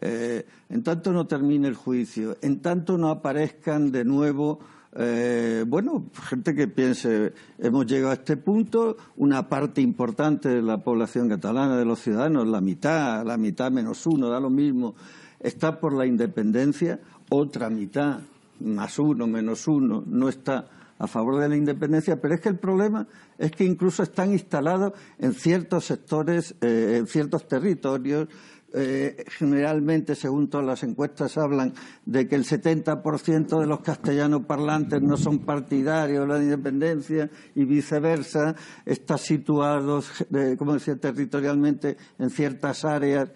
Eh, 0.00 0.44
en 0.68 0.82
tanto 0.82 1.12
no 1.12 1.26
termine 1.26 1.68
el 1.68 1.74
juicio, 1.74 2.36
en 2.42 2.60
tanto 2.60 2.98
no 2.98 3.10
aparezcan 3.10 3.92
de 3.92 4.04
nuevo 4.04 4.58
eh, 4.96 5.64
bueno, 5.66 6.04
gente 6.28 6.54
que 6.54 6.68
piense, 6.68 7.32
hemos 7.58 7.84
llegado 7.86 8.12
a 8.12 8.14
este 8.14 8.36
punto, 8.36 8.96
una 9.16 9.48
parte 9.48 9.80
importante 9.80 10.48
de 10.48 10.62
la 10.62 10.78
población 10.78 11.28
catalana, 11.28 11.76
de 11.76 11.84
los 11.84 11.98
ciudadanos, 11.98 12.46
la 12.46 12.60
mitad, 12.60 13.26
la 13.26 13.36
mitad 13.36 13.72
menos 13.72 14.06
uno, 14.06 14.28
da 14.28 14.38
lo 14.38 14.50
mismo, 14.50 14.94
está 15.40 15.80
por 15.80 15.94
la 15.94 16.06
independencia, 16.06 17.00
otra 17.28 17.70
mitad, 17.70 18.20
más 18.64 18.98
uno, 18.98 19.26
menos 19.26 19.68
uno, 19.68 20.02
no 20.06 20.28
está 20.28 20.66
a 20.98 21.06
favor 21.06 21.40
de 21.40 21.48
la 21.48 21.56
independencia, 21.56 22.20
pero 22.20 22.34
es 22.34 22.40
que 22.40 22.48
el 22.48 22.58
problema 22.58 23.06
es 23.38 23.52
que 23.52 23.64
incluso 23.64 24.02
están 24.02 24.32
instalados 24.32 24.92
en 25.18 25.34
ciertos 25.34 25.84
sectores, 25.84 26.54
eh, 26.60 26.96
en 26.98 27.06
ciertos 27.06 27.46
territorios, 27.48 28.28
eh, 28.76 29.24
generalmente, 29.28 30.16
según 30.16 30.48
todas 30.48 30.66
las 30.66 30.82
encuestas, 30.82 31.38
hablan 31.38 31.72
de 32.04 32.26
que 32.26 32.34
el 32.34 32.44
70% 32.44 33.60
de 33.60 33.66
los 33.66 33.80
castellanos 33.80 34.46
parlantes 34.46 35.00
no 35.00 35.16
son 35.16 35.38
partidarios 35.38 36.26
de 36.26 36.34
la 36.34 36.42
independencia 36.42 37.30
y 37.54 37.64
viceversa, 37.64 38.56
está 38.84 39.16
situados, 39.16 40.26
como 40.58 40.74
decía, 40.74 40.96
territorialmente 40.96 41.96
en 42.18 42.30
ciertas 42.30 42.84
áreas, 42.84 43.30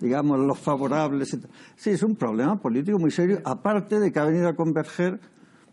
digamos, 0.00 0.40
los 0.40 0.58
favorables. 0.58 1.38
Sí, 1.76 1.90
es 1.90 2.02
un 2.02 2.16
problema 2.16 2.60
político 2.60 2.98
muy 2.98 3.12
serio, 3.12 3.40
aparte 3.44 4.00
de 4.00 4.10
que 4.10 4.18
ha 4.18 4.24
venido 4.24 4.48
a 4.48 4.56
converger 4.56 5.20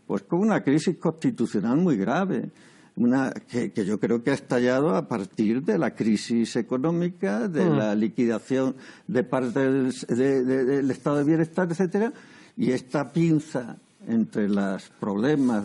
pues 0.05 0.23
con 0.23 0.41
una 0.41 0.61
crisis 0.61 0.97
constitucional 0.97 1.77
muy 1.77 1.97
grave 1.97 2.51
una, 2.95 3.31
que, 3.31 3.71
yo 3.85 3.99
creo 3.99 4.23
que 4.23 4.31
ha 4.31 4.35
estallado 4.35 4.95
a 4.95 5.07
partir 5.07 5.63
de 5.63 5.77
la 5.77 5.95
crisis 5.95 6.55
económica, 6.55 7.47
de 7.47 7.65
mm. 7.65 7.77
la 7.77 7.95
liquidación 7.95 8.75
de 9.07 9.23
parte 9.23 9.59
del, 9.59 10.91
estado 10.91 11.17
de 11.17 11.23
bienestar, 11.23 11.67
etcétera, 11.71 12.13
y 12.55 12.71
esta 12.71 13.11
pinza 13.11 13.77
entre 14.07 14.49
los 14.49 14.89
problemas 14.99 15.63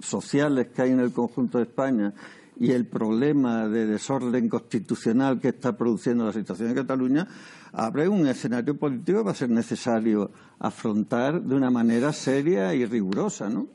sociales 0.00 0.68
que 0.74 0.82
hay 0.82 0.90
en 0.90 1.00
el 1.00 1.12
conjunto 1.12 1.58
de 1.58 1.64
España 1.64 2.12
y 2.58 2.72
el 2.72 2.86
problema 2.86 3.68
de 3.68 3.86
desorden 3.86 4.48
constitucional 4.48 5.40
que 5.40 5.48
está 5.48 5.76
produciendo 5.76 6.24
la 6.24 6.32
situación 6.32 6.70
en 6.70 6.74
Cataluña, 6.74 7.28
abre 7.72 8.08
un 8.08 8.26
escenario 8.26 8.76
político 8.76 9.18
que 9.18 9.24
va 9.24 9.30
a 9.32 9.34
ser 9.34 9.50
necesario 9.50 10.30
afrontar 10.58 11.42
de 11.42 11.54
una 11.54 11.70
manera 11.70 12.12
seria 12.12 12.74
y 12.74 12.84
rigurosa, 12.86 13.48
¿no? 13.48 13.68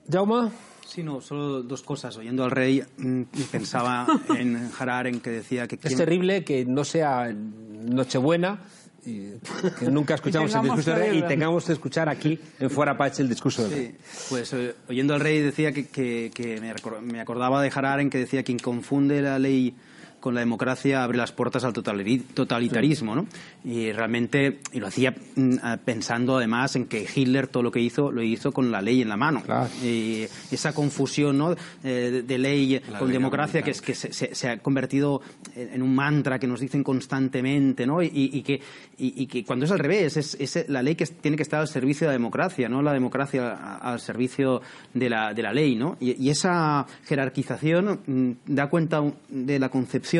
Sí, 0.94 1.04
no, 1.04 1.22
solo 1.22 1.64
dos 1.64 1.84
cosas. 1.84 2.18
Oyendo 2.18 2.44
al 2.44 2.52
rey, 2.52 2.84
mm, 2.98 3.22
pensaba 3.50 4.06
en 4.38 4.70
Harar, 4.78 5.08
en 5.08 5.22
que 5.22 5.30
decía 5.30 5.66
que... 5.66 5.80
Es 5.82 5.96
terrible 5.96 6.44
que 6.44 6.66
no 6.66 6.84
sea 6.84 7.34
Nochebuena, 7.34 8.60
y 9.06 9.32
que 9.80 9.90
nunca 9.90 10.16
escuchamos 10.16 10.54
el 10.54 10.64
discurso 10.64 10.92
del 10.92 11.00
rey 11.00 11.18
y 11.20 11.22
tengamos 11.24 11.66
que 11.66 11.74
escuchar 11.74 12.10
aquí 12.10 12.38
en 12.60 12.70
Fuera 12.70 12.98
Pache 12.98 13.24
el 13.24 13.30
discurso 13.30 13.64
del 13.64 13.72
rey. 13.72 13.96
Pues 14.30 14.54
eh, 14.54 14.76
oyendo 14.90 15.14
al 15.14 15.22
rey 15.22 15.40
decía 15.40 15.72
que, 15.72 15.88
que, 15.88 16.60
me 17.02 17.20
acordaba 17.22 17.62
de 17.64 17.72
Harar 17.74 18.02
en 18.02 18.10
que 18.10 18.20
decía 18.20 18.44
quien 18.44 18.60
confunde 18.60 19.22
la 19.22 19.40
ley 19.40 19.74
con 20.22 20.36
la 20.36 20.40
democracia 20.40 21.04
abre 21.04 21.18
las 21.18 21.34
puertas 21.34 21.66
al 21.66 21.74
totalitarismo, 21.74 23.16
¿no? 23.16 23.28
Y 23.66 23.92
realmente, 23.92 24.60
y 24.72 24.80
lo 24.80 24.88
hacía 24.88 25.14
mm, 25.36 25.56
pensando 25.84 26.38
además 26.38 26.76
en 26.76 26.86
que 26.86 27.06
Hitler 27.14 27.48
todo 27.48 27.64
lo 27.64 27.72
que 27.72 27.82
hizo, 27.82 28.12
lo 28.12 28.22
hizo 28.22 28.52
con 28.54 28.72
la 28.72 28.82
ley 28.82 29.02
en 29.02 29.10
la 29.10 29.18
mano. 29.18 29.44
Y 29.84 30.28
esa 30.52 30.74
confusión, 30.74 31.38
¿no? 31.38 31.56
Eh, 31.84 32.24
de 32.26 32.38
ley 32.38 32.82
con 33.00 33.12
democracia 33.12 33.64
que, 33.64 33.72
es, 33.72 33.82
que 33.82 33.96
se, 33.96 34.50
ha 34.50 34.60
convertido 34.60 35.22
en 35.56 35.82
un 35.82 35.94
mantra 35.94 36.40
que 36.40 36.48
nos 36.48 36.60
dicen 36.60 36.84
constantemente, 36.84 37.86
¿no? 37.86 38.02
Y, 38.02 38.44
que, 38.44 38.62
y, 38.98 39.26
que 39.26 39.44
cuando 39.44 39.66
es 39.66 39.72
al 39.72 39.80
revés, 39.80 40.18
es, 40.18 40.66
la 40.70 40.84
ley 40.84 40.96
que 40.96 41.08
tiene 41.08 41.36
que 41.36 41.44
estar 41.44 41.60
al 41.60 41.68
servicio 41.68 42.06
de 42.06 42.10
la 42.10 42.14
democracia, 42.14 42.70
no 42.70 42.82
la 42.84 42.94
democracia 42.94 43.78
al 43.78 44.00
servicio 44.00 44.62
de 44.94 45.10
la, 45.10 45.34
de 45.34 45.42
la 45.42 45.52
ley, 45.52 45.76
¿no? 45.76 45.98
Y, 46.00 46.30
esa 46.32 46.86
jerarquización 47.06 48.00
mm, 48.06 48.32
da 48.54 48.70
cuenta 48.70 49.02
de 49.28 49.60
la 49.60 49.68
concepción 49.70 50.11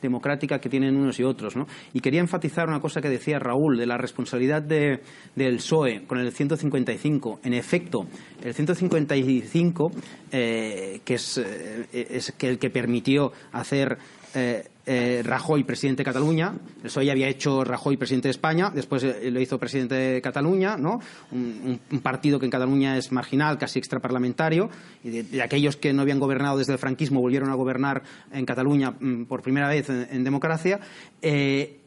democrática 0.00 0.58
que 0.58 0.68
tienen 0.68 0.96
unos 0.96 1.18
y 1.18 1.24
otros. 1.24 1.56
¿no? 1.56 1.66
Y 1.92 2.00
quería 2.00 2.20
enfatizar 2.20 2.68
una 2.68 2.80
cosa 2.80 3.00
que 3.00 3.08
decía 3.08 3.38
Raúl 3.38 3.76
de 3.76 3.86
la 3.86 3.96
responsabilidad 3.96 4.62
de, 4.62 5.00
del 5.34 5.56
PSOE 5.56 6.04
con 6.06 6.18
el 6.18 6.32
155. 6.32 7.40
En 7.44 7.54
efecto, 7.54 8.06
el 8.42 8.54
155, 8.54 9.92
eh, 10.32 11.00
que 11.04 11.14
es, 11.14 11.38
eh, 11.38 11.86
es 11.92 12.34
el 12.40 12.58
que 12.58 12.70
permitió 12.70 13.32
hacer 13.52 13.98
eh, 14.34 14.64
eh, 14.90 15.22
Rajoy 15.22 15.64
presidente 15.64 16.00
de 16.00 16.04
Cataluña, 16.06 16.54
eso 16.82 17.02
ya 17.02 17.12
había 17.12 17.28
hecho 17.28 17.62
Rajoy 17.62 17.98
presidente 17.98 18.28
de 18.28 18.30
España, 18.30 18.72
después 18.74 19.04
eh, 19.04 19.30
lo 19.30 19.38
hizo 19.38 19.58
presidente 19.58 19.94
de 19.94 20.22
Cataluña, 20.22 20.78
¿no? 20.78 21.00
Un, 21.30 21.78
partido 22.02 22.38
que 22.38 22.46
en 22.46 22.50
Cataluña 22.50 22.96
es 22.96 23.12
marginal, 23.12 23.58
casi 23.58 23.78
extraparlamentario, 23.78 24.70
y 25.04 25.10
de, 25.10 25.42
aquellos 25.42 25.76
que 25.76 25.92
no 25.92 26.00
habían 26.00 26.18
gobernado 26.18 26.56
desde 26.56 26.72
el 26.72 26.78
franquismo 26.78 27.20
volvieron 27.20 27.50
a 27.50 27.54
gobernar 27.54 28.02
en 28.32 28.46
Cataluña 28.46 28.92
mm, 28.92 29.24
por 29.24 29.42
primera 29.42 29.68
vez 29.68 29.90
en, 29.90 30.24
democracia. 30.24 30.80
Eh, 31.20 31.80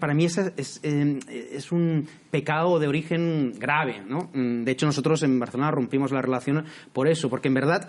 para 0.00 0.12
mí 0.12 0.24
es, 0.24 0.38
es, 0.56 1.72
un 1.72 2.08
pecado 2.32 2.80
de 2.80 2.88
origen 2.88 3.54
grave, 3.60 4.02
¿no? 4.04 4.30
Mm, 4.32 4.64
de 4.64 4.72
hecho, 4.72 4.86
nosotros 4.86 5.22
en 5.22 5.38
Barcelona 5.38 5.70
rompimos 5.70 6.10
la 6.10 6.20
relación 6.20 6.64
por 6.92 7.06
eso, 7.06 7.30
porque 7.30 7.46
en 7.46 7.54
verdad 7.54 7.88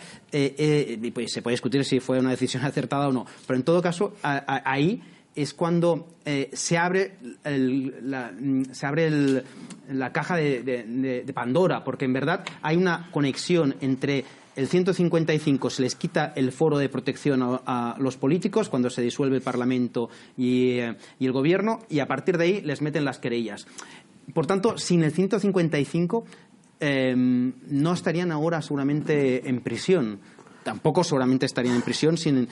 pues 1.13 1.33
se 1.33 1.41
puede 1.41 1.53
discutir 1.53 1.83
si 1.83 1.99
fue 1.99 2.19
una 2.19 2.29
decisión 2.29 2.63
acertada 2.65 3.07
o 3.07 3.11
no, 3.11 3.25
pero 3.47 3.57
en 3.57 3.63
todo 3.63 3.81
caso, 3.81 4.13
ahí 4.65 5.01
es 5.35 5.53
cuando 5.53 6.07
eh, 6.25 6.49
se 6.53 6.77
abre, 6.77 7.13
la, 7.43 8.31
mm, 8.31 8.65
se 8.71 8.85
abre 8.85 9.43
la 9.89 10.11
caja 10.11 10.35
de, 10.35 11.31
Pandora, 11.33 11.83
porque 11.83 12.05
en 12.05 12.13
verdad 12.13 12.43
hay 12.61 12.77
una 12.77 13.09
conexión 13.11 13.75
entre 13.81 14.25
el 14.53 14.67
155 14.67 15.69
se 15.69 15.81
les 15.81 15.95
quita 15.95 16.33
el 16.35 16.51
foro 16.51 16.77
de 16.77 16.89
protección 16.89 17.41
a, 17.41 17.95
los 17.99 18.17
políticos 18.17 18.67
cuando 18.67 18.89
se 18.89 19.01
disuelve 19.01 19.37
el 19.37 19.41
Parlamento 19.41 20.09
eh, 20.37 20.93
y, 21.19 21.25
el 21.25 21.31
Gobierno, 21.31 21.79
y 21.89 21.99
a 21.99 22.07
partir 22.07 22.37
de 22.37 22.43
ahí 22.43 22.61
les 22.61 22.81
meten 22.81 23.05
las 23.05 23.17
querellas. 23.19 23.65
Por 24.33 24.47
tanto, 24.47 24.77
sin 24.77 25.03
el 25.03 25.13
155 25.13 26.25
em, 26.81 27.53
no 27.69 27.93
estarían 27.93 28.31
ahora 28.33 28.61
seguramente 28.61 29.47
en 29.47 29.61
prisión 29.61 30.19
tampoco 30.63 31.03
seguramente 31.03 31.45
estarían 31.45 31.75
en 31.75 31.81
prisión 31.81 32.17
sin, 32.17 32.47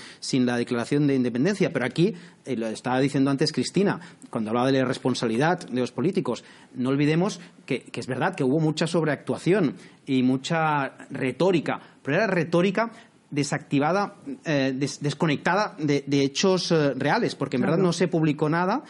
la 0.46 0.58
declaración 0.58 1.08
de 1.08 1.16
independencia. 1.16 1.72
Pero 1.72 1.86
aquí, 1.86 2.14
eh, 2.46 2.56
lo 2.56 2.68
estaba 2.68 3.00
diciendo 3.00 3.32
antes 3.32 3.52
Cristina, 3.52 4.00
cuando 4.30 4.50
hablaba 4.52 4.72
de 4.72 4.80
la 4.80 4.86
responsabilidad 4.86 5.60
de 5.60 5.80
los 5.80 5.92
políticos, 5.92 6.44
no 6.76 6.90
olvidemos 6.90 7.40
que, 7.66 7.84
que 7.84 8.00
es 8.00 8.08
verdad 8.08 8.36
que 8.36 8.44
hubo 8.44 8.60
mucha 8.60 8.88
sobreactuación 8.88 9.76
y 10.06 10.24
mucha 10.24 10.96
retórica, 11.10 11.80
pero 12.02 12.18
era 12.18 12.28
retórica 12.28 12.92
desactivada, 13.32 14.16
eh, 14.44 14.74
desconectada 15.02 15.76
de, 15.78 16.04
hechos 16.24 16.72
eh, 16.72 16.94
reales, 16.96 17.36
porque 17.36 17.58
en 17.58 17.62
verdad 17.62 17.78
no 17.78 17.94
se 17.94 18.08
publicó 18.08 18.50
nada. 18.50 18.84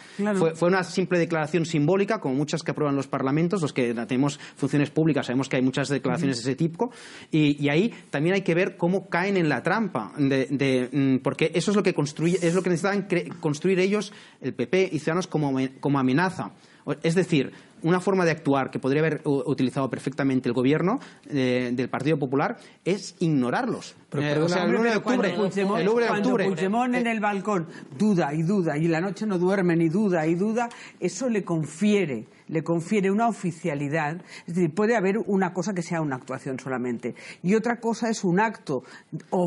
Fue, 0.54 0.68
una 0.68 0.82
simple 0.84 1.18
declaración 1.18 1.66
simbólica, 1.66 2.20
como 2.20 2.34
muchas 2.34 2.62
que 2.62 2.70
aprueban 2.70 2.96
los 2.96 3.06
parlamentos, 3.06 3.60
los 3.62 3.72
que 3.72 3.94
tenemos 3.94 4.38
funciones 4.56 4.90
públicas, 4.90 5.26
sabemos 5.26 5.48
que 5.48 5.56
hay 5.56 5.62
muchas 5.62 5.88
declaraciones 5.88 6.38
de 6.38 6.42
ese 6.42 6.56
tipo, 6.56 6.90
y, 7.30 7.68
ahí 7.68 7.92
también 8.10 8.34
hay 8.34 8.42
que 8.42 8.54
ver 8.54 8.76
cómo 8.76 9.08
caen 9.08 9.36
en 9.36 9.48
la 9.48 9.62
trampa, 9.62 10.12
de, 10.16 10.88
mm, 10.90 11.22
porque 11.22 11.52
eso 11.54 11.70
es 11.70 11.76
lo 11.76 11.82
que 11.82 11.94
construye, 11.94 12.38
es 12.42 12.54
lo 12.54 12.62
que 12.62 12.70
necesitan 12.70 13.06
construir 13.40 13.78
ellos, 13.78 14.12
el 14.40 14.54
PP 14.54 14.90
y 14.92 14.98
Ciudadanos, 14.98 15.26
como, 15.26 15.56
como 15.80 15.98
amenaza. 15.98 16.52
Es 17.02 17.14
decir, 17.14 17.52
una 17.82 18.00
forma 18.00 18.24
de 18.24 18.32
actuar 18.32 18.70
que 18.70 18.78
podría 18.78 19.00
haber 19.00 19.22
utilizado 19.24 19.88
perfectamente 19.90 20.48
el 20.48 20.54
gobierno 20.54 21.00
eh, 21.28 21.70
del 21.72 21.88
Partido 21.88 22.18
Popular 22.18 22.58
es 22.84 23.14
ignorarlos. 23.20 23.94
Pero, 24.08 24.22
eh, 24.22 24.44
o 24.44 24.48
sea, 24.48 24.64
el 24.64 24.74
1 24.74 24.82
de 24.82 24.96
octubre, 24.96 25.30
Puigdemont, 25.30 25.80
el 25.80 25.88
1 25.88 26.00
de 26.00 26.10
octubre, 26.10 26.44
Puigdemont 26.46 26.94
en 26.94 27.06
el 27.06 27.20
balcón 27.20 27.66
duda 27.96 28.34
y 28.34 28.42
duda 28.42 28.76
y 28.76 28.88
la 28.88 29.00
noche 29.00 29.26
no 29.26 29.38
duerme 29.38 29.76
ni 29.76 29.88
duda 29.88 30.26
y 30.26 30.34
duda, 30.34 30.68
eso 30.98 31.28
le 31.28 31.44
confiere 31.44 32.26
le 32.50 32.62
confiere 32.62 33.10
una 33.10 33.28
oficialidad, 33.28 34.20
es 34.46 34.54
decir, 34.54 34.74
puede 34.74 34.96
haber 34.96 35.18
una 35.18 35.52
cosa 35.52 35.72
que 35.72 35.82
sea 35.82 36.00
una 36.00 36.16
actuación 36.16 36.58
solamente 36.58 37.14
y 37.42 37.54
otra 37.54 37.80
cosa 37.80 38.10
es 38.10 38.24
un 38.24 38.40
acto. 38.40 38.82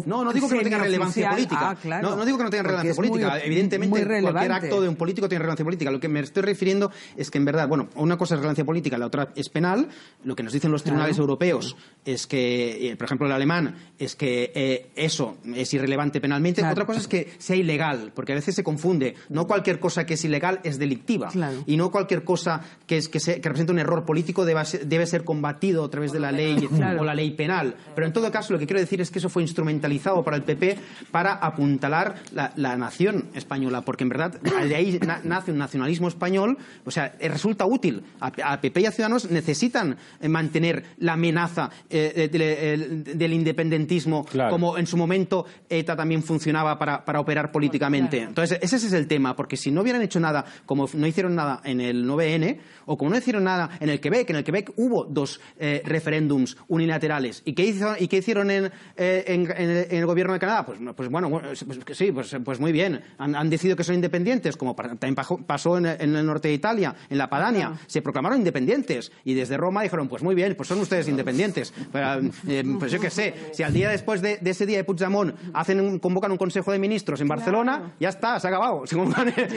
no, 0.05 0.23
no 0.23 0.33
digo 0.33 0.47
que 0.49 0.55
no 0.55 0.61
tenga 0.61 0.77
relevancia 0.79 1.31
política. 1.31 1.69
Ah, 1.69 1.75
claro, 1.75 2.15
no, 2.15 2.25
digo 2.25 2.37
que 2.37 2.43
no 2.43 2.49
tenga 2.49 2.63
relevancia 2.63 2.95
política. 2.95 3.39
Evidentemente, 3.39 4.21
cualquier 4.21 4.51
acto 4.51 4.81
de 4.81 4.89
un 4.89 4.95
político 4.95 5.27
tiene 5.27 5.39
relevancia 5.39 5.65
política. 5.65 5.91
Lo 5.91 5.99
que 5.99 6.07
me 6.07 6.21
estoy 6.21 6.43
refiriendo 6.43 6.91
es 7.15 7.29
que, 7.29 7.37
en 7.37 7.45
verdad, 7.45 7.67
bueno, 7.67 7.89
una 7.95 8.17
cosa 8.17 8.35
es 8.35 8.39
relevancia 8.39 8.65
política, 8.65 8.97
la 8.97 9.07
otra 9.07 9.29
es 9.35 9.49
penal. 9.49 9.89
Lo 10.23 10.35
que 10.35 10.43
nos 10.43 10.53
dicen 10.53 10.71
los 10.71 10.83
tribunales 10.83 11.17
europeos 11.17 11.75
es 12.05 12.27
que, 12.27 12.89
eh, 12.89 12.95
por 12.95 13.05
ejemplo, 13.05 13.27
el 13.27 13.33
alemán, 13.33 13.75
es 13.99 14.15
que 14.15 14.51
eh, 14.55 14.91
eso 14.95 15.37
es 15.53 15.73
irrelevante 15.73 16.21
penalmente. 16.21 16.65
Otra 16.65 16.85
cosa 16.85 16.99
es 16.99 17.07
que 17.07 17.33
sea 17.37 17.55
ilegal, 17.55 18.11
porque 18.15 18.31
a 18.31 18.35
veces 18.35 18.55
se 18.55 18.63
confunde. 18.63 19.15
No 19.29 19.45
cualquier 19.45 19.79
cosa 19.79 20.05
que 20.05 20.15
es 20.15 20.23
ilegal 20.23 20.59
es 20.63 20.79
delictiva. 20.79 21.29
Y 21.65 21.77
no 21.77 21.91
cualquier 21.91 22.23
cosa 22.23 22.61
que 22.87 22.92
que, 23.09 23.19
representa 23.41 23.73
un 23.73 23.79
error 23.79 24.05
político 24.05 24.45
debe 24.45 25.05
ser, 25.05 25.23
combatido 25.23 25.83
a 25.85 25.89
través 25.89 26.11
de 26.11 26.19
la 26.19 26.31
ley 26.31 26.67
o 26.99 27.03
la 27.03 27.13
ley 27.15 27.31
penal. 27.31 27.75
Pero 27.95 28.07
en 28.07 28.13
todo 28.13 28.31
caso, 28.31 28.53
lo 28.53 28.59
que 28.59 28.65
quiero 28.65 28.79
decir 28.79 29.01
es 29.01 29.11
que 29.11 29.19
eso 29.19 29.29
fue 29.29 29.41
instrumentalizado 29.43 30.23
para 30.23 30.37
el 30.37 30.43
PP 30.43 30.77
para 31.11 31.33
apuntalar 31.33 32.15
la, 32.33 32.75
nación 32.77 33.25
española, 33.33 33.81
porque 33.81 34.03
en 34.03 34.09
verdad 34.09 34.39
de 34.41 34.75
ahí 34.75 34.99
nace 35.23 35.51
un 35.51 35.57
nacionalismo 35.57 36.07
español, 36.07 36.57
o 36.85 36.91
sea, 36.91 37.15
resulta 37.21 37.65
útil 37.65 38.03
a, 38.19 38.31
a 38.43 38.61
PP 38.61 38.81
y 38.81 38.85
a 38.85 38.91
Ciudadanos 38.91 39.29
necesitan 39.31 39.97
eh, 40.21 40.27
mantener 40.29 40.83
la 40.97 41.13
amenaza 41.13 41.69
eh, 41.89 42.29
del, 42.31 42.41
el- 42.41 43.03
del 43.17 43.33
independentismo 43.33 44.25
como 44.49 44.77
en 44.77 44.87
su 44.87 44.97
momento 44.97 45.45
ETA 45.69 45.95
también 45.95 46.23
funcionaba 46.23 46.77
para, 46.77 47.05
para 47.05 47.19
operar 47.19 47.51
políticamente. 47.51 48.19
Entonces, 48.21 48.59
ese 48.61 48.75
es 48.77 48.93
el 48.93 49.07
tema, 49.07 49.35
porque 49.35 49.57
si 49.57 49.71
no 49.71 49.81
hubieran 49.81 50.01
hecho 50.01 50.19
nada, 50.19 50.45
como 50.65 50.89
no 50.93 51.07
hicieron 51.07 51.35
nada 51.35 51.61
en 51.63 51.79
el 51.81 52.05
9N, 52.07 52.57
o 52.85 52.97
como 52.97 53.11
no 53.11 53.17
hicieron 53.17 53.43
nada 53.43 53.69
en 53.79 53.89
el 53.89 53.99
Quebec, 53.99 54.29
en 54.29 54.35
el 54.37 54.43
Quebec 54.43 54.71
hubo 54.77 55.05
dos 55.05 55.39
eh, 55.59 55.81
referéndums 55.85 56.57
unilaterales. 56.67 57.41
¿Y 57.45 57.53
qué, 57.53 57.63
hizo- 57.65 57.95
y 57.99 58.07
qué 58.07 58.17
hicieron 58.17 58.49
en, 58.51 58.71
eh, 58.97 59.23
en- 59.27 59.51
en 59.55 59.87
el, 59.97 60.05
gobierno 60.05 60.33
de 60.33 60.39
Canadá? 60.39 60.65
Pues, 60.65 60.79
pues 60.95 61.09
bueno, 61.09 61.29
pues 61.29 61.65
sí, 61.97 62.11
pues, 62.11 62.35
pues 62.43 62.59
muy 62.59 62.71
bien. 62.71 63.01
Han, 63.17 63.35
han 63.35 63.49
decidido 63.49 63.75
que 63.75 63.83
son 63.83 63.95
independientes, 63.95 64.57
como 64.57 64.75
también 64.75 65.15
pasó 65.45 65.77
en, 65.77 65.85
el- 65.85 66.01
en 66.01 66.15
el 66.15 66.25
norte 66.25 66.47
de 66.47 66.53
Italia, 66.53 66.95
en 67.09 67.17
la 67.17 67.29
Padania. 67.29 67.73
Se 67.87 68.01
proclamaron 68.01 68.37
independientes. 68.39 69.11
Y 69.23 69.33
desde 69.33 69.57
Roma 69.57 69.83
dijeron, 69.83 70.07
pues 70.07 70.23
muy 70.23 70.35
bien, 70.35 70.55
pues 70.55 70.67
son 70.69 70.79
ustedes 70.79 71.07
independientes. 71.07 71.73
Pero, 71.91 72.21
eh, 72.47 72.63
pues 72.79 72.91
yo 72.91 72.99
qué 72.99 73.09
sé, 73.09 73.33
si 73.53 73.63
al 73.63 73.73
día 73.73 73.89
después 73.89 74.21
de, 74.21 74.37
de 74.37 74.49
ese 74.49 74.65
día 74.65 74.77
de 74.77 74.83
Puigdemont 74.83 75.35
hacen 75.53 75.79
un- 75.79 75.99
convocan 75.99 76.31
un 76.31 76.37
consejo 76.37 76.71
de 76.71 76.79
ministros 76.79 77.21
en 77.21 77.27
Barcelona, 77.27 77.93
ya 77.99 78.09
está, 78.09 78.39
se 78.39 78.47
ha 78.47 78.49
acabado. 78.49 78.83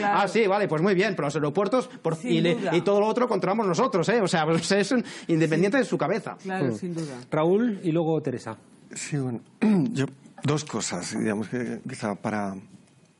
Ah, 0.03 0.27
sí, 0.27 0.45
vale, 0.47 0.67
pues 0.67 0.81
muy 0.81 0.93
bien, 0.95 1.15
pero 1.15 1.27
los 1.27 1.35
aeropuertos 1.35 1.87
por- 2.01 2.17
y, 2.23 2.41
le- 2.41 2.57
y 2.73 2.81
todo 2.81 2.99
lo 2.99 3.07
otro 3.07 3.16
controlamos 3.25 3.65
nosotros, 3.65 4.09
¿eh? 4.09 4.19
O 4.21 4.27
sea, 4.27 4.45
pues 4.45 4.69
es 4.73 4.91
un 4.91 5.01
independiente 5.27 5.77
de 5.77 5.85
su 5.85 5.97
cabeza. 5.97 6.35
Claro, 6.43 6.65
Mm. 6.67 6.75
sin 6.77 6.93
duda. 6.93 7.15
Raúl 7.31 7.79
y 7.83 7.93
luego 7.93 8.21
Teresa. 8.21 8.57
Sí, 8.93 9.15
bueno, 9.17 9.39
yo, 9.93 10.05
dos 10.43 10.65
cosas, 10.65 11.17
digamos 11.17 11.47
que 11.47 11.79
quizá 11.87 12.15
para 12.15 12.55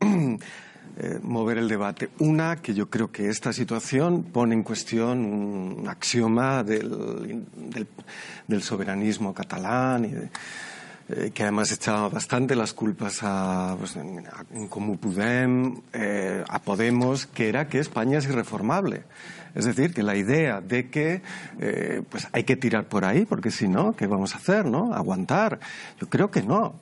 eh, 0.00 1.18
mover 1.22 1.58
el 1.58 1.68
debate. 1.68 2.10
Una, 2.18 2.56
que 2.56 2.74
yo 2.74 2.88
creo 2.90 3.10
que 3.10 3.28
esta 3.28 3.52
situación 3.52 4.24
pone 4.24 4.54
en 4.54 4.62
cuestión 4.62 5.24
un 5.24 5.88
axioma 5.88 6.62
del, 6.64 6.88
del, 7.70 7.86
del 8.46 8.62
soberanismo 8.62 9.32
catalán 9.34 10.04
y 10.04 10.08
de- 10.12 10.28
eh, 11.10 11.30
que 11.32 11.42
además 11.42 11.72
echaba 11.72 12.10
bastante 12.10 12.54
las 12.54 12.74
culpas 12.74 13.20
a, 13.22 13.74
pues, 13.78 13.96
en, 13.96 14.26
a- 14.26 14.44
en 14.52 14.68
Comú 14.68 14.98
Podem, 14.98 15.80
eh, 15.94 16.44
a 16.46 16.58
Podemos, 16.58 17.24
que 17.26 17.48
era 17.48 17.66
que 17.66 17.78
España 17.78 18.18
es 18.18 18.26
irreformable. 18.26 19.04
Es 19.54 19.64
decir, 19.64 19.94
que 19.94 20.02
la 20.02 20.16
idea 20.16 20.60
de 20.60 20.88
que 20.88 21.22
eh, 21.60 22.02
pues 22.08 22.28
hay 22.32 22.44
que 22.44 22.56
tirar 22.56 22.86
por 22.86 23.04
ahí, 23.04 23.24
porque 23.24 23.50
si 23.50 23.68
no, 23.68 23.94
¿qué 23.96 24.06
vamos 24.06 24.34
a 24.34 24.38
hacer? 24.38 24.66
¿no? 24.66 24.94
Aguantar. 24.94 25.60
Yo 26.00 26.08
creo 26.08 26.30
que 26.30 26.42
no. 26.42 26.74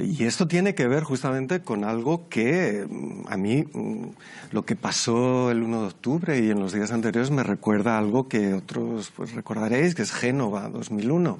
Y 0.00 0.24
esto 0.24 0.46
tiene 0.46 0.76
que 0.76 0.86
ver 0.86 1.02
justamente 1.02 1.60
con 1.60 1.82
algo 1.82 2.28
que 2.28 2.86
mm, 2.88 3.26
a 3.28 3.36
mí 3.36 3.64
mm, 3.64 4.10
lo 4.52 4.64
que 4.64 4.76
pasó 4.76 5.50
el 5.50 5.62
1 5.62 5.80
de 5.80 5.86
octubre 5.88 6.38
y 6.38 6.50
en 6.50 6.60
los 6.60 6.72
días 6.72 6.92
anteriores 6.92 7.32
me 7.32 7.42
recuerda 7.42 7.98
algo 7.98 8.28
que 8.28 8.54
otros 8.54 9.12
pues 9.16 9.32
recordaréis, 9.34 9.96
que 9.96 10.02
es 10.02 10.12
Génova 10.12 10.68
2001. 10.68 11.38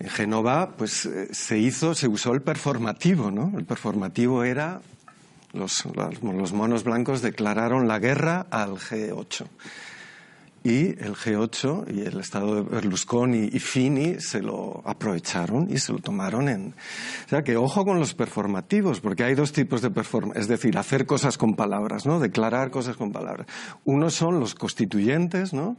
En 0.00 0.08
Génova, 0.08 0.70
pues 0.76 1.04
eh, 1.04 1.28
se 1.32 1.58
hizo, 1.58 1.94
se 1.94 2.08
usó 2.08 2.32
el 2.32 2.40
performativo, 2.40 3.30
¿no? 3.30 3.52
El 3.58 3.64
performativo 3.66 4.42
era 4.42 4.80
los, 5.54 5.84
los, 6.22 6.52
monos 6.52 6.84
blancos 6.84 7.22
declararon 7.22 7.88
la 7.88 7.98
guerra 7.98 8.46
al 8.50 8.72
G8. 8.76 9.46
Y 10.66 10.86
el 11.04 11.14
G8 11.14 11.94
y 11.94 12.00
el 12.06 12.20
Estado 12.20 12.54
de 12.54 12.62
Berlusconi 12.62 13.50
y 13.52 13.58
Fini 13.58 14.18
se 14.18 14.40
lo 14.40 14.82
aprovecharon 14.86 15.68
y 15.70 15.76
se 15.78 15.92
lo 15.92 15.98
tomaron 15.98 16.48
en. 16.48 16.74
O 17.26 17.28
sea 17.28 17.42
que 17.44 17.56
ojo 17.58 17.84
con 17.84 17.98
los 17.98 18.14
performativos, 18.14 19.00
porque 19.00 19.24
hay 19.24 19.34
dos 19.34 19.52
tipos 19.52 19.82
de 19.82 19.90
performance, 19.90 20.38
es 20.40 20.48
decir, 20.48 20.78
hacer 20.78 21.04
cosas 21.04 21.36
con 21.36 21.54
palabras, 21.54 22.06
¿no? 22.06 22.18
Declarar 22.18 22.70
cosas 22.70 22.96
con 22.96 23.12
palabras. 23.12 23.46
Unos 23.84 24.14
son 24.14 24.40
los 24.40 24.54
constituyentes, 24.54 25.52
¿no? 25.52 25.76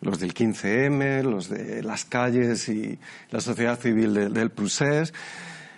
Los 0.00 0.18
del 0.18 0.32
15M, 0.32 1.22
los 1.24 1.50
de 1.50 1.82
las 1.82 2.06
calles 2.06 2.70
y 2.70 2.98
la 3.30 3.40
sociedad 3.42 3.78
civil 3.78 4.14
de- 4.14 4.30
del 4.30 4.50
Prusés, 4.50 5.12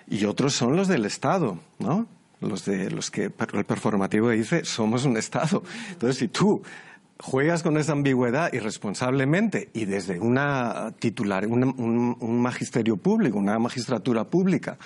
y 0.06 0.26
otros 0.26 0.54
son 0.54 0.76
los 0.76 0.86
del 0.86 1.06
Estado, 1.06 1.58
¿no? 1.80 2.06
Los 2.44 2.64
de 2.64 2.90
los 2.90 3.10
que 3.10 3.24
el 3.24 3.64
performativo 3.64 4.30
dice 4.30 4.64
somos 4.64 5.04
un 5.04 5.16
Estado. 5.16 5.62
Entonces, 5.90 6.18
si 6.18 6.28
tú 6.28 6.62
juegas 7.20 7.62
con 7.62 7.76
esa 7.76 7.92
ambigüedad 7.92 8.52
irresponsablemente 8.52 9.70
y 9.72 9.84
desde 9.84 10.18
una 10.20 10.92
titular, 10.98 11.46
un, 11.46 11.64
un- 11.64 12.16
un 12.20 12.42
magisterio 12.42 12.96
público, 12.96 13.38
una 13.38 13.58
magistratura 13.58 14.24
pública, 14.24 14.78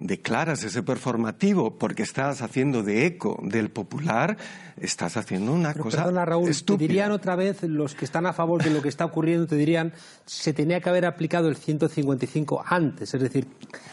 declaras 0.00 0.62
ese 0.62 0.84
performativo 0.84 1.76
porque 1.76 2.04
estás 2.04 2.40
haciendo 2.42 2.84
de 2.84 3.04
eco 3.06 3.40
del 3.42 3.70
popular, 3.70 4.36
estás 4.80 5.16
haciendo 5.16 5.52
una 5.52 5.72
Pero 5.72 5.84
cosa 5.84 5.98
perdona, 6.04 6.24
Raúl, 6.24 6.48
te 6.64 6.76
dirían 6.76 7.10
otra 7.10 7.34
vez, 7.34 7.64
los 7.64 7.96
que 7.96 8.04
están 8.04 8.24
a 8.26 8.32
favor 8.32 8.62
de 8.62 8.70
lo 8.70 8.80
que 8.80 8.88
está 8.88 9.04
ocurriendo, 9.04 9.46
te 9.48 9.56
dirían, 9.56 9.92
se 10.24 10.52
tenía 10.52 10.80
que 10.80 10.88
haber 10.88 11.04
aplicado 11.04 11.48
el 11.48 11.56
155 11.56 12.62
antes. 12.64 13.12
Es 13.12 13.20
decir, 13.20 13.48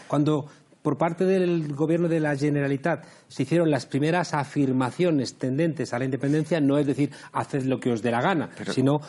cuando 0.07 0.47
por 0.86 0.99
parte 0.99 1.25
del 1.25 1.73
gobierno 1.73 2.07
de 2.07 2.19
la 2.19 2.38
Generalitat 2.38 3.05
se 3.27 3.41
hicieron 3.41 3.71
las 3.71 3.88
primeras 3.88 4.36
afirmaciones 4.36 5.36
tendentes 5.36 5.91
a 5.95 5.97
la 5.97 6.05
independencia, 6.05 6.61
no 6.61 6.77
es 6.77 6.86
decir, 6.86 7.09
haced 7.33 7.63
lo 7.63 7.79
que 7.79 7.91
os 7.91 8.03
dé 8.03 8.11
la 8.11 8.21
gana, 8.21 8.51
sino 8.69 8.99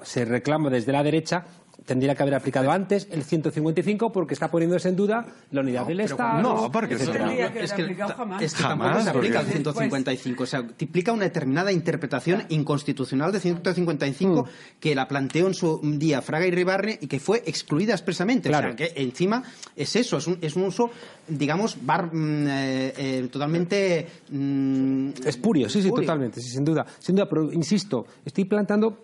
se 0.00 0.24
reclama 0.24 0.70
desde 0.70 0.92
la 0.92 1.02
derecha 1.02 1.44
tendría 1.86 2.14
que 2.14 2.22
haber 2.22 2.34
aplicado 2.34 2.70
antes 2.70 3.08
el 3.10 3.24
155 3.24 4.12
porque 4.12 4.34
está 4.34 4.50
poniéndose 4.50 4.88
en 4.90 4.96
duda 4.96 5.24
la 5.52 5.60
unidad 5.62 5.86
del 5.86 6.00
Estado. 6.00 6.42
No, 6.42 6.70
porque 6.70 6.94
es 6.96 7.08
que, 7.08 7.50
es 7.62 7.72
que 7.72 7.94
Jamás, 7.94 8.52
tampoco 8.54 9.00
se 9.02 9.10
aplica 9.10 9.40
el 9.40 9.46
porque- 9.46 9.52
155. 9.52 10.42
O 10.42 10.46
sea, 10.46 10.66
te 10.66 10.84
implica 10.84 11.12
una 11.12 11.24
determinada 11.24 11.72
interpretación 11.72 12.42
inconstitucional 12.50 13.32
del 13.32 13.40
155 13.40 14.42
Mm. 14.42 14.46
que 14.80 14.94
la 14.94 15.08
planteó 15.08 15.46
en 15.46 15.54
su 15.54 15.80
día 15.98 16.20
Fraga 16.22 16.46
y 16.46 16.50
Ribarne 16.50 16.98
y 17.00 17.06
que 17.06 17.20
fue 17.20 17.42
excluida 17.46 17.92
expresamente. 17.92 18.48
Claro. 18.48 18.74
O 18.74 18.76
sea, 18.76 18.76
que 18.76 19.00
encima 19.00 19.42
es 19.76 19.94
eso, 19.96 20.16
es 20.18 20.26
un, 20.26 20.38
es 20.42 20.56
un 20.56 20.64
uso, 20.64 20.90
digamos, 21.28 21.76
bar- 21.86 22.12
mm, 22.12 22.46
eh, 22.48 22.94
eh, 22.96 23.28
totalmente. 23.30 24.06
mm, 24.30 25.10
Espurio, 25.24 25.68
sí, 25.68 25.82
sí, 25.82 25.90
totalmente, 25.90 26.40
sí, 26.40 26.48
sin 26.50 26.64
duda. 26.64 26.84
Sin 26.98 27.14
duda, 27.14 27.28
pero 27.28 27.52
insisto, 27.52 28.06
estoy 28.24 28.44
plantando 28.44 28.98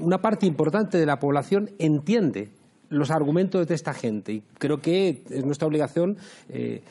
una 0.00 0.18
parte 0.18 0.46
importante 0.46 0.98
de 0.98 1.06
la 1.06 1.18
población 1.18 1.70
entiende 1.78 2.50
los 2.90 3.10
argumentos 3.10 3.66
de 3.66 3.74
esta 3.74 3.92
gente 3.92 4.32
y 4.32 4.42
creo 4.58 4.80
que 4.80 5.22
es 5.28 5.44
nuestra 5.44 5.68
obligación 5.68 6.16
eh, 6.48 6.82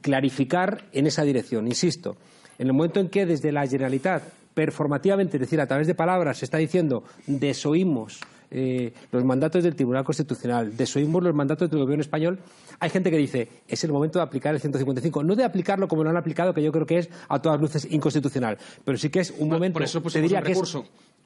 clarificar 0.00 0.84
en 0.92 1.06
esa 1.06 1.24
dirección. 1.24 1.66
Insisto, 1.66 2.16
en 2.58 2.68
el 2.68 2.72
momento 2.72 3.00
en 3.00 3.08
que 3.08 3.26
desde 3.26 3.52
la 3.52 3.66
Generalitat 3.66 4.22
performativamente, 4.54 5.36
es 5.36 5.42
decir, 5.42 5.60
a 5.60 5.66
través 5.66 5.86
de 5.86 5.94
palabras, 5.94 6.38
se 6.38 6.44
está 6.44 6.58
diciendo 6.58 7.04
desoímos 7.26 8.20
eh, 8.54 8.92
los 9.10 9.24
mandatos 9.24 9.64
del 9.64 9.74
Tribunal 9.74 10.04
Constitucional, 10.04 10.76
desoímos 10.76 11.22
los 11.22 11.34
mandatos 11.34 11.70
del 11.70 11.80
Gobierno 11.80 12.02
español, 12.02 12.38
hay 12.78 12.90
gente 12.90 13.10
que 13.10 13.16
dice 13.16 13.48
es 13.66 13.82
el 13.84 13.92
momento 13.92 14.18
de 14.18 14.24
aplicar 14.24 14.54
el 14.54 14.60
155, 14.60 15.24
no 15.24 15.34
de 15.34 15.44
aplicarlo 15.44 15.88
como 15.88 16.04
lo 16.04 16.10
han 16.10 16.16
aplicado, 16.16 16.52
que 16.52 16.62
yo 16.62 16.70
creo 16.70 16.84
que 16.84 16.98
es 16.98 17.08
a 17.28 17.40
todas 17.40 17.60
luces 17.60 17.88
inconstitucional, 17.90 18.58
pero 18.84 18.98
sí 18.98 19.08
que 19.08 19.20
es 19.20 19.32
un 19.38 19.48
momento, 19.48 19.74
por 19.74 19.82
eso 19.82 20.02
te 20.02 20.20
diría 20.20 20.42
que 20.42 20.52
es 20.52 20.78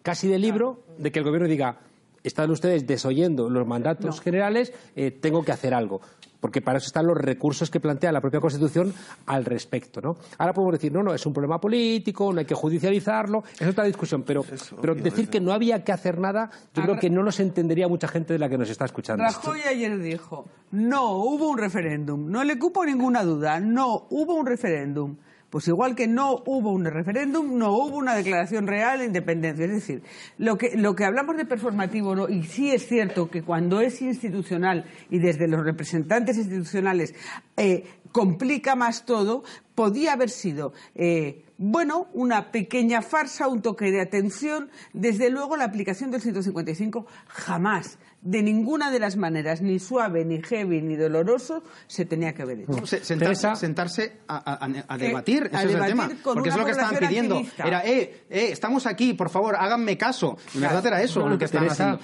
casi 0.03 0.29
de 0.29 0.39
libro 0.39 0.85
de 0.99 1.11
que 1.11 1.19
el 1.19 1.25
Gobierno 1.25 1.49
diga 1.49 1.81
están 2.23 2.51
ustedes 2.51 2.87
desoyendo 2.87 3.49
los 3.49 3.67
mandatos 3.67 4.21
generales, 4.21 4.73
eh, 4.97 5.13
tengo 5.13 5.45
que 5.45 5.53
hacer 5.53 5.73
algo. 5.73 6.01
Porque 6.41 6.61
para 6.61 6.79
eso 6.79 6.87
están 6.87 7.07
los 7.07 7.17
recursos 7.17 7.71
que 7.71 7.81
plantea 7.81 8.13
la 8.13 8.21
propia 8.21 8.41
Constitución 8.41 8.93
al 9.27 9.45
respecto. 9.45 10.01
¿no? 10.01 10.17
Ahora 10.39 10.53
podemos 10.53 10.73
decir, 10.73 10.93
no, 10.93 11.03
no, 11.03 11.15
es 11.15 11.25
un 11.27 11.33
problema 11.33 11.61
político, 11.61 12.33
no 12.33 12.41
hay 12.41 12.47
que 12.47 12.55
judicializarlo, 12.55 13.43
es 13.59 13.69
otra 13.69 13.85
discusión. 13.85 14.23
Pero, 14.23 14.45
pero 14.81 14.95
decir 14.95 15.29
que 15.29 15.41
no 15.41 15.53
había 15.53 15.85
que 15.85 15.93
hacer 15.93 16.19
nada, 16.19 16.51
yo 16.75 16.83
creo 16.83 16.99
que 16.99 17.11
no 17.11 17.23
nos 17.23 17.41
entendería 17.41 17.89
mucha 17.89 18.09
gente 18.09 18.33
de 18.33 18.39
la 18.39 18.49
que 18.49 18.59
nos 18.59 18.71
está 18.71 18.85
escuchando. 18.85 19.23
Rajoy 19.23 19.61
ayer 19.69 19.99
dijo, 19.99 20.47
no 20.73 21.13
hubo 21.13 21.49
un 21.49 21.59
referéndum, 21.59 22.31
no 22.31 22.45
le 22.45 22.59
cupo 22.59 22.85
ninguna 22.85 23.23
duda, 23.23 23.61
no 23.61 24.07
hubo 24.11 24.35
un 24.35 24.47
referéndum. 24.47 25.17
Pues 25.51 25.69
igual 25.69 25.95
que 25.95 26.09
no 26.09 26.43
hubo 26.45 26.73
un 26.73 26.85
referéndum, 26.85 27.57
no 27.57 27.73
hubo 27.73 27.97
una 27.97 28.15
declaración 28.15 28.67
real 28.67 28.99
de 28.99 29.07
independencia. 29.07 29.65
Es 29.65 29.71
decir, 29.71 30.03
lo 30.39 30.59
que, 30.59 30.77
lo 30.77 30.95
que 30.97 31.05
hablamos 31.05 31.37
de 31.37 31.45
performativo, 31.45 32.17
¿no? 32.17 32.29
y 32.29 32.43
sí 32.43 32.73
es 32.73 32.87
cierto 32.87 33.31
que 33.31 33.43
cuando 33.43 33.81
es 33.81 34.03
institucional 34.03 34.85
y 35.09 35.19
desde 35.19 35.47
los 35.47 35.65
representantes 35.65 36.37
institucionales 36.37 37.15
eh, 37.57 37.85
complica 38.11 38.75
más 38.75 39.05
todo, 39.05 39.45
podía 39.75 40.15
haber 40.15 40.31
sido, 40.31 40.73
eh, 40.95 41.45
bueno, 41.59 42.09
una 42.13 42.51
pequeña 42.51 43.03
farsa, 43.03 43.49
un 43.49 43.63
toque 43.63 43.91
de 43.91 44.01
atención. 44.01 44.71
Desde 44.93 45.31
luego, 45.31 45.57
la 45.57 45.65
aplicación 45.65 46.11
del 46.11 46.21
155 46.21 47.07
jamás, 47.29 47.99
de 48.27 48.43
ninguna 48.43 48.91
de 48.91 48.99
las 48.99 49.17
maneras, 49.17 49.63
ni 49.63 49.79
suave, 49.79 50.25
ni 50.25 50.43
heavy, 50.43 50.83
ni 50.83 50.97
doloroso, 50.97 51.63
se 51.87 52.05
tenía 52.05 52.35
que 52.35 52.43
haber 52.43 52.61
hecho. 52.61 52.85
Se- 52.85 53.05
sentarse, 53.05 53.55
sentarse 53.57 54.17
a, 54.27 54.37
a- 54.37 54.67
a- 54.67 54.95
a 54.95 54.99
debatir, 54.99 55.45
a 55.53 55.63
ese 55.63 55.73
es 55.73 55.75
el 55.81 55.87
tema. 55.87 56.11
Porque 56.25 56.49
es 56.49 56.57
lo 56.57 56.65
que 56.65 56.73
estaban 56.73 56.97
pidiendo. 56.97 57.37
activista. 57.37 57.65
Era, 57.67 57.87
eh, 57.87 58.25
eh, 58.29 58.49
estamos 58.51 58.87
aquí, 58.87 59.15
por 59.15 59.31
favor, 59.31 59.55
háganme 59.57 59.97
caso. 59.97 60.37
En 60.55 60.61
verdad 60.63 60.85
era 60.87 61.01
eso 61.03 61.21
No, 61.21 61.29
lo 61.29 61.39
que 61.39 61.45
estaban 61.45 61.71
haciendo. 61.71 62.01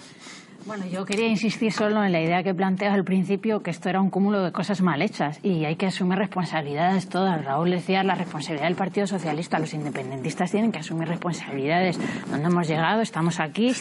Bueno, 0.65 0.87
yo 0.87 1.05
quería 1.05 1.27
insistir 1.27 1.73
solo 1.73 2.05
en 2.05 2.13
la 2.13 2.21
idea 2.21 2.43
que 2.43 2.55
planteaba 2.55 2.95
al 2.95 3.05
principio, 3.05 3.63
que 3.63 3.71
esto 3.71 3.89
era 3.89 4.01
un 4.01 4.11
cúmulo 4.11 4.43
de 4.43 4.53
cosas 4.53 4.81
mal 4.81 5.03
hechas 5.03 5.41
y 5.43 5.65
hay 5.65 5.75
que 5.77 5.87
asumir 5.87 6.19
responsabilidades 6.19 7.09
todas. 7.09 7.45
Raúl 7.45 7.71
decía 7.71 8.05
la 8.05 8.15
responsabilidad 8.15 8.69
del 8.69 8.77
Partido 8.77 9.07
Socialista, 9.07 9.59
los 9.59 9.75
independentistas 9.75 10.51
tienen 10.53 10.71
que 10.71 10.79
asumir 10.79 11.09
responsabilidades. 11.09 11.99
¿Dónde 12.31 12.47
hemos 12.47 12.69
llegado? 12.69 13.01
Estamos 13.01 13.41
aquí. 13.41 13.73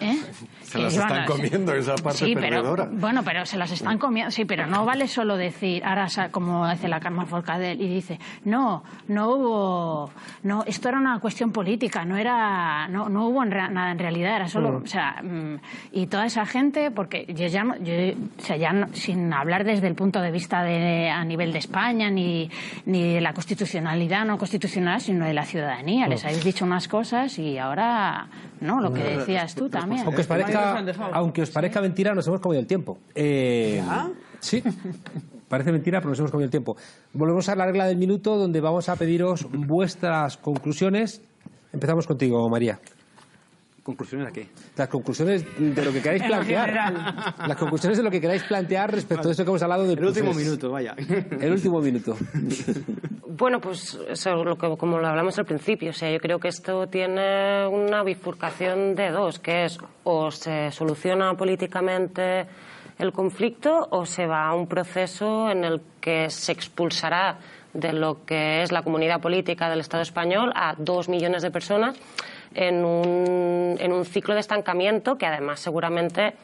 ¿Eh? 0.00 0.18
Se 0.62 0.78
las 0.78 0.96
están 0.96 1.26
comiendo 1.26 1.74
esa 1.74 1.96
parte 1.96 2.24
sí, 2.24 2.34
perdedora. 2.34 2.84
Pero, 2.86 3.00
bueno, 3.00 3.22
pero 3.24 3.44
se 3.44 3.56
las 3.56 3.72
están 3.72 3.98
comiendo. 3.98 4.30
Sí, 4.30 4.44
pero 4.44 4.66
no 4.66 4.84
vale 4.84 5.08
solo 5.08 5.36
decir, 5.36 5.84
ahora 5.84 6.06
como 6.30 6.64
hace 6.64 6.88
la 6.88 7.00
Carmen 7.00 7.26
Forcadell 7.26 7.80
y 7.80 7.88
dice, 7.88 8.18
no, 8.44 8.84
no 9.08 9.30
hubo, 9.30 10.10
no, 10.44 10.62
esto 10.66 10.88
era 10.88 10.98
una 10.98 11.18
cuestión 11.18 11.50
política, 11.52 12.04
no 12.04 12.16
era, 12.16 12.86
no, 12.88 13.08
no 13.08 13.26
hubo 13.26 13.44
nada 13.44 13.90
en 13.90 13.98
realidad, 13.98 14.36
era 14.36 14.48
solo, 14.48 14.80
o 14.82 14.86
sea, 14.86 15.20
mm, 15.22 15.56
y 15.92 16.06
toda 16.06 16.26
esa 16.26 16.46
gente, 16.46 16.90
porque 16.90 17.26
yo 17.28 17.46
ya, 17.46 17.64
yo, 17.80 17.92
o 18.38 18.40
sea, 18.40 18.56
ya 18.56 18.88
sin 18.92 19.32
hablar 19.32 19.64
desde 19.64 19.86
el 19.86 19.94
punto 19.94 20.20
de 20.20 20.30
vista 20.30 20.62
de 20.62 21.08
a 21.08 21.24
nivel 21.24 21.52
de 21.52 21.58
España 21.58 22.10
ni, 22.10 22.50
ni 22.86 23.14
de 23.14 23.20
la 23.20 23.32
constitucionalidad 23.32 24.24
no 24.24 24.38
constitucional, 24.38 25.00
sino 25.00 25.26
de 25.26 25.34
la 25.34 25.44
ciudadanía, 25.44 26.06
les 26.08 26.24
habéis 26.24 26.44
dicho 26.44 26.64
unas 26.64 26.88
cosas 26.88 27.38
y 27.38 27.58
ahora, 27.58 28.28
no, 28.60 28.80
lo 28.80 28.92
que 28.92 29.02
decías 29.02 29.54
tú 29.54 29.68
también. 29.68 30.02
Aunque 30.04 30.22
os 30.22 30.26
parezca, 30.26 30.82
aunque 31.12 31.42
os 31.42 31.50
parezca 31.50 31.80
mentira, 31.80 32.14
nos 32.14 32.26
hemos 32.26 32.40
comido 32.40 32.60
el 32.60 32.66
tiempo. 32.66 32.98
Eh, 33.14 33.82
Sí. 34.44 34.62
Parece 35.48 35.72
mentira, 35.72 36.00
pero 36.00 36.10
nos 36.10 36.18
hemos 36.18 36.30
comido 36.30 36.46
el 36.46 36.50
tiempo. 36.50 36.76
Volvemos 37.12 37.48
a 37.48 37.56
la 37.56 37.66
regla 37.66 37.86
del 37.86 37.96
minuto, 37.96 38.36
donde 38.36 38.60
vamos 38.60 38.88
a 38.88 38.96
pediros 38.96 39.46
vuestras 39.50 40.36
conclusiones. 40.36 41.22
Empezamos 41.72 42.06
contigo, 42.06 42.48
María. 42.48 42.78
¿Conclusiones 43.84 44.26
a 44.28 44.32
qué? 44.32 44.48
Las 44.78 44.88
conclusiones 44.88 45.44
de 45.58 45.84
lo 45.84 45.92
que 45.92 46.00
queráis 46.00 46.22
plantear. 46.22 46.72
Las 47.46 47.56
conclusiones 47.58 47.98
de 47.98 48.02
lo 48.02 48.10
que 48.10 48.18
queráis 48.18 48.42
plantear 48.44 48.90
respecto 48.90 49.28
a 49.28 49.32
eso 49.32 49.44
que 49.44 49.50
hemos 49.50 49.62
hablado 49.62 49.86
del 49.86 49.98
El 49.98 50.06
último 50.06 50.32
minuto, 50.32 50.70
vaya. 50.70 50.94
El 51.38 51.52
último 51.52 51.82
minuto. 51.82 52.16
Bueno, 53.36 53.60
pues 53.60 53.98
lo 54.24 54.56
que, 54.56 54.76
como 54.78 54.98
lo 54.98 55.06
hablamos 55.06 55.38
al 55.38 55.44
principio, 55.44 55.90
o 55.90 55.92
sea, 55.92 56.10
yo 56.10 56.18
creo 56.18 56.38
que 56.38 56.48
esto 56.48 56.86
tiene 56.86 57.66
una 57.66 58.02
bifurcación 58.02 58.94
de 58.94 59.10
dos, 59.10 59.38
que 59.38 59.64
es 59.64 59.76
o 60.04 60.30
se 60.30 60.70
soluciona 60.70 61.34
políticamente 61.34 62.46
el 62.98 63.12
conflicto 63.12 63.88
o 63.90 64.06
se 64.06 64.26
va 64.26 64.46
a 64.46 64.54
un 64.54 64.66
proceso 64.66 65.50
en 65.50 65.64
el 65.64 65.82
que 66.00 66.30
se 66.30 66.52
expulsará 66.52 67.38
de 67.74 67.92
lo 67.92 68.24
que 68.24 68.62
es 68.62 68.72
la 68.72 68.82
comunidad 68.82 69.20
política 69.20 69.68
del 69.68 69.80
Estado 69.80 70.04
español 70.04 70.52
a 70.54 70.74
dos 70.78 71.08
millones 71.08 71.42
de 71.42 71.50
personas 71.50 71.98
en 72.54 72.84
un, 72.84 73.76
en 73.78 73.92
un 73.92 74.04
ciclo 74.04 74.34
de 74.34 74.40
estancamiento 74.40 75.16
que 75.16 75.26
además 75.26 75.60
seguramente 75.60 76.34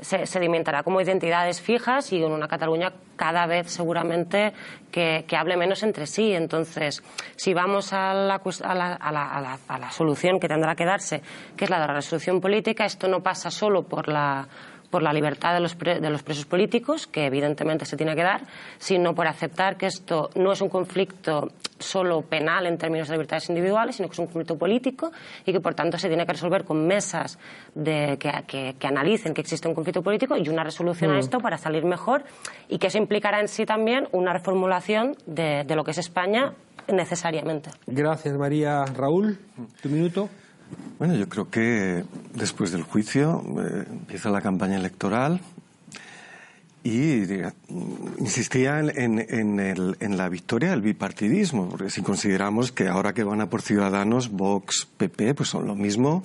se 0.00 0.26
sedimentará 0.26 0.82
como 0.82 1.00
identidades 1.00 1.60
fijas 1.60 2.12
y 2.12 2.22
en 2.22 2.32
una 2.32 2.48
Cataluña 2.48 2.92
cada 3.16 3.46
vez 3.46 3.70
seguramente 3.70 4.52
que, 4.90 5.24
hable 5.36 5.56
menos 5.56 5.82
entre 5.82 6.06
sí. 6.06 6.32
Entonces, 6.32 7.02
si 7.36 7.54
vamos 7.54 7.92
a 7.92 8.12
la, 8.12 8.34
a, 8.34 8.74
la, 8.74 8.92
a, 8.94 9.12
la, 9.12 9.58
a 9.68 9.78
la 9.78 9.90
solución 9.90 10.38
que 10.38 10.48
tendrá 10.48 10.74
que 10.74 10.84
darse, 10.84 11.22
que 11.56 11.64
es 11.64 11.70
la 11.70 11.80
de 11.80 11.86
la 11.86 11.94
resolución 11.94 12.40
política, 12.40 12.84
esto 12.84 13.08
no 13.08 13.22
pasa 13.22 13.50
solo 13.50 13.84
por 13.84 14.08
la 14.08 14.46
por 14.90 15.02
la 15.02 15.12
libertad 15.12 15.54
de 15.54 15.60
los, 15.60 15.78
de 15.78 16.10
los 16.10 16.22
presos 16.22 16.46
políticos, 16.46 17.06
que 17.06 17.26
evidentemente 17.26 17.84
se 17.84 17.96
tiene 17.96 18.14
que 18.14 18.22
dar, 18.22 18.42
sino 18.78 19.14
por 19.14 19.26
aceptar 19.26 19.76
que 19.76 19.86
esto 19.86 20.30
no 20.34 20.52
es 20.52 20.60
un 20.60 20.68
conflicto 20.68 21.48
solo 21.78 22.22
penal 22.22 22.66
en 22.66 22.78
términos 22.78 23.08
de 23.08 23.14
libertades 23.14 23.48
individuales, 23.48 23.96
sino 23.96 24.08
que 24.08 24.14
es 24.14 24.18
un 24.18 24.26
conflicto 24.26 24.56
político 24.56 25.12
y 25.44 25.52
que, 25.52 25.60
por 25.60 25.74
tanto, 25.74 25.98
se 25.98 26.08
tiene 26.08 26.24
que 26.24 26.32
resolver 26.32 26.64
con 26.64 26.86
mesas 26.86 27.38
de, 27.74 28.16
que, 28.18 28.74
que, 28.78 28.86
analicen 28.86 29.34
que 29.34 29.42
existe 29.42 29.68
un 29.68 29.74
conflicto 29.74 30.02
político 30.02 30.36
y 30.36 30.48
una 30.48 30.64
resolución 30.64 31.10
a 31.10 31.14
mm. 31.14 31.18
esto 31.18 31.38
para 31.40 31.58
salir 31.58 31.84
mejor 31.84 32.24
y 32.68 32.78
que 32.78 32.86
eso 32.86 32.98
implicará 32.98 33.40
en 33.40 33.48
sí 33.48 33.66
también 33.66 34.08
una 34.12 34.32
reformulación 34.32 35.16
de, 35.26 35.64
de 35.64 35.76
lo 35.76 35.84
que 35.84 35.90
es 35.90 35.98
España 35.98 36.54
necesariamente. 36.88 37.70
Gracias, 37.86 38.36
María. 38.36 38.84
Raúl, 38.84 39.38
tu 39.82 39.88
minuto. 39.88 40.28
Bueno, 40.98 41.14
yo 41.14 41.28
creo 41.28 41.50
que 41.50 42.04
después 42.34 42.72
del 42.72 42.82
juicio 42.82 43.44
eh, 43.58 43.84
empieza 43.90 44.30
la 44.30 44.40
campaña 44.40 44.76
electoral 44.76 45.40
y 46.82 47.22
insistía 48.18 48.78
en, 48.78 49.18
en, 49.18 50.16
la 50.16 50.28
victoria 50.28 50.70
del 50.70 50.82
bipartidismo, 50.82 51.68
porque 51.68 51.90
si 51.90 52.00
consideramos 52.00 52.70
que 52.70 52.86
ahora 52.86 53.12
que 53.12 53.24
van 53.24 53.40
a 53.40 53.50
por 53.50 53.60
Ciudadanos, 53.60 54.30
Vox, 54.30 54.86
PP, 54.96 55.34
pues 55.34 55.48
son 55.48 55.66
lo 55.66 55.74
mismo, 55.74 56.24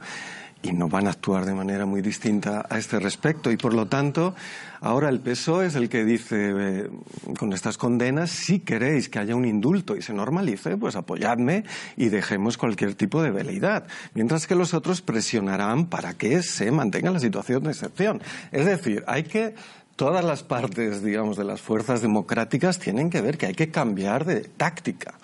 y 0.64 0.72
no 0.72 0.88
van 0.90 1.08
a 1.08 1.12
actuar 1.12 1.46
de 1.46 1.54
manera 1.54 1.86
muy 1.86 2.02
distinta 2.02 2.66
a 2.70 2.78
este 2.78 3.00
respecto. 3.00 3.52
Y 3.52 3.58
por 3.58 3.74
lo 3.74 3.88
tanto, 3.88 4.36
ahora 4.80 5.10
el 5.10 5.20
PSOE 5.20 5.68
es 5.68 5.76
el 5.76 5.90
que 5.90 6.06
dice, 6.06 6.54
eh, 6.56 6.90
con 7.38 7.54
estas 7.54 7.78
condenas, 7.78 8.30
si 8.32 8.60
queréis 8.60 9.10
que 9.10 9.20
haya 9.20 9.36
un 9.36 9.46
indulto 9.46 9.96
y 9.96 10.02
se 10.02 10.14
normalice, 10.14 10.78
pues 10.78 10.96
apoyadme 10.96 11.64
y 11.98 12.10
dejemos 12.10 12.58
cualquier 12.58 12.96
tipo 12.96 13.22
de 13.24 13.32
veleidad. 13.32 13.88
Mientras 14.14 14.48
que 14.48 14.56
los 14.56 14.74
otros 14.74 15.02
presionarán 15.02 15.88
para 15.88 16.14
que 16.14 16.44
se 16.44 16.72
mantenga 16.72 17.12
la 17.12 17.20
situación 17.20 17.64
de 17.64 17.72
excepción. 17.72 18.22
Es 18.52 18.66
decir, 18.66 19.04
hay 19.08 19.24
que 19.24 19.56
todas 19.96 20.24
las 20.24 20.44
partes, 20.44 21.04
digamos, 21.04 21.38
de 21.38 21.44
las 21.44 21.62
fuerzas 21.62 22.02
democráticas 22.02 22.80
tienen 22.80 23.10
que 23.10 23.22
ver 23.22 23.38
que 23.38 23.48
hay 23.48 23.54
que 23.54 23.70
cambiar 23.70 24.26
de 24.26 24.42
táctica. 24.42 25.16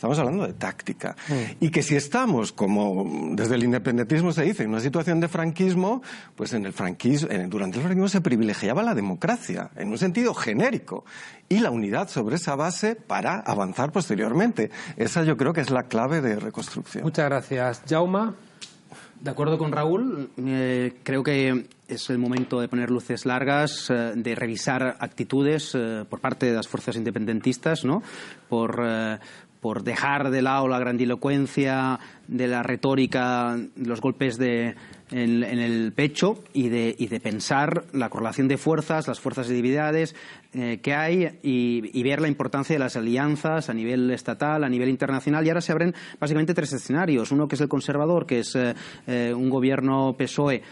Estamos 0.00 0.18
hablando 0.18 0.46
de 0.46 0.54
táctica. 0.54 1.14
Mm. 1.28 1.34
Y 1.60 1.70
que 1.70 1.82
si 1.82 1.94
estamos, 1.94 2.52
como 2.52 3.34
desde 3.34 3.56
el 3.56 3.64
independentismo 3.64 4.32
se 4.32 4.44
dice, 4.44 4.62
en 4.62 4.70
una 4.70 4.80
situación 4.80 5.20
de 5.20 5.28
franquismo, 5.28 6.00
pues 6.36 6.54
en 6.54 6.64
el 6.64 6.72
franquismo, 6.72 7.28
durante 7.48 7.76
el 7.76 7.82
franquismo 7.82 8.08
se 8.08 8.22
privilegiaba 8.22 8.82
la 8.82 8.94
democracia, 8.94 9.68
en 9.76 9.90
un 9.90 9.98
sentido 9.98 10.32
genérico, 10.32 11.04
y 11.50 11.58
la 11.58 11.70
unidad 11.70 12.08
sobre 12.08 12.36
esa 12.36 12.54
base 12.54 12.96
para 12.96 13.40
avanzar 13.40 13.92
posteriormente. 13.92 14.70
Esa 14.96 15.22
yo 15.22 15.36
creo 15.36 15.52
que 15.52 15.60
es 15.60 15.68
la 15.68 15.82
clave 15.82 16.22
de 16.22 16.36
reconstrucción. 16.36 17.04
Muchas 17.04 17.26
gracias. 17.26 17.82
Jauma. 17.86 18.34
De 19.20 19.30
acuerdo 19.30 19.58
con 19.58 19.70
Raúl, 19.70 20.30
eh, 20.38 20.94
creo 21.02 21.22
que 21.22 21.66
es 21.88 22.08
el 22.08 22.16
momento 22.16 22.58
de 22.58 22.68
poner 22.68 22.90
luces 22.90 23.26
largas, 23.26 23.90
eh, 23.90 24.14
de 24.16 24.34
revisar 24.34 24.96
actitudes 24.98 25.74
eh, 25.74 26.06
por 26.08 26.20
parte 26.20 26.46
de 26.46 26.54
las 26.54 26.68
fuerzas 26.68 26.96
independentistas, 26.96 27.84
¿no? 27.84 28.02
Por, 28.48 28.82
por 29.60 29.82
dejar 29.84 30.30
de 30.30 30.42
lado 30.42 30.68
la 30.68 30.78
grandilocuencia 30.78 31.98
de 32.28 32.46
la 32.48 32.62
retórica, 32.62 33.58
los 33.76 34.00
golpes 34.00 34.38
de, 34.38 34.74
en, 35.10 35.42
el 35.44 35.92
pecho 35.92 36.42
y 36.52 36.68
de, 36.68 36.94
y 36.98 37.08
de, 37.08 37.20
pensar 37.20 37.84
la 37.92 38.08
correlación 38.08 38.48
de 38.48 38.56
fuerzas, 38.56 39.08
las 39.08 39.20
fuerzas 39.20 39.48
de 39.48 39.54
divinidades 39.54 40.14
eh, 40.52 40.80
que 40.82 40.92
hay 40.94 41.38
y, 41.44 42.02
ver 42.02 42.20
la 42.20 42.26
importancia 42.26 42.74
de 42.74 42.80
las 42.80 42.96
alianzas 42.96 43.70
a 43.70 43.72
nivel 43.72 44.10
estatal, 44.10 44.64
a 44.64 44.68
nivel 44.68 44.88
internacional. 44.88 45.46
Y 45.46 45.48
ahora 45.48 45.60
se 45.60 45.70
abren 45.70 45.94
básicamente 46.18 46.54
tres 46.54 46.72
escenarios. 46.72 47.30
Uno 47.30 47.46
que 47.46 47.54
es 47.54 47.60
el 47.60 47.68
conservador, 47.68 48.26
que 48.26 48.40
es 48.40 48.56
eh, 48.56 48.74
eh, 49.06 49.32
un 49.32 49.48
gobierno 49.48 50.16
PSOE 50.18 50.62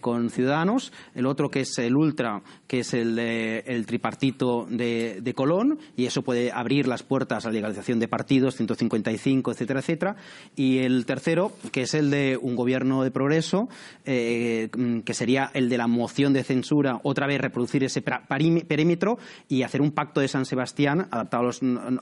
con 0.00 0.30
Ciudadanos. 0.30 0.90
El 1.14 1.26
otro 1.26 1.50
que 1.50 1.60
es 1.60 1.76
el 1.76 1.96
ultra, 1.96 2.40
que 2.66 2.78
es 2.78 2.94
el, 2.94 3.18
el 3.18 3.84
tripartito 3.84 4.66
de, 4.70 5.20
de, 5.20 5.34
Colón. 5.34 5.78
Y 5.98 6.06
eso 6.06 6.22
puede 6.22 6.50
abrir 6.50 6.88
las 6.88 7.02
puertas 7.02 7.44
a 7.44 7.48
la 7.50 7.56
legalización 7.56 8.00
de 8.00 8.08
partidos, 8.08 8.56
155, 8.56 9.52
etcétera, 9.52 9.80
etcétera. 9.80 10.16
Y 10.54 10.78
el 10.78 11.04
tercero, 11.04 11.52
que 11.72 11.82
es 11.82 11.92
el 11.92 12.10
de 12.10 12.38
un 12.40 12.56
gobierno 12.56 13.04
de 13.04 13.10
progreso, 13.10 13.68
que 14.02 15.04
sería 15.12 15.50
el 15.52 15.68
de 15.68 15.76
la 15.76 15.88
moción 15.88 16.32
de 16.32 16.42
censura, 16.42 16.98
otra 17.02 17.26
vez 17.26 17.38
reproducir 17.38 17.84
ese 17.84 18.00
perímetro 18.00 19.18
y 19.48 19.62
hacer 19.62 19.80
un 19.80 19.92
pacto 19.92 20.20
de 20.20 20.28
San 20.28 20.44
Sebastián 20.44 21.08
adaptado 21.10 21.50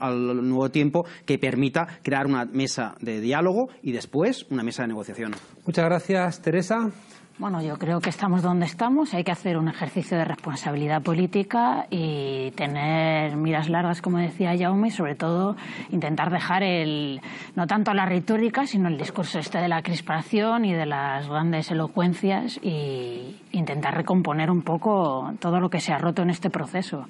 al 0.01 0.49
nuevo 0.49 0.71
tiempo 0.71 1.07
que 1.25 1.39
permita 1.39 1.87
crear 2.03 2.27
una 2.27 2.45
mesa 2.45 2.95
de 3.01 3.21
diálogo 3.21 3.69
y 3.83 3.93
después 3.93 4.47
una 4.51 4.63
mesa 4.63 4.83
de 4.83 4.89
negociación. 4.89 5.33
Muchas 5.67 5.85
gracias, 5.85 6.43
Teresa. 6.43 6.91
Bueno, 7.37 7.61
yo 7.61 7.77
creo 7.79 8.01
que 8.01 8.11
estamos 8.11 8.43
donde 8.43 8.65
estamos. 8.65 9.13
Hay 9.13 9.25
que 9.25 9.33
hacer 9.33 9.57
un 9.57 9.67
ejercicio 9.67 10.17
de 10.17 10.25
responsabilidad 10.25 11.03
política 11.03 11.89
y 11.91 12.53
tener 12.53 13.37
miras 13.37 13.69
largas, 13.69 14.01
como 14.01 14.19
decía 14.19 14.57
Jaume, 14.57 14.87
y 14.89 14.91
sobre 14.93 15.17
todo 15.17 15.57
intentar 15.91 16.31
dejar 16.31 16.63
el, 16.63 17.21
no 17.57 17.67
tanto 17.67 17.93
la 17.93 18.07
retórica, 18.07 18.69
sino 18.69 18.87
el 18.89 18.97
discurso 18.97 19.41
este 19.41 19.59
de 19.59 19.67
la 19.67 19.83
crispación 19.83 20.65
y 20.65 20.75
de 20.75 20.87
las 20.87 21.29
grandes 21.29 21.73
elocuencias 21.73 22.61
y 22.63 23.35
intentar 23.55 23.95
recomponer 23.95 24.51
un 24.51 24.63
poco 24.63 25.33
todo 25.41 25.61
lo 25.61 25.71
que 25.71 25.81
se 25.81 25.93
ha 25.93 25.99
roto 25.99 26.23
en 26.23 26.31
este 26.31 26.51
proceso. 26.51 27.07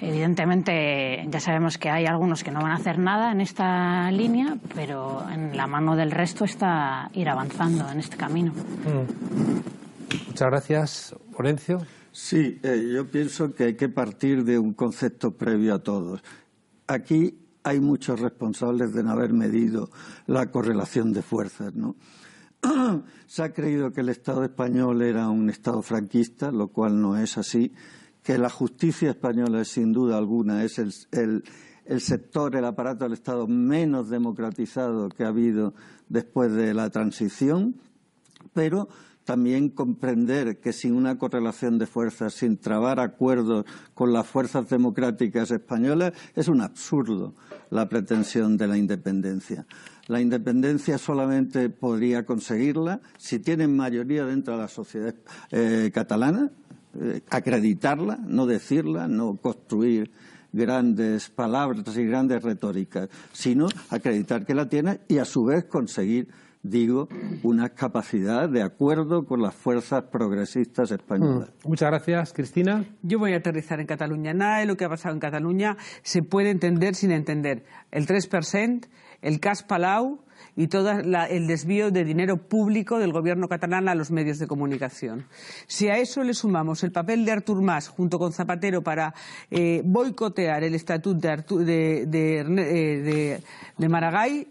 Evidentemente, 0.00 1.26
ya 1.28 1.40
sabemos 1.40 1.78
que 1.78 1.90
hay 1.90 2.06
algunos 2.06 2.44
que 2.44 2.50
no 2.50 2.60
van 2.60 2.72
a 2.72 2.76
hacer 2.76 2.98
nada 2.98 3.32
en 3.32 3.40
esta 3.40 4.10
línea, 4.10 4.56
pero 4.74 5.28
en 5.30 5.56
la 5.56 5.66
mano 5.66 5.96
del 5.96 6.10
resto 6.10 6.44
está 6.44 7.10
ir 7.14 7.28
avanzando 7.28 7.90
en 7.90 7.98
este 7.98 8.16
camino. 8.16 8.52
Mm. 8.52 10.26
Muchas 10.28 10.48
gracias. 10.48 11.16
Orencio. 11.38 11.78
Sí, 12.12 12.58
eh, 12.62 12.92
yo 12.94 13.10
pienso 13.10 13.54
que 13.54 13.64
hay 13.64 13.76
que 13.76 13.88
partir 13.88 14.44
de 14.44 14.58
un 14.58 14.72
concepto 14.72 15.32
previo 15.32 15.74
a 15.74 15.78
todos. 15.80 16.22
Aquí 16.86 17.38
hay 17.62 17.80
muchos 17.80 18.20
responsables 18.20 18.94
de 18.94 19.02
no 19.02 19.10
haber 19.10 19.32
medido 19.32 19.90
la 20.26 20.46
correlación 20.46 21.12
de 21.12 21.20
fuerzas, 21.20 21.74
¿no? 21.74 21.96
se 23.26 23.42
ha 23.42 23.52
creído 23.52 23.92
que 23.92 24.00
el 24.00 24.08
Estado 24.08 24.44
español 24.44 25.02
era 25.02 25.28
un 25.28 25.50
Estado 25.50 25.82
franquista, 25.82 26.50
lo 26.50 26.68
cual 26.68 27.00
no 27.00 27.16
es 27.16 27.38
así, 27.38 27.72
que 28.22 28.38
la 28.38 28.50
justicia 28.50 29.10
española 29.10 29.60
es 29.60 29.68
sin 29.68 29.92
duda 29.92 30.18
alguna 30.18 30.64
es 30.64 30.78
el, 30.78 31.44
el 31.86 32.00
sector, 32.00 32.56
el 32.56 32.64
aparato 32.64 33.04
del 33.04 33.12
Estado 33.12 33.46
menos 33.46 34.08
democratizado 34.08 35.08
que 35.08 35.24
ha 35.24 35.28
habido 35.28 35.74
después 36.08 36.52
de 36.52 36.74
la 36.74 36.90
transición, 36.90 37.76
pero 38.52 38.88
también 39.24 39.70
comprender 39.70 40.60
que 40.60 40.72
sin 40.72 40.94
una 40.94 41.18
correlación 41.18 41.78
de 41.78 41.86
fuerzas, 41.86 42.34
sin 42.34 42.56
trabar 42.58 43.00
acuerdos 43.00 43.64
con 43.92 44.12
las 44.12 44.26
fuerzas 44.26 44.68
democráticas 44.68 45.50
españolas, 45.50 46.12
es 46.34 46.48
un 46.48 46.60
absurdo 46.60 47.34
la 47.70 47.88
pretensión 47.88 48.56
de 48.56 48.66
la 48.66 48.76
independencia. 48.76 49.66
La 50.06 50.20
independencia 50.20 50.98
solamente 50.98 51.68
podría 51.68 52.24
conseguirla 52.24 53.00
si 53.18 53.38
tienen 53.40 53.76
mayoría 53.76 54.24
dentro 54.24 54.54
de 54.54 54.60
la 54.60 54.68
sociedad 54.68 55.14
eh, 55.50 55.90
catalana, 55.92 56.50
eh, 57.00 57.22
acreditarla, 57.28 58.18
no 58.26 58.46
decirla, 58.46 59.08
no 59.08 59.36
construir 59.36 60.10
grandes 60.52 61.28
palabras 61.28 61.96
y 61.96 62.04
grandes 62.04 62.42
retóricas, 62.42 63.08
sino 63.32 63.68
acreditar 63.90 64.46
que 64.46 64.54
la 64.54 64.68
tiene 64.68 65.00
y 65.08 65.18
a 65.18 65.24
su 65.24 65.44
vez 65.44 65.64
conseguir 65.64 66.28
digo, 66.70 67.08
una 67.42 67.70
capacidad 67.70 68.48
de 68.48 68.62
acuerdo 68.62 69.24
con 69.24 69.42
las 69.42 69.54
fuerzas 69.54 70.04
progresistas 70.04 70.90
españolas. 70.90 71.50
Mm. 71.64 71.68
Muchas 71.68 71.90
gracias, 71.90 72.32
Cristina. 72.32 72.84
Yo 73.02 73.18
voy 73.18 73.32
a 73.32 73.38
aterrizar 73.38 73.80
en 73.80 73.86
Cataluña. 73.86 74.34
Nada 74.34 74.58
de 74.58 74.66
lo 74.66 74.76
que 74.76 74.84
ha 74.84 74.88
pasado 74.88 75.14
en 75.14 75.20
Cataluña 75.20 75.76
se 76.02 76.22
puede 76.22 76.50
entender 76.50 76.94
sin 76.94 77.10
entender 77.10 77.64
el 77.90 78.06
3%, 78.06 78.86
el 79.22 79.40
CAS 79.40 79.62
Palau 79.62 80.20
y 80.54 80.68
todo 80.68 80.90
el 80.90 81.46
desvío 81.46 81.90
de 81.90 82.04
dinero 82.04 82.38
público 82.38 82.98
del 82.98 83.12
gobierno 83.12 83.48
catalán 83.48 83.88
a 83.88 83.94
los 83.94 84.10
medios 84.10 84.38
de 84.38 84.46
comunicación. 84.46 85.26
Si 85.66 85.88
a 85.88 85.98
eso 85.98 86.22
le 86.22 86.34
sumamos 86.34 86.82
el 86.82 86.92
papel 86.92 87.24
de 87.24 87.32
Artur 87.32 87.60
Mas 87.62 87.88
junto 87.88 88.18
con 88.18 88.32
Zapatero 88.32 88.82
para 88.82 89.14
eh, 89.50 89.82
boicotear 89.84 90.64
el 90.64 90.74
estatuto 90.74 91.28
de, 91.58 92.06
de, 92.06 93.40
eh, 93.78 93.88
Maragall, 93.88 94.48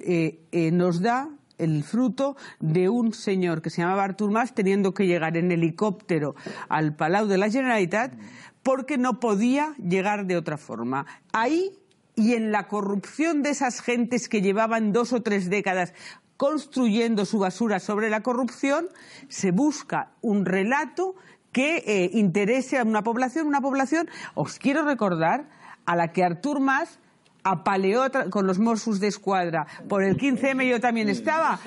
eh, 0.00 0.70
nos 0.72 1.00
da 1.00 1.28
el 1.58 1.82
fruto 1.84 2.36
de 2.60 2.88
un 2.88 3.12
señor 3.12 3.62
que 3.62 3.70
se 3.70 3.82
llamaba 3.82 4.04
Artur 4.04 4.30
Mas 4.30 4.54
teniendo 4.54 4.94
que 4.94 5.06
llegar 5.06 5.36
en 5.36 5.52
helicóptero 5.52 6.34
al 6.68 6.94
Palau 6.94 7.26
de 7.26 7.38
la 7.38 7.50
Generalitat 7.50 8.12
porque 8.62 8.98
no 8.98 9.20
podía 9.20 9.74
llegar 9.76 10.26
de 10.26 10.36
otra 10.36 10.58
forma. 10.58 11.06
Ahí 11.32 11.72
y 12.16 12.34
en 12.34 12.50
la 12.50 12.66
corrupción 12.66 13.42
de 13.42 13.50
esas 13.50 13.80
gentes 13.80 14.28
que 14.28 14.40
llevaban 14.40 14.92
dos 14.92 15.12
o 15.12 15.22
tres 15.22 15.50
décadas 15.50 15.92
construyendo 16.36 17.24
su 17.24 17.38
basura 17.38 17.78
sobre 17.78 18.10
la 18.10 18.22
corrupción, 18.22 18.86
se 19.28 19.50
busca 19.52 20.12
un 20.20 20.44
relato 20.44 21.14
que 21.52 21.78
eh, 21.86 22.10
interese 22.12 22.78
a 22.78 22.84
una 22.84 23.02
población, 23.02 23.46
una 23.46 23.60
población, 23.60 24.08
os 24.34 24.58
quiero 24.58 24.84
recordar, 24.84 25.48
a 25.86 25.96
la 25.96 26.12
que 26.12 26.24
Artur 26.24 26.60
Mas 26.60 26.98
apaleó 27.46 28.02
con 28.30 28.46
los 28.46 28.58
Mossos 28.58 28.98
de 28.98 29.06
Escuadra. 29.06 29.66
Por 29.88 30.02
el 30.02 30.16
15M 30.16 30.68
yo 30.68 30.80
también 30.80 31.08
estaba. 31.08 31.60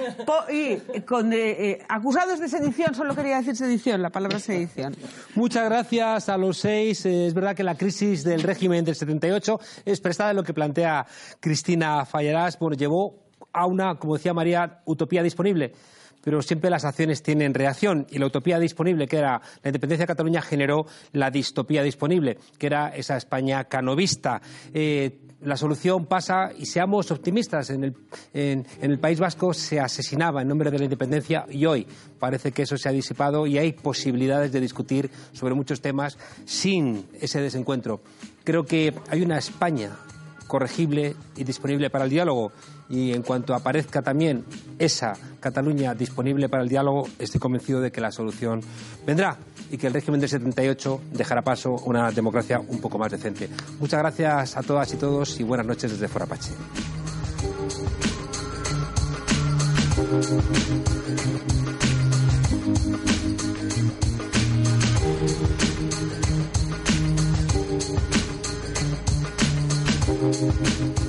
y 0.52 1.02
con 1.02 1.32
eh, 1.32 1.72
eh, 1.72 1.86
acusados 1.88 2.40
de 2.40 2.50
sedición, 2.50 2.94
solo 2.94 3.16
quería 3.16 3.38
decir 3.38 3.56
sedición, 3.56 4.02
la 4.02 4.10
palabra 4.10 4.40
sedición. 4.40 4.96
Muchas 5.36 5.66
gracias 5.66 6.28
a 6.28 6.38
los 6.38 6.58
seis. 6.58 7.06
Es 7.06 7.34
verdad 7.34 7.56
que 7.56 7.64
la 7.64 7.76
crisis 7.76 8.26
del 8.26 8.44
régimen 8.44 8.84
del 8.84 8.96
78 8.96 9.60
es 9.86 10.02
prestada 10.02 10.32
en 10.32 10.36
lo 10.36 10.44
que 10.44 10.54
plantea 10.54 11.06
Cristina 11.40 12.04
Fallarás. 12.06 12.60
Bueno, 12.60 12.76
llevó 12.76 13.16
a 13.54 13.66
una, 13.66 13.96
como 13.96 14.16
decía 14.16 14.34
María, 14.34 14.82
utopía 14.86 15.24
disponible 15.24 15.74
pero 16.24 16.42
siempre 16.42 16.70
las 16.70 16.86
acciones 16.86 17.24
tienen 17.24 17.54
reacción 17.54 18.08
y 18.10 18.20
la 18.20 18.28
utopía 18.28 18.60
disponible, 18.60 19.08
que 19.08 19.18
era 19.18 19.42
la 19.64 19.70
independencia 19.70 20.04
de 20.04 20.08
Cataluña, 20.08 20.42
generó 20.42 20.86
la 21.14 21.32
distopía 21.32 21.84
disponible, 21.84 22.38
que 22.58 22.68
era 22.68 22.90
esa 22.90 23.18
España 23.18 23.66
canovista. 23.66 24.42
Eh, 24.74 25.20
la 25.42 25.56
solución 25.56 26.06
pasa, 26.06 26.52
y 26.58 26.66
seamos 26.66 27.12
optimistas, 27.12 27.70
en 27.70 27.86
el, 27.86 27.96
en, 28.34 28.66
el, 28.82 29.00
País 29.00 29.20
Vasco 29.20 29.54
se 29.54 29.80
asesinaba 29.80 30.42
en 30.42 30.50
nombre 30.50 30.70
de 30.70 30.78
la 30.78 30.84
independencia 30.84 31.46
y 31.50 31.66
hoy 31.66 31.88
parece 32.20 32.52
que 32.52 32.64
eso 32.64 32.78
se 32.78 32.90
ha 32.90 32.92
disipado 32.92 33.48
y 33.48 33.58
hay 33.58 33.72
posibilidades 33.72 34.52
de 34.52 34.60
discutir 34.60 35.10
sobre 35.32 35.54
muchos 35.54 35.80
temas 35.80 36.18
sin 36.46 37.06
ese 37.22 37.40
desencuentro. 37.40 38.02
Creo 38.44 38.66
que 38.66 38.94
hay 39.10 39.22
una 39.22 39.38
España 39.38 39.92
corregible 40.48 41.16
y 41.38 41.46
disponible 41.46 41.90
para 41.90 42.04
el 42.04 42.10
diálogo. 42.10 42.52
Y 42.90 43.14
en 43.14 43.22
cuanto 43.22 43.54
aparezca 43.54 44.02
también 44.02 44.44
esa 44.80 45.14
Cataluña 45.40 45.94
disponible 45.94 46.50
para 46.50 46.64
el 46.64 46.70
diálogo, 46.70 47.08
estoy 47.20 47.40
convencido 47.40 47.80
de 47.82 47.92
que 47.92 48.02
la 48.02 48.12
solución 48.12 48.62
vendrá 49.06 49.38
y 49.72 49.78
que 49.78 49.88
el 49.88 49.94
régimen 49.94 50.20
del 50.20 50.30
78 50.30 51.02
dejará 51.14 51.42
paso 51.44 51.76
a 51.78 51.84
una 51.84 52.12
democracia 52.12 52.60
un 52.60 52.82
poco 52.82 52.98
más 52.98 53.12
decente. 53.12 53.50
Muchas 53.80 54.00
gracias 54.00 54.58
a 54.58 54.64
todas 54.64 54.92
y 54.94 54.98
todos 54.98 55.40
y 55.40 55.44
buenas 55.44 55.68
noches 55.68 55.92
desde 55.92 56.08
Forapache. 56.08 56.52
¿No 70.10 70.16
te 70.16 71.09